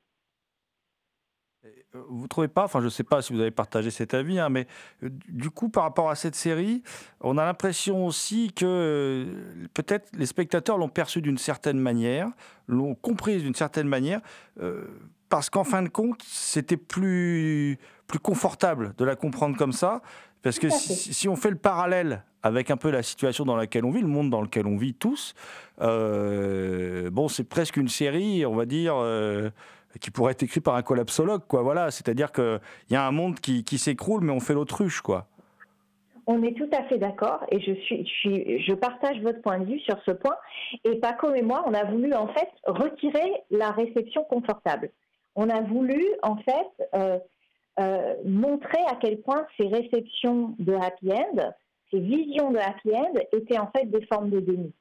Euh, 1.65 2.03
Vous 2.09 2.29
trouvez 2.29 2.49
pas, 2.49 2.65
enfin 2.65 2.81
je 2.81 2.87
ne 2.87 2.91
sais 2.91 3.05
pas 3.05 3.23
si 3.23 3.33
vous 3.33 3.41
avez 3.41 3.51
partagé 3.51 3.91
cet 3.91 4.15
avis, 4.15 4.39
hein, 4.39 4.49
mais 4.49 4.67
euh, 5.03 5.09
du 5.29 5.51
coup 5.51 5.69
par 5.69 5.85
rapport 5.85 6.11
à 6.11 6.15
cette 6.15 6.35
série, 6.35 6.83
on 7.21 7.39
a 7.39 7.45
l'impression 7.45 8.07
aussi 8.07 8.53
que 8.53 8.65
euh, 8.67 9.69
peut-être 9.73 10.11
les 10.17 10.27
spectateurs 10.27 10.77
l'ont 10.79 10.89
perçue 10.89 11.23
d'une 11.23 11.39
certaine 11.39 11.79
manière, 11.79 12.29
l'ont 12.69 12.95
comprise 12.95 13.43
d'une 13.43 13.55
certaine 13.55 13.89
manière, 13.89 14.21
euh, 14.61 14.85
parce 15.29 15.51
qu'en 15.51 15.65
fin 15.65 15.83
de 15.83 15.89
compte 15.89 16.23
c'était 16.27 16.77
plus, 16.77 17.79
plus 18.07 18.19
confortable 18.19 18.95
de 18.99 19.05
la 19.05 19.17
comprendre 19.17 19.57
comme 19.57 19.73
ça, 19.73 20.03
parce 20.43 20.59
que 20.59 20.69
si, 20.69 21.27
on 21.29 21.37
fait 21.37 21.49
le 21.49 21.57
parallèle 21.57 22.23
avec 22.43 22.71
un 22.71 22.77
peu 22.77 22.91
la 22.91 23.03
situation 23.03 23.47
dans 23.47 23.57
laquelle 23.57 23.87
on 23.87 23.91
vit, 23.91 24.03
le 24.03 24.09
monde 24.09 24.29
dans 24.29 24.43
lequel 24.43 24.67
on 24.67 24.77
vit 24.77 24.93
tous, 24.93 25.35
euh, 25.81 27.09
bon 27.09 27.29
c'est 27.29 27.45
presque 27.45 27.79
une 27.79 27.89
série, 27.89 28.45
on 28.45 28.55
va 28.55 28.67
dire... 28.67 28.97
euh, 28.97 29.49
qui 30.01 30.11
pourrait 30.11 30.33
être 30.33 30.43
écrit 30.43 30.61
par 30.61 30.75
un 30.75 30.83
collapsologue, 30.83 31.43
quoi. 31.47 31.63
Voilà, 31.63 31.91
c'est-à-dire 31.91 32.33
qu'il 32.33 32.61
y 32.91 32.97
a 32.97 33.07
un 33.07 33.13
monde 33.13 33.41
qui, 33.41 33.79
s'écroule, 33.79 34.23
mais 34.23 34.33
on 34.33 34.41
fait 34.41 34.55
l'autruche, 34.55 35.01
quoi. 35.01 35.27
On 36.27 36.43
est 36.43 36.57
tout 36.57 36.71
à 36.73 36.83
fait 36.85 36.97
d'accord 36.97 37.45
et 37.51 37.61
je, 37.61 37.75
suis, 37.75 38.09
je, 38.63 38.73
partage 38.73 39.21
votre 39.21 39.43
point 39.43 39.59
de 39.59 39.67
vue 39.67 39.81
sur 39.81 39.97
ce 40.07 40.11
point. 40.11 40.37
Et 40.85 40.97
Paco 40.97 41.35
et 41.35 41.43
moi, 41.43 41.63
on 41.67 41.75
a 41.75 41.85
voulu 41.85 42.15
en 42.15 42.29
fait 42.29 42.49
retirer 42.67 43.43
la 43.51 43.73
réception 43.73 44.25
confortable. 44.25 44.91
On 45.37 45.51
a 45.51 45.61
voulu 45.61 46.03
en 46.23 46.37
fait 46.37 46.89
euh, 46.95 47.19
euh, 47.79 48.15
montrer 48.25 48.81
à 48.89 48.95
quel 48.95 49.21
point 49.21 49.47
ces 49.61 49.67
réceptions 49.67 50.55
de 50.59 50.73
happy 50.73 51.13
end, 51.13 51.53
ces 51.91 52.01
visions 52.01 52.51
de 52.53 52.59
happy 52.59 52.95
end 52.95 53.13
étaient 53.33 53.59
en 53.59 53.71
fait 53.77 53.85
des 53.91 54.07
formes 54.07 54.31
de 54.31 54.41
déni. 54.41 54.73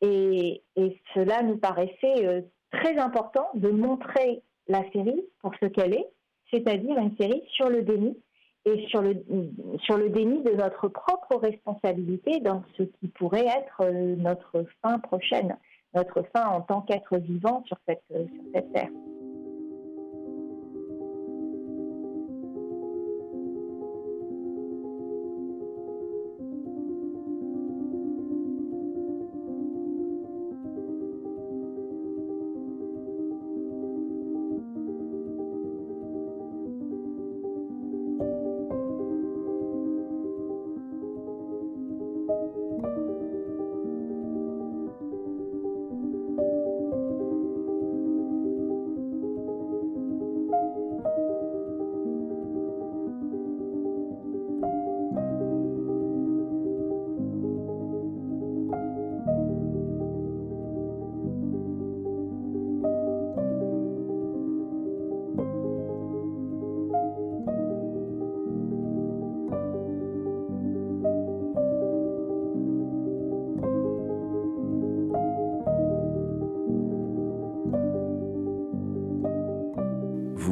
Et, 0.00 0.62
et 0.76 1.00
cela 1.14 1.42
nous 1.42 1.56
paraissait 1.56 2.24
euh, 2.24 2.42
très 2.70 2.98
important 2.98 3.48
de 3.54 3.70
montrer 3.70 4.42
la 4.68 4.82
série 4.92 5.24
pour 5.40 5.52
ce 5.60 5.66
qu'elle 5.66 5.94
est, 5.94 6.08
c'est-à-dire 6.50 6.98
une 6.98 7.16
série 7.16 7.42
sur 7.48 7.68
le 7.68 7.82
déni 7.82 8.16
et 8.66 8.86
sur 8.88 9.02
le, 9.02 9.22
sur 9.82 9.96
le 9.96 10.08
déni 10.08 10.42
de 10.42 10.52
notre 10.52 10.88
propre 10.88 11.36
responsabilité 11.36 12.40
dans 12.40 12.62
ce 12.78 12.84
qui 12.84 13.08
pourrait 13.08 13.46
être 13.46 13.82
euh, 13.82 14.16
notre 14.16 14.64
fin 14.82 14.98
prochaine, 14.98 15.56
notre 15.94 16.22
fin 16.34 16.46
en 16.46 16.62
tant 16.62 16.80
qu'être 16.80 17.16
vivant 17.18 17.62
sur 17.66 17.76
cette, 17.86 18.02
sur 18.08 18.44
cette 18.54 18.72
terre. 18.72 18.90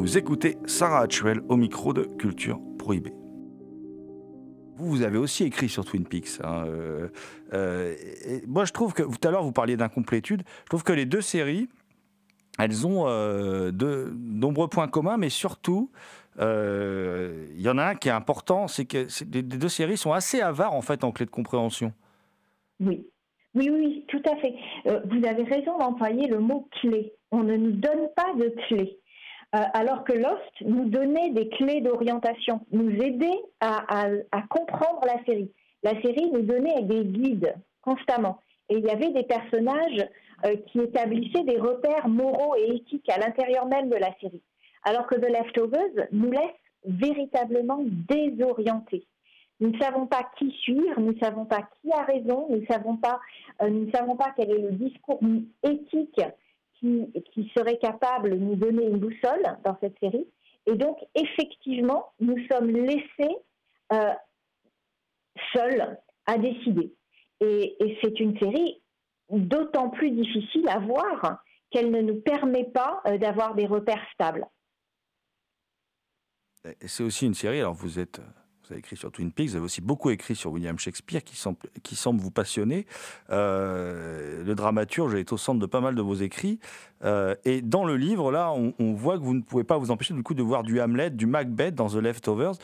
Vous 0.02 0.18
écoutez 0.18 0.56
Sarah 0.66 1.02
Hatchwell 1.02 1.42
au 1.48 1.54
micro 1.54 1.92
de 1.92 2.02
Culture 2.02 2.58
Prohibée. 2.76 3.12
Vous, 4.74 4.88
vous 4.88 5.02
avez 5.02 5.16
aussi 5.16 5.44
écrit 5.44 5.68
sur 5.68 5.84
Twin 5.84 6.04
Peaks. 6.04 6.40
hein, 6.42 6.64
euh, 6.66 7.06
euh, 7.52 7.94
moi, 8.48 8.64
je 8.64 8.72
trouve 8.72 8.94
que 8.94 9.04
tout 9.04 9.28
à 9.28 9.30
l'heure, 9.30 9.44
vous 9.44 9.52
parliez 9.52 9.76
d'incomplétude. 9.76 10.42
Je 10.64 10.68
trouve 10.70 10.82
que 10.82 10.92
les 10.92 11.06
deux 11.06 11.20
séries, 11.20 11.68
elles 12.58 12.84
ont 12.84 13.06
euh, 13.06 13.70
de 13.70 14.12
nombreux 14.18 14.66
points 14.66 14.88
communs, 14.88 15.18
mais 15.18 15.28
surtout, 15.28 15.92
il 16.36 17.60
y 17.60 17.68
en 17.68 17.78
a 17.78 17.84
un 17.84 17.94
qui 17.94 18.08
est 18.08 18.12
important, 18.12 18.66
c'est 18.66 18.86
que 18.86 19.06
les 19.32 19.42
deux 19.42 19.68
séries 19.68 19.96
sont 19.96 20.12
assez 20.12 20.40
avares 20.40 20.74
en 20.74 20.82
fait 20.82 21.04
en 21.04 21.12
clé 21.12 21.26
de 21.26 21.30
compréhension. 21.30 21.92
Oui. 22.80 23.06
Oui, 23.54 23.70
oui, 23.70 24.04
tout 24.08 24.22
à 24.24 24.34
fait. 24.38 24.56
Vous 24.84 25.24
avez 25.24 25.44
raison 25.44 25.78
d'employer 25.78 26.26
le 26.26 26.40
mot 26.40 26.68
clé. 26.80 27.12
On 27.30 27.44
ne 27.44 27.56
nous 27.56 27.70
donne 27.70 28.08
pas 28.16 28.34
de 28.34 28.52
clé. 28.66 28.98
Euh, 29.54 29.58
alors 29.74 30.04
que 30.04 30.14
Lost 30.14 30.60
nous 30.62 30.88
donnait 30.88 31.30
des 31.30 31.48
clés 31.50 31.82
d'orientation, 31.82 32.60
nous 32.70 32.90
aidait 33.02 33.40
à, 33.60 34.08
comprendre 34.48 35.02
la 35.04 35.22
série. 35.24 35.50
La 35.82 36.00
série 36.00 36.30
nous 36.32 36.42
donnait 36.42 36.82
des 36.82 37.04
guides 37.04 37.54
constamment. 37.82 38.38
Et 38.70 38.76
il 38.76 38.84
y 38.84 38.90
avait 38.90 39.10
des 39.10 39.24
personnages 39.24 40.08
euh, 40.46 40.56
qui 40.68 40.80
établissaient 40.80 41.44
des 41.44 41.58
repères 41.58 42.08
moraux 42.08 42.54
et 42.56 42.76
éthiques 42.76 43.08
à 43.10 43.18
l'intérieur 43.18 43.66
même 43.66 43.90
de 43.90 43.96
la 43.96 44.14
série. 44.20 44.42
Alors 44.84 45.06
que 45.06 45.16
The 45.16 45.28
Leftovers 45.28 46.06
nous 46.12 46.30
laisse 46.30 46.56
véritablement 46.86 47.80
désorientés. 48.08 49.06
Nous 49.60 49.70
ne 49.70 49.78
savons 49.78 50.06
pas 50.06 50.28
qui 50.38 50.50
suivre, 50.62 50.98
nous 50.98 51.12
ne 51.12 51.18
savons 51.20 51.44
pas 51.44 51.68
qui 51.80 51.92
a 51.92 52.02
raison, 52.04 52.46
nous 52.48 52.60
ne 52.60 52.66
savons 52.66 52.96
pas, 52.96 53.20
euh, 53.60 53.68
nous 53.68 53.86
ne 53.86 53.92
savons 53.92 54.16
pas 54.16 54.32
quel 54.34 54.50
est 54.50 54.58
le 54.58 54.72
discours 54.72 55.20
éthique 55.62 56.20
qui, 56.82 57.52
serait 57.56 57.78
capable 57.78 58.30
de 58.30 58.36
nous 58.36 58.56
donner 58.56 58.86
une 58.86 58.98
boussole 58.98 59.42
dans 59.64 59.76
cette 59.80 59.98
série. 60.00 60.26
Et 60.66 60.74
donc, 60.74 60.98
effectivement, 61.14 62.12
nous 62.20 62.36
sommes 62.50 62.70
laissés 62.70 63.36
euh, 63.92 64.12
seuls 65.52 65.98
à 66.26 66.38
décider. 66.38 66.92
Et, 67.40 67.76
c'est 68.02 68.20
une 68.20 68.38
série 68.38 68.80
d'autant 69.30 69.90
plus 69.90 70.10
difficile 70.10 70.68
à 70.68 70.78
voir 70.78 71.42
qu'elle 71.70 71.90
ne 71.90 72.00
nous 72.00 72.20
permet 72.20 72.64
pas 72.64 73.00
euh, 73.06 73.18
d'avoir 73.18 73.54
des 73.54 73.66
repères 73.66 74.04
stables. 74.12 74.46
C'est 76.84 77.02
aussi 77.02 77.26
une 77.26 77.34
série, 77.34 77.58
alors 77.58 77.74
vous 77.74 77.98
êtes... 77.98 78.20
Vous 78.72 78.76
avez 78.76 78.78
écrit 78.78 78.96
sur 78.96 79.12
Twin 79.12 79.30
Peaks, 79.30 79.50
vous 79.50 79.56
avez 79.56 79.64
aussi 79.66 79.82
beaucoup 79.82 80.08
écrit 80.08 80.34
sur 80.34 80.50
William 80.50 80.78
Shakespeare, 80.78 81.22
qui 81.22 81.94
semble, 81.94 82.20
vous 82.22 82.30
passionner. 82.30 82.86
Euh, 83.28 84.42
le 84.42 84.54
dramaturge 84.54 85.14
est 85.14 85.30
au 85.30 85.36
centre 85.36 85.60
de 85.60 85.66
pas 85.66 85.82
mal 85.82 85.94
de 85.94 86.00
vos 86.00 86.14
écrits. 86.14 86.58
Euh, 87.04 87.34
et 87.44 87.60
dans 87.60 87.84
le 87.84 87.98
livre, 87.98 88.32
là, 88.32 88.50
on, 88.50 88.94
voit 88.94 89.18
que 89.18 89.24
vous 89.24 89.34
ne 89.34 89.42
pouvez 89.42 89.64
pas 89.64 89.76
vous 89.76 89.90
empêcher 89.90 90.14
du 90.14 90.22
coup 90.22 90.32
de 90.32 90.42
voir 90.42 90.62
du 90.62 90.80
Hamlet, 90.80 91.10
du 91.10 91.26
Macbeth 91.26 91.74
dans 91.74 91.88
The 91.88 91.96
Leftovers. 91.96 92.54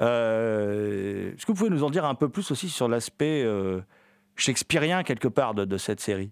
Euh, 0.00 1.34
Est-ce 1.34 1.44
que 1.44 1.52
vous 1.52 1.58
pouvez 1.58 1.68
nous 1.68 1.84
en 1.84 1.90
dire 1.90 2.06
un 2.06 2.14
peu 2.14 2.30
plus 2.30 2.50
aussi 2.50 2.70
sur 2.70 2.88
l'aspect 2.88 3.46
shakespearien 4.36 5.02
quelque 5.02 5.28
part 5.28 5.52
de 5.52 5.76
cette 5.76 6.00
série? 6.00 6.30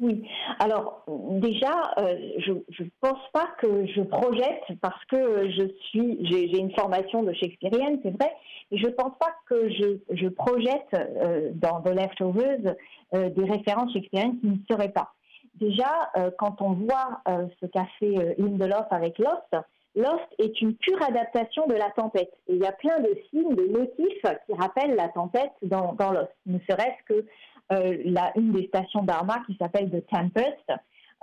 Oui. 0.00 0.26
Alors 0.58 1.04
déjà, 1.06 1.94
euh, 1.98 2.16
je 2.38 2.52
ne 2.52 2.88
pense 3.00 3.20
pas 3.32 3.48
que 3.58 3.86
je 3.86 4.02
projette 4.02 4.64
parce 4.80 5.04
que 5.06 5.50
je 5.50 5.68
suis, 5.88 6.18
j'ai 6.26 6.58
une 6.58 6.74
formation 6.74 7.22
de 7.22 7.32
shakespearienne, 7.32 8.00
c'est 8.02 8.10
vrai, 8.10 8.32
mais 8.70 8.78
je 8.78 8.86
ne 8.86 8.92
pense 8.92 9.16
pas 9.18 9.34
que 9.48 9.70
je, 9.70 9.98
je 10.10 10.28
projette 10.28 10.88
euh, 10.94 11.50
dans 11.54 11.80
The 11.80 11.90
Leftovers 11.90 12.74
euh, 13.14 13.30
des 13.30 13.44
références 13.44 13.92
shakespeariennes 13.92 14.40
qui 14.40 14.46
ne 14.46 14.56
seraient 14.70 14.92
pas. 14.92 15.12
Déjà, 15.54 16.10
euh, 16.16 16.30
quand 16.38 16.60
on 16.60 16.72
voit 16.72 17.20
ce 17.60 17.66
qu'a 17.66 17.86
fait 18.00 18.34
Lindelof 18.38 18.86
avec 18.90 19.18
Lost, 19.18 19.64
Lost 19.94 20.26
est 20.38 20.60
une 20.60 20.74
pure 20.74 21.00
adaptation 21.02 21.66
de 21.68 21.74
la 21.74 21.90
tempête. 21.90 22.32
Et 22.48 22.54
il 22.54 22.62
y 22.62 22.66
a 22.66 22.72
plein 22.72 22.98
de 22.98 23.16
signes, 23.30 23.54
de 23.54 23.66
motifs 23.66 24.22
qui 24.46 24.54
rappellent 24.54 24.96
la 24.96 25.08
tempête 25.08 25.52
dans, 25.62 25.94
Lost. 26.10 26.32
Ne 26.46 26.58
serait-ce 26.68 27.04
que 27.06 27.24
la, 27.70 28.32
une 28.36 28.52
des 28.52 28.66
stations 28.68 29.02
d'Arma 29.02 29.42
qui 29.46 29.56
s'appelle 29.56 29.90
The 29.90 30.06
Tempest, 30.06 30.70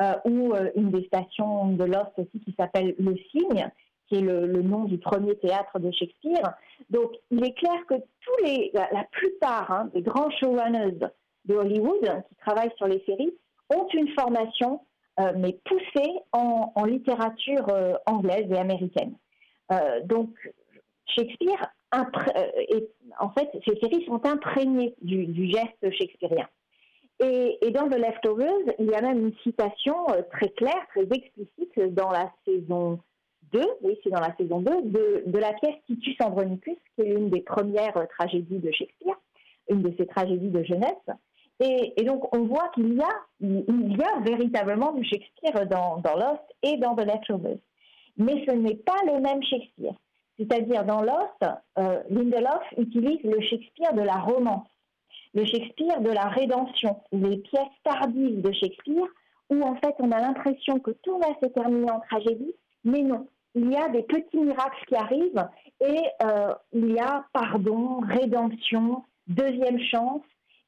euh, 0.01 0.13
ou 0.25 0.53
euh, 0.53 0.71
une 0.75 0.89
des 0.89 1.05
stations 1.05 1.67
de 1.73 1.83
Lost 1.83 2.11
aussi 2.17 2.39
qui 2.39 2.55
s'appelle 2.57 2.95
Le 2.97 3.15
Cygne, 3.29 3.69
qui 4.07 4.15
est 4.15 4.21
le, 4.21 4.61
nom 4.61 4.85
du 4.85 4.97
premier 4.97 5.35
théâtre 5.35 5.77
de 5.79 5.91
Shakespeare. 5.91 6.53
Donc, 6.89 7.11
il 7.29 7.43
est 7.45 7.53
clair 7.53 7.85
que 7.87 7.95
la, 8.73 9.03
plupart 9.11 9.71
hein, 9.71 9.89
des 9.93 10.01
grands 10.01 10.31
showrunners 10.31 10.97
de 11.45 11.55
Hollywood 11.55 12.07
hein, 12.07 12.23
qui 12.27 12.35
travaillent 12.35 12.73
sur 12.77 12.87
les 12.87 13.03
séries 13.05 13.33
ont 13.69 13.87
une 13.93 14.09
formation, 14.09 14.81
euh, 15.19 15.33
mais 15.37 15.59
poussée 15.65 16.13
en, 16.31 16.83
littérature 16.85 17.69
euh, 17.69 17.93
anglaise 18.05 18.47
et 18.49 18.57
américaine. 18.57 19.13
Euh, 19.71 20.01
donc, 20.03 20.29
Shakespeare, 21.05 21.71
euh, 21.93 22.79
en 23.19 23.29
fait, 23.31 23.49
ces 23.65 23.79
séries 23.79 24.05
sont 24.05 24.25
imprégnées 24.25 24.95
du, 25.01 25.49
geste 25.49 25.91
shakespearien. 25.97 26.47
Et, 27.19 27.71
dans 27.71 27.87
The 27.87 27.97
Leftovers, 27.97 28.73
il 28.79 28.87
y 28.87 28.95
a 28.95 29.01
même 29.01 29.27
une 29.27 29.35
citation 29.43 29.95
euh, 30.09 30.21
très 30.31 30.49
claire, 30.49 30.87
très 30.89 31.03
explicite 31.03 31.93
dans 31.93 32.09
la 32.09 32.31
saison 32.45 32.99
2, 33.51 33.61
oui, 33.83 33.99
c'est 34.03 34.09
dans 34.09 34.21
la 34.21 34.35
saison 34.37 34.61
2, 34.61 34.81
de, 35.25 35.37
la 35.37 35.53
pièce 35.53 35.75
Titus 35.85 36.15
Andronicus, 36.23 36.77
qui 36.95 37.01
est 37.01 37.13
l'une 37.13 37.29
des 37.29 37.41
premières 37.41 37.95
euh, 37.97 38.05
tragédies 38.17 38.59
de 38.59 38.71
Shakespeare, 38.71 39.15
une 39.69 39.81
de 39.81 39.93
ses 39.97 40.07
tragédies 40.07 40.49
de 40.49 40.63
jeunesse. 40.63 41.17
Et, 41.59 42.03
donc, 42.05 42.35
on 42.35 42.45
voit 42.45 42.69
qu'il 42.73 42.95
y 42.95 43.01
a, 43.01 43.09
y 43.39 44.01
a 44.01 44.19
véritablement 44.21 44.93
du 44.93 45.03
Shakespeare 45.03 45.67
dans, 45.67 45.97
dans 45.97 46.15
Lost 46.15 46.41
et 46.63 46.77
dans 46.77 46.95
The 46.95 47.05
Leftovers. 47.05 47.59
Mais 48.17 48.43
ce 48.47 48.51
n'est 48.51 48.77
pas 48.77 48.97
le 49.05 49.19
même 49.19 49.43
Shakespeare. 49.43 49.93
C'est-à-dire, 50.41 50.85
dans 50.85 51.01
Lost, 51.01 51.45
euh, 51.77 52.01
Lindelof 52.09 52.63
utilise 52.77 53.21
le 53.23 53.39
Shakespeare 53.41 53.93
de 53.93 54.01
la 54.01 54.15
romance, 54.15 54.67
le 55.35 55.45
Shakespeare 55.45 56.01
de 56.01 56.09
la 56.09 56.29
rédemption, 56.29 56.99
les 57.11 57.37
pièces 57.37 57.77
tardives 57.83 58.41
de 58.41 58.51
Shakespeare, 58.51 59.05
où 59.51 59.61
en 59.61 59.75
fait 59.75 59.93
on 59.99 60.11
a 60.11 60.19
l'impression 60.19 60.79
que 60.79 60.91
tout 61.03 61.19
va 61.19 61.27
se 61.41 61.45
terminer 61.47 61.91
en 61.91 61.99
tragédie, 61.99 62.55
mais 62.83 63.03
non. 63.03 63.27
Il 63.53 63.71
y 63.71 63.75
a 63.75 63.89
des 63.89 64.01
petits 64.01 64.37
miracles 64.37 64.83
qui 64.87 64.95
arrivent 64.95 65.47
et 65.79 66.01
euh, 66.23 66.55
il 66.73 66.91
y 66.91 66.99
a 66.99 67.25
pardon, 67.33 67.99
rédemption, 67.99 69.03
deuxième 69.27 69.79
chance, 69.79 70.23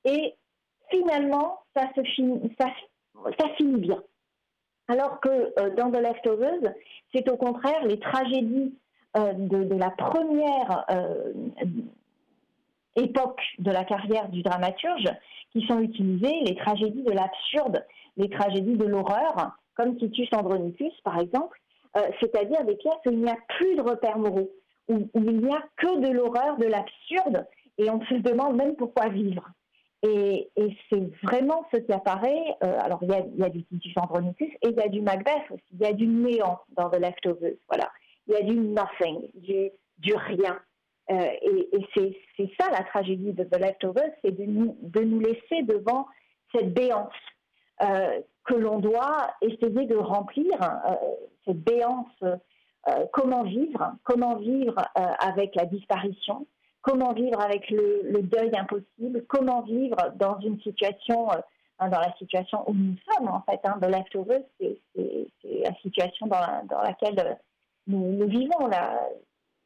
et 0.05 0.35
finalement 0.91 1.61
ça 1.75 1.89
se 1.95 2.03
finit, 2.03 3.79
bien. 3.79 4.03
Alors 4.87 5.19
que 5.19 5.29
euh, 5.29 5.73
dans 5.75 5.89
The 5.89 5.97
Leftovers, 5.97 6.73
c'est 7.11 7.27
au 7.29 7.37
contraire 7.37 7.85
les 7.85 7.99
tragédies 7.99 8.77
de, 9.15 9.63
de 9.63 9.75
la 9.75 9.91
première 9.91 10.85
euh, 10.89 11.33
époque 12.95 13.41
de 13.59 13.71
la 13.71 13.83
carrière 13.83 14.29
du 14.29 14.41
dramaturge 14.41 15.09
qui 15.51 15.65
sont 15.67 15.79
utilisées, 15.79 16.41
les 16.45 16.55
tragédies 16.55 17.03
de 17.03 17.11
l'absurde, 17.11 17.85
les 18.17 18.29
tragédies 18.29 18.77
de 18.77 18.85
l'horreur, 18.85 19.51
comme 19.75 19.97
Titus 19.97 20.29
Andronicus 20.33 20.93
par 21.03 21.19
exemple, 21.19 21.59
euh, 21.95 22.01
c'est-à-dire 22.19 22.63
des 22.65 22.75
pièces 22.75 22.95
où 23.05 23.11
il 23.11 23.19
n'y 23.19 23.29
a 23.29 23.37
plus 23.49 23.75
de 23.75 23.81
repères 23.81 24.17
moraux, 24.17 24.51
où, 24.89 25.07
il 25.15 25.41
n'y 25.41 25.53
a 25.53 25.63
que 25.77 25.99
de 25.99 26.11
l'horreur, 26.11 26.57
de 26.57 26.65
l'absurde, 26.65 27.45
et 27.77 27.89
on 27.89 28.01
se 28.05 28.15
demande 28.15 28.55
même 28.55 28.75
pourquoi 28.75 29.09
vivre. 29.09 29.47
Et, 30.05 30.51
c'est 30.89 31.09
vraiment 31.23 31.65
ce 31.73 31.79
qui 31.79 31.93
apparaît. 31.93 32.57
euh, 32.63 32.77
alors, 32.81 32.99
il 33.03 33.09
y, 33.09 33.13
a, 33.13 33.23
y 33.37 33.43
a 33.43 33.49
du 33.49 33.63
Titus 33.63 33.93
Andronicus 33.95 34.51
et 34.61 34.69
il 34.69 34.75
y 34.75 34.81
a 34.81 34.89
du 34.89 35.01
Macbeth 35.01 35.49
aussi. 35.49 35.63
Il 35.71 35.79
y 35.79 35.85
a 35.85 35.93
du 35.93 36.05
néant 36.07 36.59
dans 36.75 36.89
The 36.89 36.99
Leftovers. 36.99 37.55
Voilà. 37.69 37.89
Il 38.27 38.33
y 38.33 38.37
a 38.37 38.41
du 38.41 38.55
nothing, 38.55 39.29
du, 39.35 39.69
du 39.99 40.15
rien. 40.15 40.59
Euh, 41.11 41.15
et 41.41 41.69
et 41.97 42.17
c'est 42.37 42.49
ça 42.59 42.69
la 42.71 42.83
tragédie 42.85 43.33
de 43.33 43.43
The 43.43 43.57
Leftovers, 43.59 44.11
c'est 44.23 44.31
de 44.31 44.43
nous, 44.45 44.77
de 44.81 45.01
nous 45.01 45.19
laisser 45.19 45.63
devant 45.63 46.07
cette 46.53 46.73
béance 46.73 47.11
euh, 47.81 48.21
que 48.45 48.53
l'on 48.53 48.79
doit 48.79 49.33
essayer 49.41 49.85
de 49.85 49.97
remplir, 49.97 50.53
euh, 50.61 50.95
cette 51.45 51.61
béance. 51.61 52.07
comment 53.11 53.43
vivre 53.43 53.93
Comment 54.03 54.35
vivre 54.37 54.75
avec 54.95 55.55
la 55.55 55.65
disparition 55.65 56.45
Comment 56.81 57.13
vivre 57.13 57.39
avec 57.41 57.69
le, 57.69 58.21
deuil 58.23 58.51
impossible 58.57 59.25
Comment 59.27 59.61
vivre 59.61 60.11
dans 60.15 60.39
une 60.39 60.59
situation, 60.61 61.31
hein, 61.31 61.89
dans 61.89 61.99
la 61.99 62.13
situation 62.17 62.63
où 62.69 62.73
nous 62.73 62.95
sommes 63.09 63.27
en 63.29 63.41
fait 63.41 63.59
hein, 63.65 63.77
The 63.81 63.87
Leftovers, 63.87 64.43
c'est 64.59 64.77
la 65.43 65.73
situation 65.81 66.27
dans, 66.27 66.39
la- 66.39 66.63
dans 66.69 66.81
laquelle 66.81 67.37
nous, 67.87 68.27
vivons, 68.27 68.67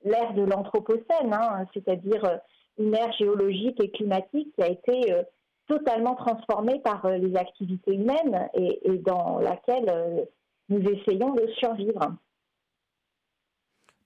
l'ère 0.03 0.33
de 0.33 0.43
l'Anthropocène, 0.43 1.33
hein, 1.33 1.65
c'est-à-dire 1.73 2.23
euh, 2.25 2.37
une 2.77 2.95
ère 2.95 3.11
géologique 3.13 3.81
et 3.81 3.91
climatique 3.91 4.53
qui 4.55 4.61
a 4.61 4.69
été 4.69 5.13
euh, 5.13 5.23
totalement 5.67 6.15
transformée 6.15 6.79
par 6.79 7.05
euh, 7.05 7.17
les 7.17 7.35
activités 7.35 7.93
humaines 7.95 8.49
et, 8.53 8.79
dans 8.99 9.39
laquelle 9.39 10.27
nous 10.69 10.81
essayons 10.81 11.33
de 11.33 11.47
survivre. 11.57 12.15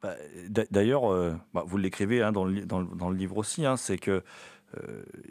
Bah, 0.02 0.16
d'a- 0.50 0.66
D'ailleurs, 0.72 1.04
bah, 1.54 1.64
vous 1.66 1.78
l'écrivez 1.78 2.22
hein, 2.22 2.32
dans, 2.32 2.46
le, 2.46 3.14
livre 3.14 3.38
aussi, 3.38 3.66
hein, 3.66 3.78
c'est 3.78 3.98
que 3.98 4.24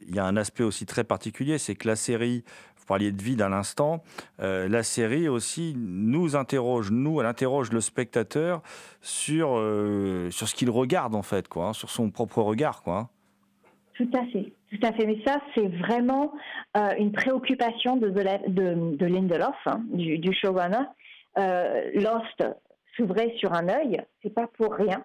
il 0.06 0.14
y 0.14 0.18
a 0.18 0.26
un 0.26 0.36
aspect 0.36 0.64
aussi 0.64 0.84
très 0.84 1.02
particulier, 1.02 1.56
c'est 1.56 1.74
que 1.74 1.88
la 1.88 1.96
série, 1.96 2.44
parliez 2.90 3.12
de 3.12 3.22
vide 3.22 3.40
à 3.40 3.48
l'instant. 3.48 4.02
Euh, 4.40 4.68
la 4.68 4.82
série 4.82 5.28
aussi 5.28 5.74
nous 5.78 6.34
interroge, 6.34 6.90
nous, 6.90 7.20
elle 7.20 7.26
interroge 7.26 7.70
le 7.72 7.80
spectateur 7.80 8.62
sur, 9.00 9.56
euh, 9.56 10.28
sur 10.30 10.48
ce 10.48 10.54
qu'il 10.56 10.70
regarde 10.70 11.14
en 11.14 11.22
fait, 11.22 11.46
quoi, 11.48 11.68
hein, 11.68 11.72
sur 11.72 11.88
son 11.88 12.10
propre 12.10 12.42
regard, 12.42 12.82
quoi. 12.82 12.96
hein. 12.98 13.08
Tout 13.94 14.10
à 14.14 14.24
fait, 14.32 14.52
tout 14.70 14.78
à 14.82 14.92
fait. 14.92 15.06
Mais 15.06 15.18
ça, 15.26 15.38
c'est 15.54 15.68
vraiment 15.68 16.32
euh, 16.76 16.94
une 16.98 17.12
préoccupation 17.12 17.96
de, 17.96 18.08
de, 18.10 18.22
de- 18.48 18.96
de 18.96 19.06
Lindelof, 19.06 19.54
hein, 19.66 19.82
du, 19.92 20.18
du 20.18 20.32
showrunner. 20.32 20.84
Lost 21.94 22.44
s'ouvrait 22.96 23.34
sur 23.38 23.52
un 23.52 23.68
œil, 23.68 24.02
c'est 24.22 24.34
pas 24.34 24.48
pour 24.58 24.74
rien. 24.74 25.04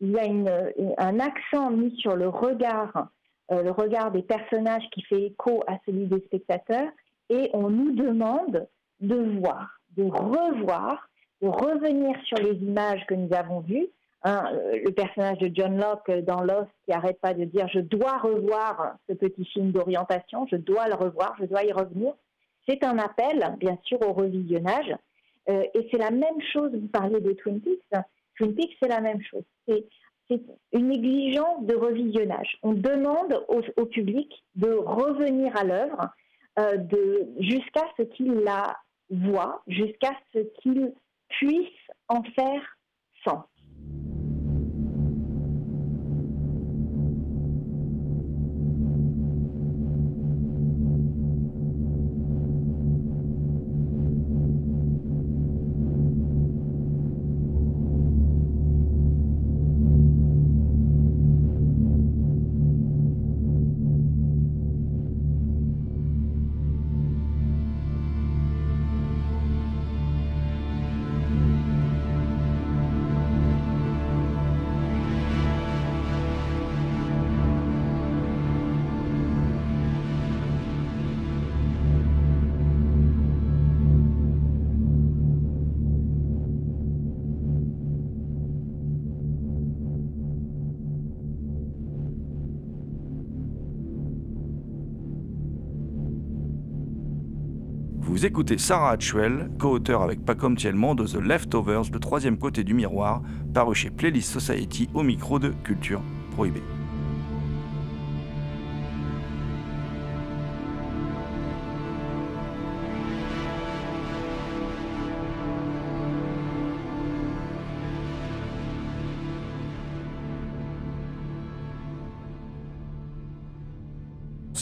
Il 0.00 0.10
y 0.12 0.18
a 0.18 0.24
une, 0.24 0.50
un 0.98 1.20
accent 1.20 1.70
mis 1.70 1.94
sur 1.98 2.16
le 2.16 2.28
regard, 2.28 3.08
le 3.50 3.70
regard 3.70 4.10
des 4.10 4.22
personnages 4.22 4.84
qui 4.92 5.02
fait 5.02 5.22
écho 5.22 5.62
à 5.66 5.74
celui 5.84 6.06
des 6.06 6.20
spectateurs, 6.26 6.88
et 7.30 7.50
on 7.52 7.70
nous 7.70 7.92
demande 7.92 8.66
de 9.00 9.38
voir, 9.38 9.80
de 9.96 10.04
revoir, 10.04 11.08
de 11.42 11.48
revenir 11.48 12.16
sur 12.24 12.38
les 12.38 12.54
images 12.54 13.04
que 13.06 13.14
nous 13.14 13.32
avons 13.34 13.60
vues. 13.60 13.88
Hein, 14.22 14.44
euh, 14.52 14.80
le 14.84 14.90
personnage 14.92 15.38
de 15.38 15.50
John 15.54 15.76
Locke 15.76 16.10
dans 16.24 16.40
Lost 16.40 16.70
qui 16.84 16.92
arrête 16.92 17.20
pas 17.20 17.34
de 17.34 17.44
dire 17.44 17.68
je 17.72 17.80
dois 17.80 18.18
revoir 18.18 18.96
ce 19.08 19.14
petit 19.14 19.44
film 19.44 19.70
d'orientation, 19.70 20.46
je 20.50 20.56
dois 20.56 20.88
le 20.88 20.94
revoir, 20.94 21.36
je 21.38 21.44
dois 21.44 21.64
y 21.64 21.72
revenir. 21.72 22.12
C'est 22.68 22.82
un 22.82 22.98
appel, 22.98 23.54
bien 23.60 23.78
sûr, 23.84 24.00
au 24.02 24.12
revisionnage. 24.12 24.92
Euh, 25.48 25.62
et 25.74 25.88
c'est 25.90 25.98
la 25.98 26.10
même 26.10 26.40
chose, 26.52 26.72
vous 26.72 26.88
parliez 26.88 27.20
de 27.20 27.32
Twin 27.32 27.60
Peaks. 27.60 28.02
Twin 28.36 28.54
Peaks, 28.54 28.76
c'est 28.82 28.88
la 28.88 29.00
même 29.00 29.22
chose. 29.22 29.44
C'est 29.68 30.40
une 30.72 30.90
exigence 30.90 31.64
de 31.64 31.76
revisionnage. 31.76 32.58
On 32.64 32.72
demande 32.72 33.44
au 33.76 33.86
public 33.86 34.44
de 34.56 34.72
revenir 34.72 35.56
à 35.56 35.62
l'œuvre 35.62 36.10
euh, 36.58 36.76
de- 36.76 37.26
jusqu'à 37.40 37.84
ce 37.96 38.02
qu'il 38.02 38.32
la 38.40 38.76
voit, 39.10 39.62
jusqu'à 39.66 40.12
ce 40.32 40.38
qu'il 40.60 40.92
puisse 41.28 41.90
en 42.08 42.22
faire 42.34 42.62
sens. 43.24 43.44
Vous 98.16 98.24
écoutez 98.24 98.56
Sarah 98.56 98.92
Hatchwell, 98.92 99.50
co-auteur 99.58 100.00
avec 100.00 100.24
Pacom 100.24 100.56
Thielman 100.56 100.94
de 100.94 101.04
The 101.04 101.20
Leftovers, 101.20 101.90
le 101.92 102.00
troisième 102.00 102.38
côté 102.38 102.64
du 102.64 102.72
miroir, 102.72 103.20
paru 103.52 103.74
chez 103.74 103.90
Playlist 103.90 104.32
Society 104.32 104.88
au 104.94 105.02
micro 105.02 105.38
de 105.38 105.50
Culture 105.62 106.00
Prohibée. 106.30 106.62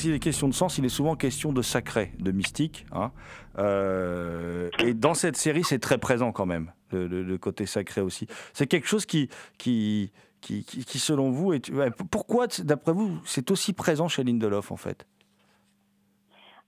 S'il 0.04 0.12
est 0.12 0.18
question 0.18 0.48
de 0.48 0.52
sens, 0.52 0.76
il 0.76 0.84
est 0.84 0.90
souvent 0.90 1.16
question 1.16 1.50
de 1.50 1.62
sacré, 1.62 2.12
de 2.18 2.30
mystique. 2.30 2.84
hein. 2.92 3.10
Euh, 3.56 4.68
et 4.80 4.92
dans 4.92 5.14
cette 5.14 5.38
série, 5.38 5.64
c'est 5.64 5.78
très 5.78 5.96
présent 5.96 6.30
quand 6.30 6.44
même, 6.44 6.72
le, 6.92 7.38
côté 7.38 7.64
sacré 7.64 8.02
aussi. 8.02 8.26
C'est 8.52 8.66
quelque 8.66 8.86
chose 8.86 9.06
qui, 9.06 9.30
qui, 9.56 10.12
qui, 10.42 10.62
qui- 10.62 10.98
selon 10.98 11.30
vous, 11.30 11.54
est... 11.54 11.70
pourquoi, 12.10 12.48
d'après 12.58 12.92
vous, 12.92 13.18
c'est 13.24 13.50
aussi 13.50 13.72
présent 13.72 14.06
chez 14.06 14.24
Lindelof 14.24 14.72
en 14.72 14.76
fait? 14.76 15.06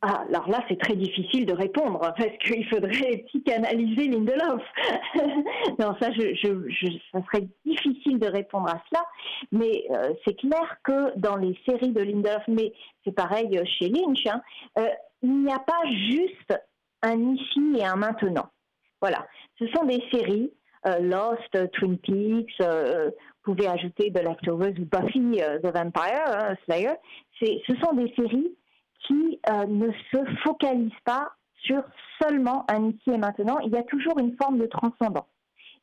Ah, 0.08 0.24
alors 0.28 0.48
là, 0.48 0.62
c'est 0.68 0.78
très 0.78 0.94
difficile 0.94 1.46
de 1.46 1.52
répondre 1.52 1.98
parce 1.98 2.38
qu'il 2.44 2.64
faudrait 2.68 3.24
psychanalyser 3.26 4.06
Lindelof. 4.06 4.62
non, 5.80 5.96
ça, 6.00 6.12
je, 6.12 7.00
ça 7.12 7.18
serait 7.24 7.48
difficile 7.64 8.20
de 8.20 8.28
répondre 8.28 8.68
à 8.68 8.80
cela. 8.88 9.04
Mais 9.50 9.84
euh, 9.90 10.14
c'est 10.24 10.34
clair 10.34 10.76
que 10.84 11.18
dans 11.18 11.34
les 11.34 11.58
séries 11.68 11.90
de 11.90 12.00
Lindelof, 12.00 12.42
mais 12.46 12.72
c'est 13.04 13.10
pareil 13.12 13.60
chez 13.78 13.88
Lynch, 13.88 14.24
hein, 14.28 14.40
euh, 14.78 14.86
il 15.22 15.42
n'y 15.42 15.52
a 15.52 15.58
pas 15.58 15.82
juste 16.08 16.54
un 17.02 17.34
ici 17.34 17.76
et 17.76 17.84
un 17.84 17.96
maintenant. 17.96 18.48
Voilà, 19.00 19.26
ce 19.58 19.66
sont 19.68 19.86
des 19.86 20.02
séries. 20.12 20.52
euh, 20.86 21.00
Lost, 21.00 21.72
Twin 21.72 21.98
Peaks, 21.98 22.60
euh, 22.60 23.10
vous 23.44 23.54
pouvez 23.54 23.68
ajouter 23.68 24.12
The 24.12 24.22
Leftovers 24.22 24.74
ou 24.78 24.84
Buffy 24.84 25.42
euh, 25.42 25.58
the 25.58 25.74
Vampire 25.74 26.26
hein, 26.28 26.54
Slayer. 26.64 26.94
Ce 27.40 27.74
sont 27.82 27.94
des 27.94 28.12
séries 28.14 28.54
qui 29.06 29.40
euh, 29.50 29.66
ne 29.66 29.90
se 30.12 30.24
focalise 30.42 30.92
pas 31.04 31.32
sur 31.62 31.82
seulement 32.20 32.64
un 32.70 32.88
ici 32.88 33.10
et 33.10 33.18
maintenant. 33.18 33.58
Il 33.60 33.72
y 33.72 33.76
a 33.76 33.82
toujours 33.82 34.18
une 34.18 34.36
forme 34.36 34.58
de 34.58 34.66
transcendant. 34.66 35.26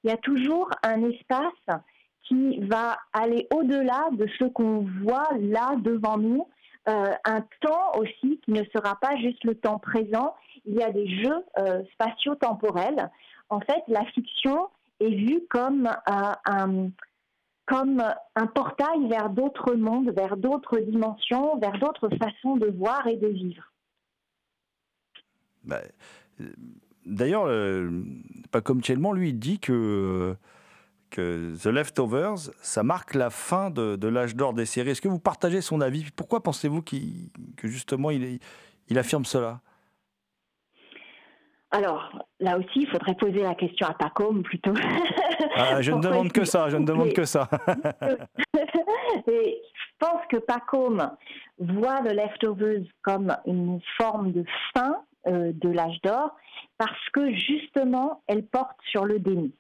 Il 0.04 0.10
y 0.10 0.14
a 0.14 0.18
toujours 0.18 0.70
un 0.84 1.04
espace 1.04 1.82
qui 2.24 2.60
va 2.62 2.98
aller 3.12 3.48
au-delà 3.54 4.10
de 4.14 4.28
ce 4.40 4.46
qu'on 4.46 4.88
voit 5.02 5.28
là 5.40 5.76
devant 5.78 6.18
nous. 6.18 6.48
Euh, 6.90 7.14
un 7.24 7.42
temps 7.62 7.92
aussi 7.98 8.42
qui 8.44 8.52
ne 8.52 8.64
sera 8.76 8.98
pas 9.00 9.16
juste 9.18 9.44
le 9.44 9.56
temps 9.56 9.80
présent. 9.80 10.36
Il 10.66 10.76
y 10.76 10.84
a 10.84 10.92
des 10.92 11.08
jeux 11.08 11.46
euh, 11.58 11.82
spatio-temporels. 11.94 13.10
En 13.50 13.60
fait, 13.62 13.84
la 13.88 14.04
fiction 14.06 14.68
est 15.00 15.10
vue 15.10 15.44
comme 15.50 15.90
un, 16.06 16.90
comme 17.66 18.04
un 18.36 18.48
portail 18.48 19.08
vers 19.08 19.30
d'autres 19.30 19.74
mondes, 19.76 20.12
vers 20.12 20.38
d'autres 20.38 20.80
dimensions, 20.80 21.58
vers 21.60 21.80
d'autres 21.80 22.10
façons 22.18 22.58
de 22.58 22.68
voir 22.68 23.08
et 23.08 23.18
de 23.18 23.28
vivre. 23.28 23.72
Bah, 25.64 25.82
euh, 26.42 26.52
D'ailleurs, 27.06 27.48
pas 28.52 28.62
comme 28.62 28.82
Thielman, 28.82 29.12
lui, 29.14 29.30
il 29.30 29.40
dit 29.40 29.60
que, 29.60 30.36
que 31.10 31.54
The 31.62 31.66
Leftovers, 31.66 32.50
ça 32.62 32.82
marque 32.84 33.14
la 33.14 33.30
fin 33.30 33.70
de, 33.70 34.08
l'âge 34.08 34.38
d'or 34.38 34.54
des 34.54 34.66
séries. 34.66 34.92
Est-ce 34.92 35.02
que 35.02 35.10
vous 35.10 35.20
partagez 35.20 35.60
son 35.60 35.82
avis? 35.82 36.06
Pourquoi 36.16 36.42
pensez-vous 36.42 36.82
qu'il- 36.82 37.30
que 37.58 37.68
justement 37.68 38.10
il 38.10 38.40
affirme 38.98 39.26
cela? 39.26 39.60
Alors, 41.76 42.10
là 42.40 42.58
aussi, 42.58 42.70
il 42.82 42.88
faudrait 42.88 43.16
poser 43.16 43.42
la 43.42 43.56
question 43.56 43.88
à 43.88 43.94
Pacôme 43.96 44.44
plutôt. 44.44 44.74
Ah, 45.56 45.82
Je 45.82 45.92
ne 45.92 46.00
demande 46.02 46.32
que 46.32 46.46
ça, 46.46 46.70
je 46.70 46.78
ne 46.78 46.86
demande 46.86 47.08
Mais- 47.08 47.14
que 47.14 47.26
ça. 47.26 47.50
Et 49.28 49.62
je 49.64 49.92
pense 50.00 50.22
que 50.30 50.38
Pacôme 50.38 51.12
voit 51.58 52.02
The 52.02 52.14
Leftovers 52.14 52.84
comme 53.02 53.36
une 53.46 53.80
forme 53.98 54.32
de 54.34 54.44
fin 54.76 54.98
euh, 55.28 55.52
de 55.54 55.70
l'âge 55.70 56.00
d'or 56.04 56.36
parce 56.78 57.10
que 57.14 57.34
justement, 57.34 58.22
elle 58.28 58.46
porte 58.46 58.78
sur 58.90 59.06
le 59.06 59.20
déni. 59.20 59.54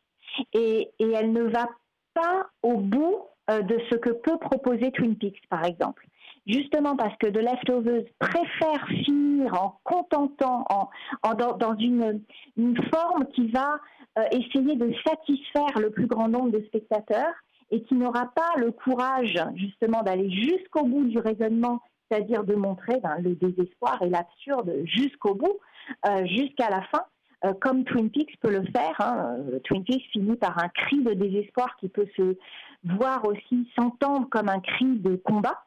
Et, 0.53 0.89
et 0.99 1.11
elle 1.11 1.31
ne 1.31 1.43
va 1.43 1.67
pas 2.13 2.47
au 2.61 2.77
bout 2.77 3.25
euh, 3.49 3.61
de 3.61 3.79
ce 3.89 3.95
que 3.95 4.09
peut 4.09 4.37
proposer 4.37 4.91
Twin 4.91 5.15
Peaks, 5.17 5.41
par 5.49 5.65
exemple. 5.65 6.05
Justement 6.45 6.97
parce 6.97 7.15
que 7.17 7.27
The 7.27 7.37
Leftovers 7.37 8.03
préfère 8.19 8.85
finir 9.05 9.53
en 9.53 9.79
contentant, 9.83 10.65
en, 10.69 11.33
dans, 11.35 11.75
une, 11.77 12.21
une 12.57 12.77
forme 12.93 13.25
qui 13.33 13.47
va 13.47 13.79
euh, 14.17 14.23
essayer 14.31 14.75
de 14.75 14.93
satisfaire 15.05 15.79
le 15.79 15.89
plus 15.89 16.05
grand 16.05 16.27
nombre 16.27 16.51
de 16.51 16.61
spectateurs 16.65 17.33
et 17.71 17.81
qui 17.83 17.95
n'aura 17.95 18.25
pas 18.35 18.51
le 18.57 18.71
courage 18.71 19.39
justement 19.55 20.03
d'aller 20.03 20.29
jusqu'au 20.29 20.83
bout 20.83 21.05
du 21.05 21.17
raisonnement, 21.17 21.81
c'est-à-dire 22.11 22.43
de 22.43 22.55
montrer 22.55 22.99
ben, 22.99 23.17
le 23.19 23.35
désespoir 23.35 24.01
et 24.01 24.09
l'absurde 24.09 24.73
jusqu'au 24.83 25.35
bout, 25.35 25.57
euh, 26.05 26.25
jusqu'à 26.25 26.69
la 26.69 26.81
fin, 26.83 27.03
euh, 27.45 27.53
comme 27.53 27.85
Twin 27.85 28.09
Peaks 28.11 28.37
peut 28.41 28.51
le 28.51 28.63
faire. 28.65 28.95
hein. 28.99 29.37
Twin 29.63 29.83
Peaks 29.83 30.09
finit 30.11 30.35
par 30.35 30.61
un 30.61 30.67
cri 30.69 31.01
de 31.01 31.13
désespoir 31.13 31.75
qui 31.77 31.87
peut 31.89 32.07
se 32.17 32.37
voir 32.83 33.25
aussi, 33.25 33.69
s'entendre 33.79 34.27
comme 34.29 34.49
un 34.49 34.59
cri 34.59 34.97
de 34.99 35.15
combat, 35.15 35.63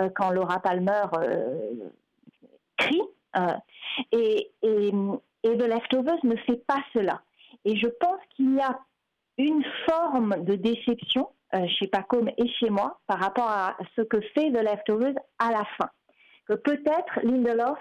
euh, 0.00 0.08
quand 0.14 0.30
Laura 0.30 0.60
Palmer 0.60 1.04
euh, 1.14 1.90
crie 2.76 3.02
Euh, 3.36 3.52
et, 4.10 4.50
et, 4.62 4.90
et 5.44 5.58
The 5.58 5.66
Leftovers 5.68 6.24
ne 6.24 6.34
fait 6.36 6.64
pas 6.66 6.82
cela. 6.94 7.20
Et 7.66 7.76
je 7.76 7.86
pense 8.00 8.20
qu'il 8.30 8.54
y 8.54 8.60
a 8.60 8.80
une 9.36 9.62
forme 9.86 10.44
de 10.44 10.54
déception 10.54 11.28
chez 11.78 11.88
Pacom 11.88 12.26
et 12.26 12.48
chez 12.58 12.70
moi 12.70 13.00
par 13.06 13.20
rapport 13.20 13.48
à 13.48 13.76
ce 13.94 14.00
que 14.00 14.20
fait 14.32 14.50
The 14.50 14.62
Leftovers 14.62 15.14
à 15.38 15.50
la 15.50 15.64
fin. 15.76 15.90
Que 16.48 16.54
peut-être 16.54 17.20
Lindelof 17.22 17.78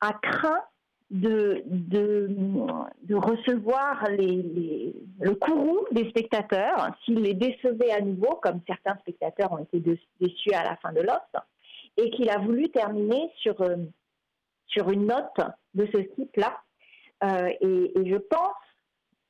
a 0.00 0.12
craint 0.22 0.62
de, 1.10 1.62
de, 1.66 3.14
recevoir 3.14 4.10
les, 4.10 4.92
le 5.20 5.34
courroux 5.34 5.86
des 5.92 6.08
spectateurs 6.10 6.88
s'il 7.04 7.20
les 7.20 7.34
décevait 7.34 7.92
à 7.92 8.00
nouveau, 8.00 8.36
comme 8.42 8.60
certains 8.66 8.96
spectateurs 9.00 9.52
ont 9.52 9.58
été 9.58 9.78
dé- 9.80 10.00
déçus 10.20 10.52
à 10.52 10.64
la 10.64 10.76
fin 10.76 10.92
de 10.92 11.00
Lost, 11.00 11.36
et 11.96 12.10
qu'il 12.10 12.28
a 12.28 12.38
voulu 12.38 12.68
terminer 12.70 13.30
sur, 13.36 13.60
euh, 13.60 13.76
sur 14.66 14.90
une 14.90 15.06
note 15.06 15.40
de 15.74 15.86
ce 15.94 15.98
type-là. 15.98 16.60
Euh, 17.24 17.50
et, 17.60 17.92
je 18.04 18.16
pense 18.16 18.56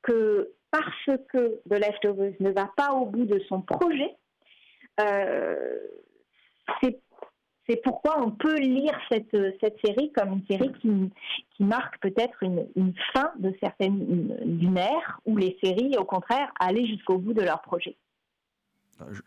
que 0.02 0.52
parce 0.70 1.18
que 1.28 1.60
The 1.68 1.78
Leftovers 1.78 2.34
ne 2.40 2.50
va 2.50 2.70
pas 2.76 2.92
au 2.92 3.06
bout 3.06 3.24
de 3.24 3.38
son 3.48 3.60
projet, 3.60 4.14
euh, 5.00 5.78
c'est 7.68 7.82
pourquoi 7.82 8.22
on 8.22 8.30
peut 8.30 8.58
lire 8.58 8.96
cette, 9.10 9.36
cette 9.60 9.76
série 9.84 10.12
comme 10.12 10.32
une 10.32 10.46
série 10.46 10.72
qui, 10.80 11.10
marque 11.64 11.98
peut-être 12.00 12.42
une, 12.42 12.66
une 12.76 12.92
fin 13.14 13.32
de 13.38 13.52
certaines 13.60 13.96
une- 14.08 14.58
d'une 14.58 14.76
ère 14.76 15.20
où 15.26 15.36
les 15.36 15.56
séries, 15.62 15.96
au 15.98 16.04
contraire, 16.04 16.52
allaient 16.60 16.86
jusqu'au 16.86 17.18
bout 17.18 17.32
de 17.34 17.42
leur 17.42 17.60
projet. 17.62 17.96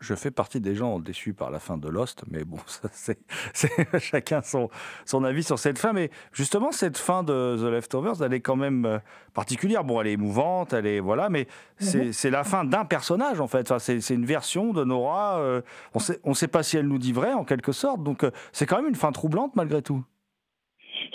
Je- 0.00 0.14
fais 0.14 0.30
partie 0.32 0.60
des 0.60 0.74
gens 0.74 0.98
déçus 0.98 1.32
par 1.32 1.50
la 1.50 1.60
fin 1.60 1.76
de 1.78 1.88
Lost, 1.88 2.24
mais 2.28 2.44
bon, 2.44 2.58
ça, 2.66 2.88
c'est 2.92 3.18
chacun 4.00 4.42
son, 4.42 4.68
son 5.06 5.22
avis 5.24 5.42
sur 5.44 5.58
cette 5.58 5.78
fin. 5.78 5.92
Mais 5.92 6.10
justement, 6.32 6.72
cette 6.72 6.98
fin 6.98 7.22
de 7.22 7.56
The 7.58 7.70
Leftovers, 7.70 8.22
elle 8.22 8.34
est 8.34 8.40
quand 8.40 8.56
même 8.56 8.84
euh, 8.84 8.98
particulière. 9.32 9.84
Bon, 9.84 10.00
elle 10.00 10.08
est 10.08 10.12
émouvante, 10.12 10.72
elle 10.72 10.86
est 10.86 11.00
voilà, 11.00 11.28
mais 11.28 11.46
c'est 11.78 12.06
Mhm. 12.06 12.12
c'est 12.12 12.30
la 12.30 12.42
fin 12.44 12.64
d'un 12.64 12.84
personnage 12.84 13.40
en 13.40 13.46
fait. 13.46 13.70
Enfin, 13.70 13.78
c'est 13.78 14.14
une 14.14 14.26
version 14.26 14.72
de 14.72 14.82
Nora. 14.84 15.38
euh, 15.38 15.62
on 15.94 15.98
sait, 16.00 16.18
on 16.24 16.34
sait 16.34 16.48
pas 16.48 16.62
si 16.64 16.76
elle 16.76 16.88
nous 16.88 16.98
dit 16.98 17.12
vrai 17.12 17.32
en 17.32 17.44
quelque 17.44 17.72
sorte. 17.72 18.02
Donc, 18.02 18.24
euh, 18.24 18.30
c'est 18.52 18.66
quand 18.66 18.76
même 18.76 18.88
une 18.88 18.94
fin 18.96 19.12
troublante 19.12 19.54
malgré 19.54 19.82
tout. 19.82 20.02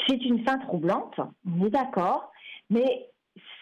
C'est 0.07 0.17
une 0.23 0.43
fin 0.45 0.57
troublante, 0.59 1.19
on 1.45 1.65
est 1.65 1.69
d'accord, 1.69 2.31
mais 2.69 3.09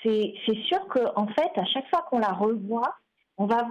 c'est 0.03 0.33
c'est 0.45 0.57
sûr 0.67 0.85
qu'en 0.89 1.27
fait, 1.27 1.51
à 1.55 1.65
chaque 1.65 1.89
fois 1.89 2.05
qu'on 2.09 2.19
la 2.19 2.31
revoit, 2.33 2.93
on 3.37 3.45
va, 3.45 3.67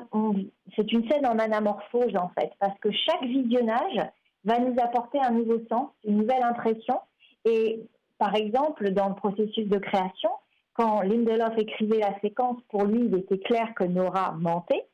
c'est 0.76 0.92
une 0.92 1.08
scène 1.08 1.26
en 1.26 1.38
anamorphose 1.38 2.16
en 2.16 2.30
fait, 2.30 2.50
parce 2.58 2.78
que 2.80 2.90
chaque 2.90 3.22
visionnage 3.22 4.00
va 4.44 4.58
nous 4.58 4.74
apporter 4.80 5.20
un 5.20 5.30
nouveau 5.30 5.60
sens, 5.68 5.90
une 6.04 6.16
nouvelle 6.18 6.42
impression. 6.42 6.98
Et 7.44 7.80
par 8.18 8.34
exemple, 8.34 8.90
dans 8.90 9.08
le 9.08 9.14
processus 9.14 9.68
de 9.68 9.78
création, 9.78 10.30
quand 10.74 11.02
Lindelof 11.02 11.56
écrivait 11.58 11.98
la 11.98 12.18
séquence, 12.20 12.56
pour 12.70 12.84
lui, 12.84 13.06
il 13.06 13.14
était 13.16 13.38
clair 13.38 13.72
que 13.74 13.84
Nora 13.84 14.32
mentait. 14.32 14.86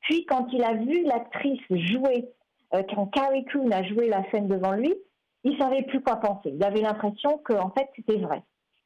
Puis, 0.00 0.26
quand 0.26 0.48
il 0.52 0.62
a 0.62 0.74
vu 0.74 1.02
l'actrice 1.04 1.62
jouer, 1.70 2.28
euh, 2.74 2.82
quand 2.94 3.06
Carrie 3.06 3.44
Coon 3.46 3.70
a 3.70 3.82
joué 3.84 4.08
la 4.08 4.28
scène 4.30 4.48
devant 4.48 4.72
lui, 4.72 4.94
il 5.44 5.56
savait 5.58 5.82
plus 5.82 6.02
quoi 6.02 6.16
penser. 6.16 6.50
Il 6.54 6.62
avait 6.62 6.82
l'impression 6.82 7.38
que, 7.38 7.54
en 7.54 7.70
fait, 7.70 7.88
c'était 7.96 8.18
vrai. 8.18 8.42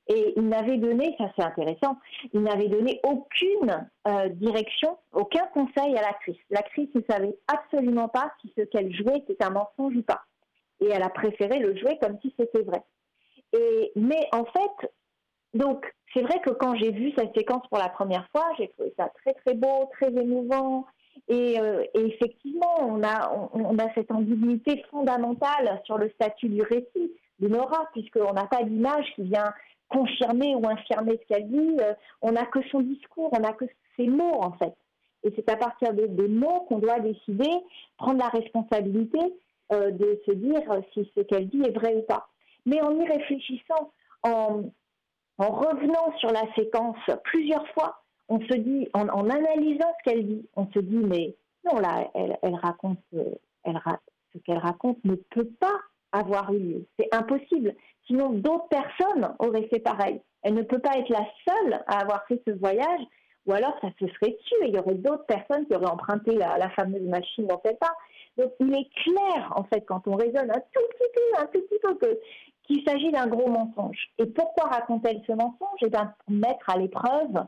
Et 0.08 0.32
il 0.36 0.48
n'avait 0.48 0.78
donné, 0.78 1.14
ça 1.18 1.30
c'est 1.36 1.44
intéressant, 1.44 1.98
il 2.32 2.40
n'avait 2.40 2.68
donné 2.68 2.98
aucune 3.04 3.86
euh, 4.06 4.28
direction, 4.30 4.96
aucun 5.12 5.44
conseil 5.52 5.96
à 5.98 6.00
l'actrice. 6.00 6.38
L'actrice 6.50 6.88
ne 6.94 7.02
savait 7.08 7.38
absolument 7.46 8.08
pas 8.08 8.32
si 8.40 8.50
ce 8.56 8.62
qu'elle 8.62 8.94
jouait 8.94 9.18
était 9.18 9.44
un 9.44 9.50
mensonge 9.50 9.96
ou 9.96 10.02
pas. 10.02 10.22
Et 10.80 10.86
elle 10.86 11.02
a 11.02 11.10
préféré 11.10 11.58
le 11.58 11.76
jouer 11.76 11.98
comme 12.00 12.18
si 12.22 12.34
c'était 12.38 12.62
vrai. 12.62 12.82
Et, 13.52 13.92
mais 13.96 14.28
en 14.32 14.44
fait, 14.44 14.90
donc 15.52 15.84
c'est 16.14 16.22
vrai 16.22 16.40
que 16.40 16.50
quand 16.50 16.74
j'ai 16.76 16.90
vu 16.90 17.12
cette 17.16 17.34
séquence 17.36 17.66
pour 17.68 17.78
la 17.78 17.90
première 17.90 18.26
fois, 18.30 18.46
j'ai 18.58 18.68
trouvé 18.68 18.94
ça 18.98 19.10
très 19.22 19.34
très 19.34 19.54
beau, 19.54 19.90
très 19.92 20.08
émouvant. 20.08 20.86
Et, 21.28 21.60
euh, 21.60 21.84
effectivement, 21.94 22.76
on 22.80 23.02
a, 23.02 23.30
on, 23.52 23.74
on 23.74 23.78
a 23.78 23.92
cette 23.94 24.10
ambiguïté 24.10 24.84
fondamentale 24.90 25.82
sur 25.84 25.98
le 25.98 26.08
statut 26.10 26.48
du 26.48 26.62
récit 26.62 27.12
de 27.40 27.48
Nora, 27.48 27.88
puisqu'on 27.92 28.32
n'a 28.32 28.46
pas 28.46 28.62
d'image 28.62 29.06
qui 29.14 29.24
vient 29.24 29.52
confirmer 29.88 30.54
ou 30.54 30.66
infirmer 30.68 31.18
ce 31.22 31.26
qu'elle 31.26 31.48
dit. 31.48 31.76
Euh, 31.80 31.94
on 32.22 32.32
n'a 32.32 32.46
que 32.46 32.62
son 32.68 32.80
discours, 32.80 33.30
on 33.32 33.40
n'a 33.40 33.52
que 33.52 33.64
ses 33.96 34.06
mots 34.06 34.40
en 34.40 34.52
fait. 34.52 34.74
Et 35.24 35.32
c'est 35.34 35.48
à 35.50 35.56
partir 35.56 35.92
de- 35.94 36.26
mots 36.28 36.64
qu'on 36.68 36.78
doit 36.78 37.00
décider, 37.00 37.50
prendre 37.96 38.18
la 38.18 38.28
responsabilité 38.28 39.18
euh, 39.72 39.90
de 39.90 40.20
se 40.26 40.32
dire 40.32 40.62
si 40.94 41.10
ce 41.14 41.20
qu'elle 41.22 41.48
dit 41.48 41.62
est 41.62 41.76
vrai 41.76 41.94
ou 41.96 42.02
pas. 42.02 42.28
Mais 42.66 42.80
en 42.82 42.98
y 42.98 43.06
réfléchissant, 43.06 43.92
en, 44.22 44.62
en 45.38 45.50
revenant 45.50 46.16
sur 46.18 46.30
la 46.30 46.42
séquence 46.54 46.96
plusieurs 47.24 47.66
fois, 47.68 48.02
on 48.28 48.40
se 48.40 48.54
dit, 48.56 48.88
en, 48.92 49.08
analysant 49.08 49.92
ce 49.98 50.10
qu'elle 50.10 50.26
dit, 50.26 50.48
on 50.54 50.66
se 50.70 50.78
dit, 50.78 50.96
mais 50.96 51.34
non, 51.64 51.78
là, 51.80 52.10
elle, 52.14 52.54
raconte, 52.56 52.98
euh, 53.14 53.34
ce 53.64 54.38
qu'elle 54.38 54.58
raconte 54.58 55.02
ne 55.04 55.14
peut 55.14 55.48
pas 55.58 55.80
avoir 56.12 56.52
eu 56.52 56.58
lieu. 56.58 56.86
C'est 56.98 57.14
impossible. 57.14 57.74
Sinon, 58.06 58.30
d'autres 58.30 58.68
personnes 58.68 59.34
auraient 59.38 59.68
fait 59.68 59.80
pareil. 59.80 60.20
Elle 60.42 60.54
ne 60.54 60.62
peut 60.62 60.78
pas 60.78 60.96
être 60.96 61.10
la 61.10 61.26
seule 61.46 61.80
à 61.86 62.00
avoir 62.00 62.24
fait 62.26 62.40
ce 62.46 62.52
voyage, 62.52 63.00
ou 63.46 63.52
alors 63.52 63.74
ça 63.80 63.88
se 63.98 64.06
serait 64.06 64.36
tué. 64.46 64.68
Il 64.68 64.74
y 64.74 64.78
aurait 64.78 64.94
d'autres 64.94 65.26
personnes 65.26 65.66
qui 65.66 65.74
auraient 65.74 65.86
emprunté 65.86 66.34
la, 66.34 66.70
fameuse 66.70 67.02
machine 67.02 67.46
dans 67.46 67.60
cette 67.64 67.78
pas. 67.78 67.94
Donc, 68.36 68.52
il 68.60 68.72
est 68.72 68.88
clair, 69.02 69.52
en 69.56 69.64
fait, 69.64 69.80
quand 69.82 70.06
on 70.06 70.14
raisonne 70.14 70.50
un 70.50 70.60
tout 70.72 70.82
petit 70.90 71.10
peu, 71.14 71.42
un 71.42 71.46
tout 71.46 71.60
petit 71.60 71.80
peu, 71.80 72.18
qu'il 72.64 72.82
s'agit 72.86 73.10
d'un 73.10 73.26
gros 73.26 73.48
mensonge. 73.48 73.98
Et 74.18 74.26
pourquoi 74.26 74.68
raconte-t-elle 74.68 75.22
ce 75.26 75.32
mensonge? 75.32 75.80
Eh 75.82 75.88
bien, 75.88 76.14
pour 76.24 76.34
mettre 76.34 76.70
à 76.70 76.78
l'épreuve 76.78 77.46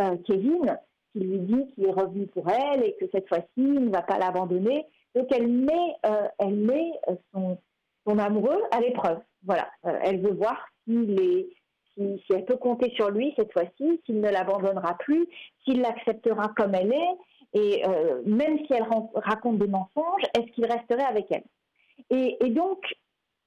euh, 0.00 0.16
Kevin, 0.26 0.78
qui 1.12 1.20
lui 1.20 1.38
dit 1.40 1.66
qu'il 1.74 1.86
est 1.86 1.92
revenu 1.92 2.26
pour 2.26 2.50
elle 2.50 2.82
et 2.82 2.96
que 2.98 3.04
cette 3.12 3.28
fois-ci, 3.28 3.46
il 3.56 3.84
ne 3.84 3.90
va 3.90 4.02
pas 4.02 4.18
l'abandonner. 4.18 4.86
Donc, 5.14 5.26
elle 5.30 5.46
met, 5.46 5.96
euh, 6.06 6.28
elle 6.38 6.54
met 6.56 6.90
euh, 7.08 7.14
son, 7.32 7.58
son 8.06 8.18
amoureux 8.18 8.60
à 8.70 8.80
l'épreuve. 8.80 9.20
Voilà, 9.44 9.68
Euh, 9.86 9.98
elle 10.02 10.20
veut 10.20 10.34
voir 10.34 10.68
si, 10.86 11.48
elle 12.30 12.44
peut 12.44 12.56
compter 12.56 12.90
sur 12.94 13.10
lui 13.10 13.34
cette 13.36 13.52
fois-ci, 13.52 14.00
s'il 14.04 14.20
ne 14.20 14.30
l'abandonnera 14.30 14.96
plus, 14.98 15.26
s'il 15.62 15.80
l'acceptera 15.80 16.48
comme 16.56 16.74
elle 16.74 16.92
est, 16.92 17.16
et 17.54 17.86
euh, 17.86 18.22
même 18.24 18.58
si 18.58 18.72
elle 18.72 18.86
raconte 19.14 19.58
des 19.58 19.68
mensonges, 19.68 20.22
est-ce 20.34 20.50
qu'il 20.52 20.64
resterait 20.64 21.04
avec 21.04 21.26
elle? 21.30 21.44
Et, 22.10 22.48
donc, 22.50 22.78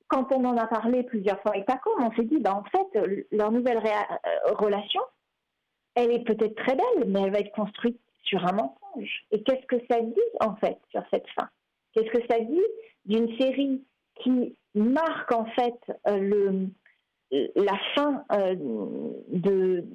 quand 0.07 0.31
on 0.31 0.45
en 0.45 0.57
a 0.57 0.67
parlé 0.67 1.03
plusieurs 1.03 1.41
fois 1.41 1.53
avec 1.53 1.65
Paco, 1.65 1.89
on 1.99 2.11
s'est 2.13 2.23
dit, 2.23 2.39
bah, 2.39 2.55
en 2.55 2.63
fait, 2.65 2.99
euh, 2.99 3.23
leur 3.31 3.51
nouvelle 3.51 3.81
relation, 4.53 5.01
elle 5.95 6.11
est 6.11 6.23
peut-être 6.23 6.55
très 6.55 6.75
belle, 6.75 7.07
mais 7.07 7.21
elle 7.21 7.31
va 7.31 7.39
être 7.39 7.55
construite 7.55 7.99
sur 8.23 8.45
un 8.45 8.53
mensonge. 8.53 9.25
Et 9.31 9.41
qu'est-ce 9.43 9.65
que 9.65 9.83
ça 9.89 10.01
dit, 10.01 10.29
en 10.39 10.55
fait, 10.55 10.77
sur 10.91 11.03
cette 11.11 11.27
fin? 11.29 11.49
Qu'est-ce 11.93 12.11
que 12.11 12.27
ça 12.27 12.39
dit 12.39 12.61
d'une 13.05 13.35
série 13.37 13.83
qui 14.22 14.55
marque, 14.74 15.32
en 15.32 15.45
fait, 15.45 15.80
euh, 16.07 16.68
la 17.32 17.78
fin 17.95 18.24
euh, 18.32 18.55
de 19.28 19.86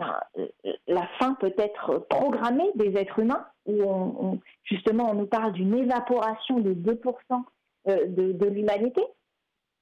euh, 0.00 0.46
la 0.86 1.06
fin 1.18 1.34
peut-être 1.34 2.06
programmée 2.10 2.70
des 2.74 2.96
êtres 2.96 3.18
humains, 3.18 3.46
où 3.64 3.82
on, 3.82 4.40
justement 4.64 5.10
on 5.10 5.14
nous 5.14 5.26
parle 5.26 5.52
d'une 5.52 5.74
évaporation 5.74 6.60
de 6.60 6.74
2% 6.74 7.44
euh, 7.88 8.06
de, 8.06 8.46
l'humanité. 8.46 9.02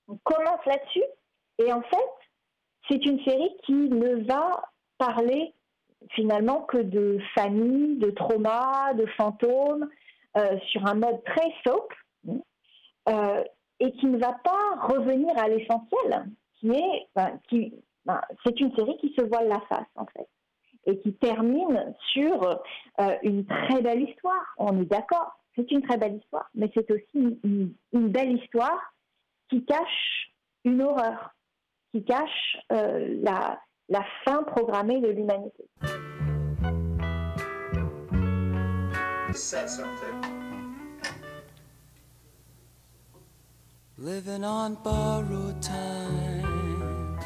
On 0.06 0.18
commence 0.22 0.64
là-dessus, 0.66 1.04
et 1.58 1.72
en 1.72 1.82
fait, 1.82 2.10
c'est 2.88 3.04
une 3.04 3.22
série 3.24 3.56
qui 3.64 3.72
ne 3.72 4.24
va 4.26 4.62
parler 4.98 5.54
finalement 6.10 6.62
que 6.62 6.78
de 6.78 7.18
famille, 7.34 7.96
de 7.96 8.10
trauma, 8.10 8.92
de 8.94 9.06
fantômes, 9.16 9.88
sur 10.66 10.84
un 10.84 10.94
mode 10.94 11.22
très 11.24 11.48
soap, 11.64 11.92
euh, 13.08 13.42
et 13.80 13.92
qui 13.92 14.06
ne 14.06 14.18
va 14.18 14.32
pas 14.32 14.86
revenir 14.86 15.36
à 15.36 15.48
l'essentiel, 15.48 16.26
qui 16.58 16.70
est, 16.70 17.08
ben, 17.14 17.38
qui, 17.48 17.74
ben, 18.04 18.20
c'est 18.44 18.58
une 18.60 18.74
série 18.74 18.96
qui 18.98 19.14
se 19.18 19.24
voile 19.24 19.48
la 19.48 19.60
face 19.68 19.86
en 19.96 20.06
fait, 20.06 20.28
et 20.86 20.98
qui 21.00 21.14
termine 21.14 21.94
sur 22.12 22.60
euh, 23.00 23.16
une 23.22 23.44
très 23.46 23.82
belle 23.82 24.02
histoire. 24.02 24.54
On 24.58 24.80
est 24.80 24.86
d'accord, 24.86 25.38
c'est 25.56 25.70
une 25.70 25.82
très 25.82 25.96
belle 25.96 26.16
histoire, 26.16 26.48
mais 26.54 26.70
c'est 26.74 26.90
aussi 26.90 27.38
une, 27.42 27.74
belle 27.92 28.38
histoire 28.38 28.94
qui 29.48 29.64
cache 29.64 30.32
une 30.64 30.82
horreur, 30.82 31.34
qui 31.92 32.04
cache 32.04 32.58
euh, 32.72 33.18
la, 33.22 33.60
fin 34.24 34.42
programmée 34.44 35.00
de 35.00 35.08
l'humanité. 35.08 35.64
Living 43.96 44.42
on 44.42 44.74
borrowed 44.82 45.62
time. 45.62 47.16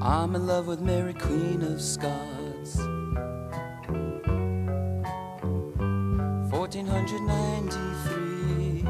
I'm 0.00 0.36
in 0.36 0.46
love 0.46 0.68
with 0.68 0.80
Mary 0.80 1.12
Queen 1.12 1.60
of 1.62 1.82
Scots. 1.82 2.76
1493. 6.52 8.84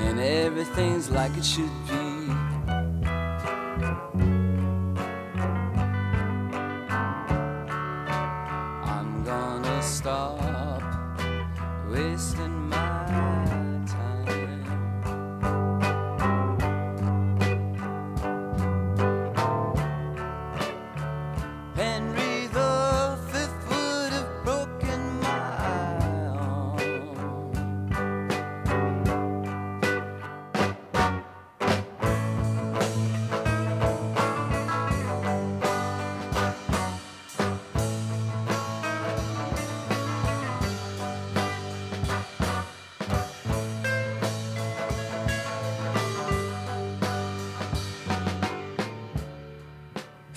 and 0.00 0.20
everything's 0.20 1.10
like 1.10 1.36
it 1.36 1.44
should 1.44 1.68
be. 1.88 2.07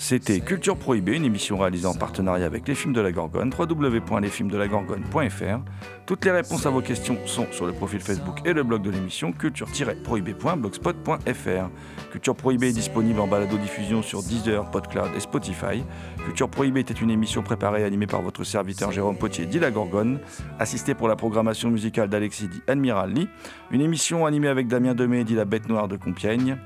C'était 0.04 0.40
Culture 0.40 0.76
Prohibée, 0.76 1.14
une 1.14 1.24
émission 1.24 1.56
réalisée 1.56 1.86
en 1.86 1.94
partenariat 1.94 2.44
avec 2.44 2.66
les 2.66 2.74
films 2.74 2.92
de 2.92 3.00
la 3.00 3.12
Gorgone, 3.12 3.52
www.lesfilmsdelagorgone.fr. 3.56 5.60
Toutes 6.06 6.24
les 6.24 6.32
réponses 6.32 6.66
à 6.66 6.70
vos 6.70 6.80
questions 6.80 7.16
sont 7.24 7.46
sur 7.52 7.66
le 7.66 7.72
profil 7.72 8.00
Facebook 8.00 8.40
et 8.44 8.52
le 8.52 8.64
blog 8.64 8.82
de 8.82 8.90
l'émission 8.90 9.30
culture-prohibée.blogspot.fr. 9.30 12.10
Culture 12.10 12.34
Prohibée 12.34 12.70
est 12.70 12.72
disponible 12.72 13.20
en 13.20 13.28
balado-diffusion 13.28 14.02
sur 14.02 14.24
Deezer, 14.24 14.68
PodCloud 14.72 15.10
et 15.16 15.20
Spotify. 15.20 15.84
Culture 16.24 16.48
Prohibée 16.48 16.80
était 16.80 16.94
une 16.94 17.10
émission 17.10 17.44
préparée 17.44 17.82
et 17.82 17.84
animée 17.84 18.08
par 18.08 18.22
votre 18.22 18.42
serviteur 18.42 18.90
Jérôme 18.90 19.16
Potier 19.16 19.46
dit 19.46 19.60
la 19.60 19.70
Gorgone, 19.70 20.18
assisté 20.58 20.94
pour 20.94 21.06
la 21.06 21.14
programmation 21.14 21.70
musicale 21.70 22.08
d'Alexis 22.08 22.48
dit 22.48 22.62
Admiral 22.66 23.12
Lee, 23.12 23.28
une 23.70 23.80
émission 23.80 24.26
animée 24.26 24.48
avec 24.48 24.66
Damien 24.66 24.96
Demey 24.96 25.22
dit 25.22 25.36
la 25.36 25.44
Bête 25.44 25.68
Noire 25.68 25.86
de 25.86 25.96
Compiègne. 25.96 26.58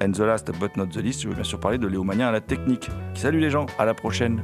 And 0.00 0.12
the 0.12 0.24
last 0.24 0.50
but 0.58 0.76
not 0.76 0.86
the 0.86 1.00
least, 1.00 1.22
je 1.22 1.28
veux 1.28 1.34
bien 1.34 1.44
sûr 1.44 1.60
parler 1.60 1.78
de 1.78 1.86
Léo 1.86 2.04
Mania 2.04 2.28
à 2.28 2.32
la 2.32 2.40
technique. 2.40 2.90
Salut 3.14 3.40
les 3.40 3.50
gens, 3.50 3.66
à 3.78 3.84
la 3.84 3.94
prochaine. 3.94 4.42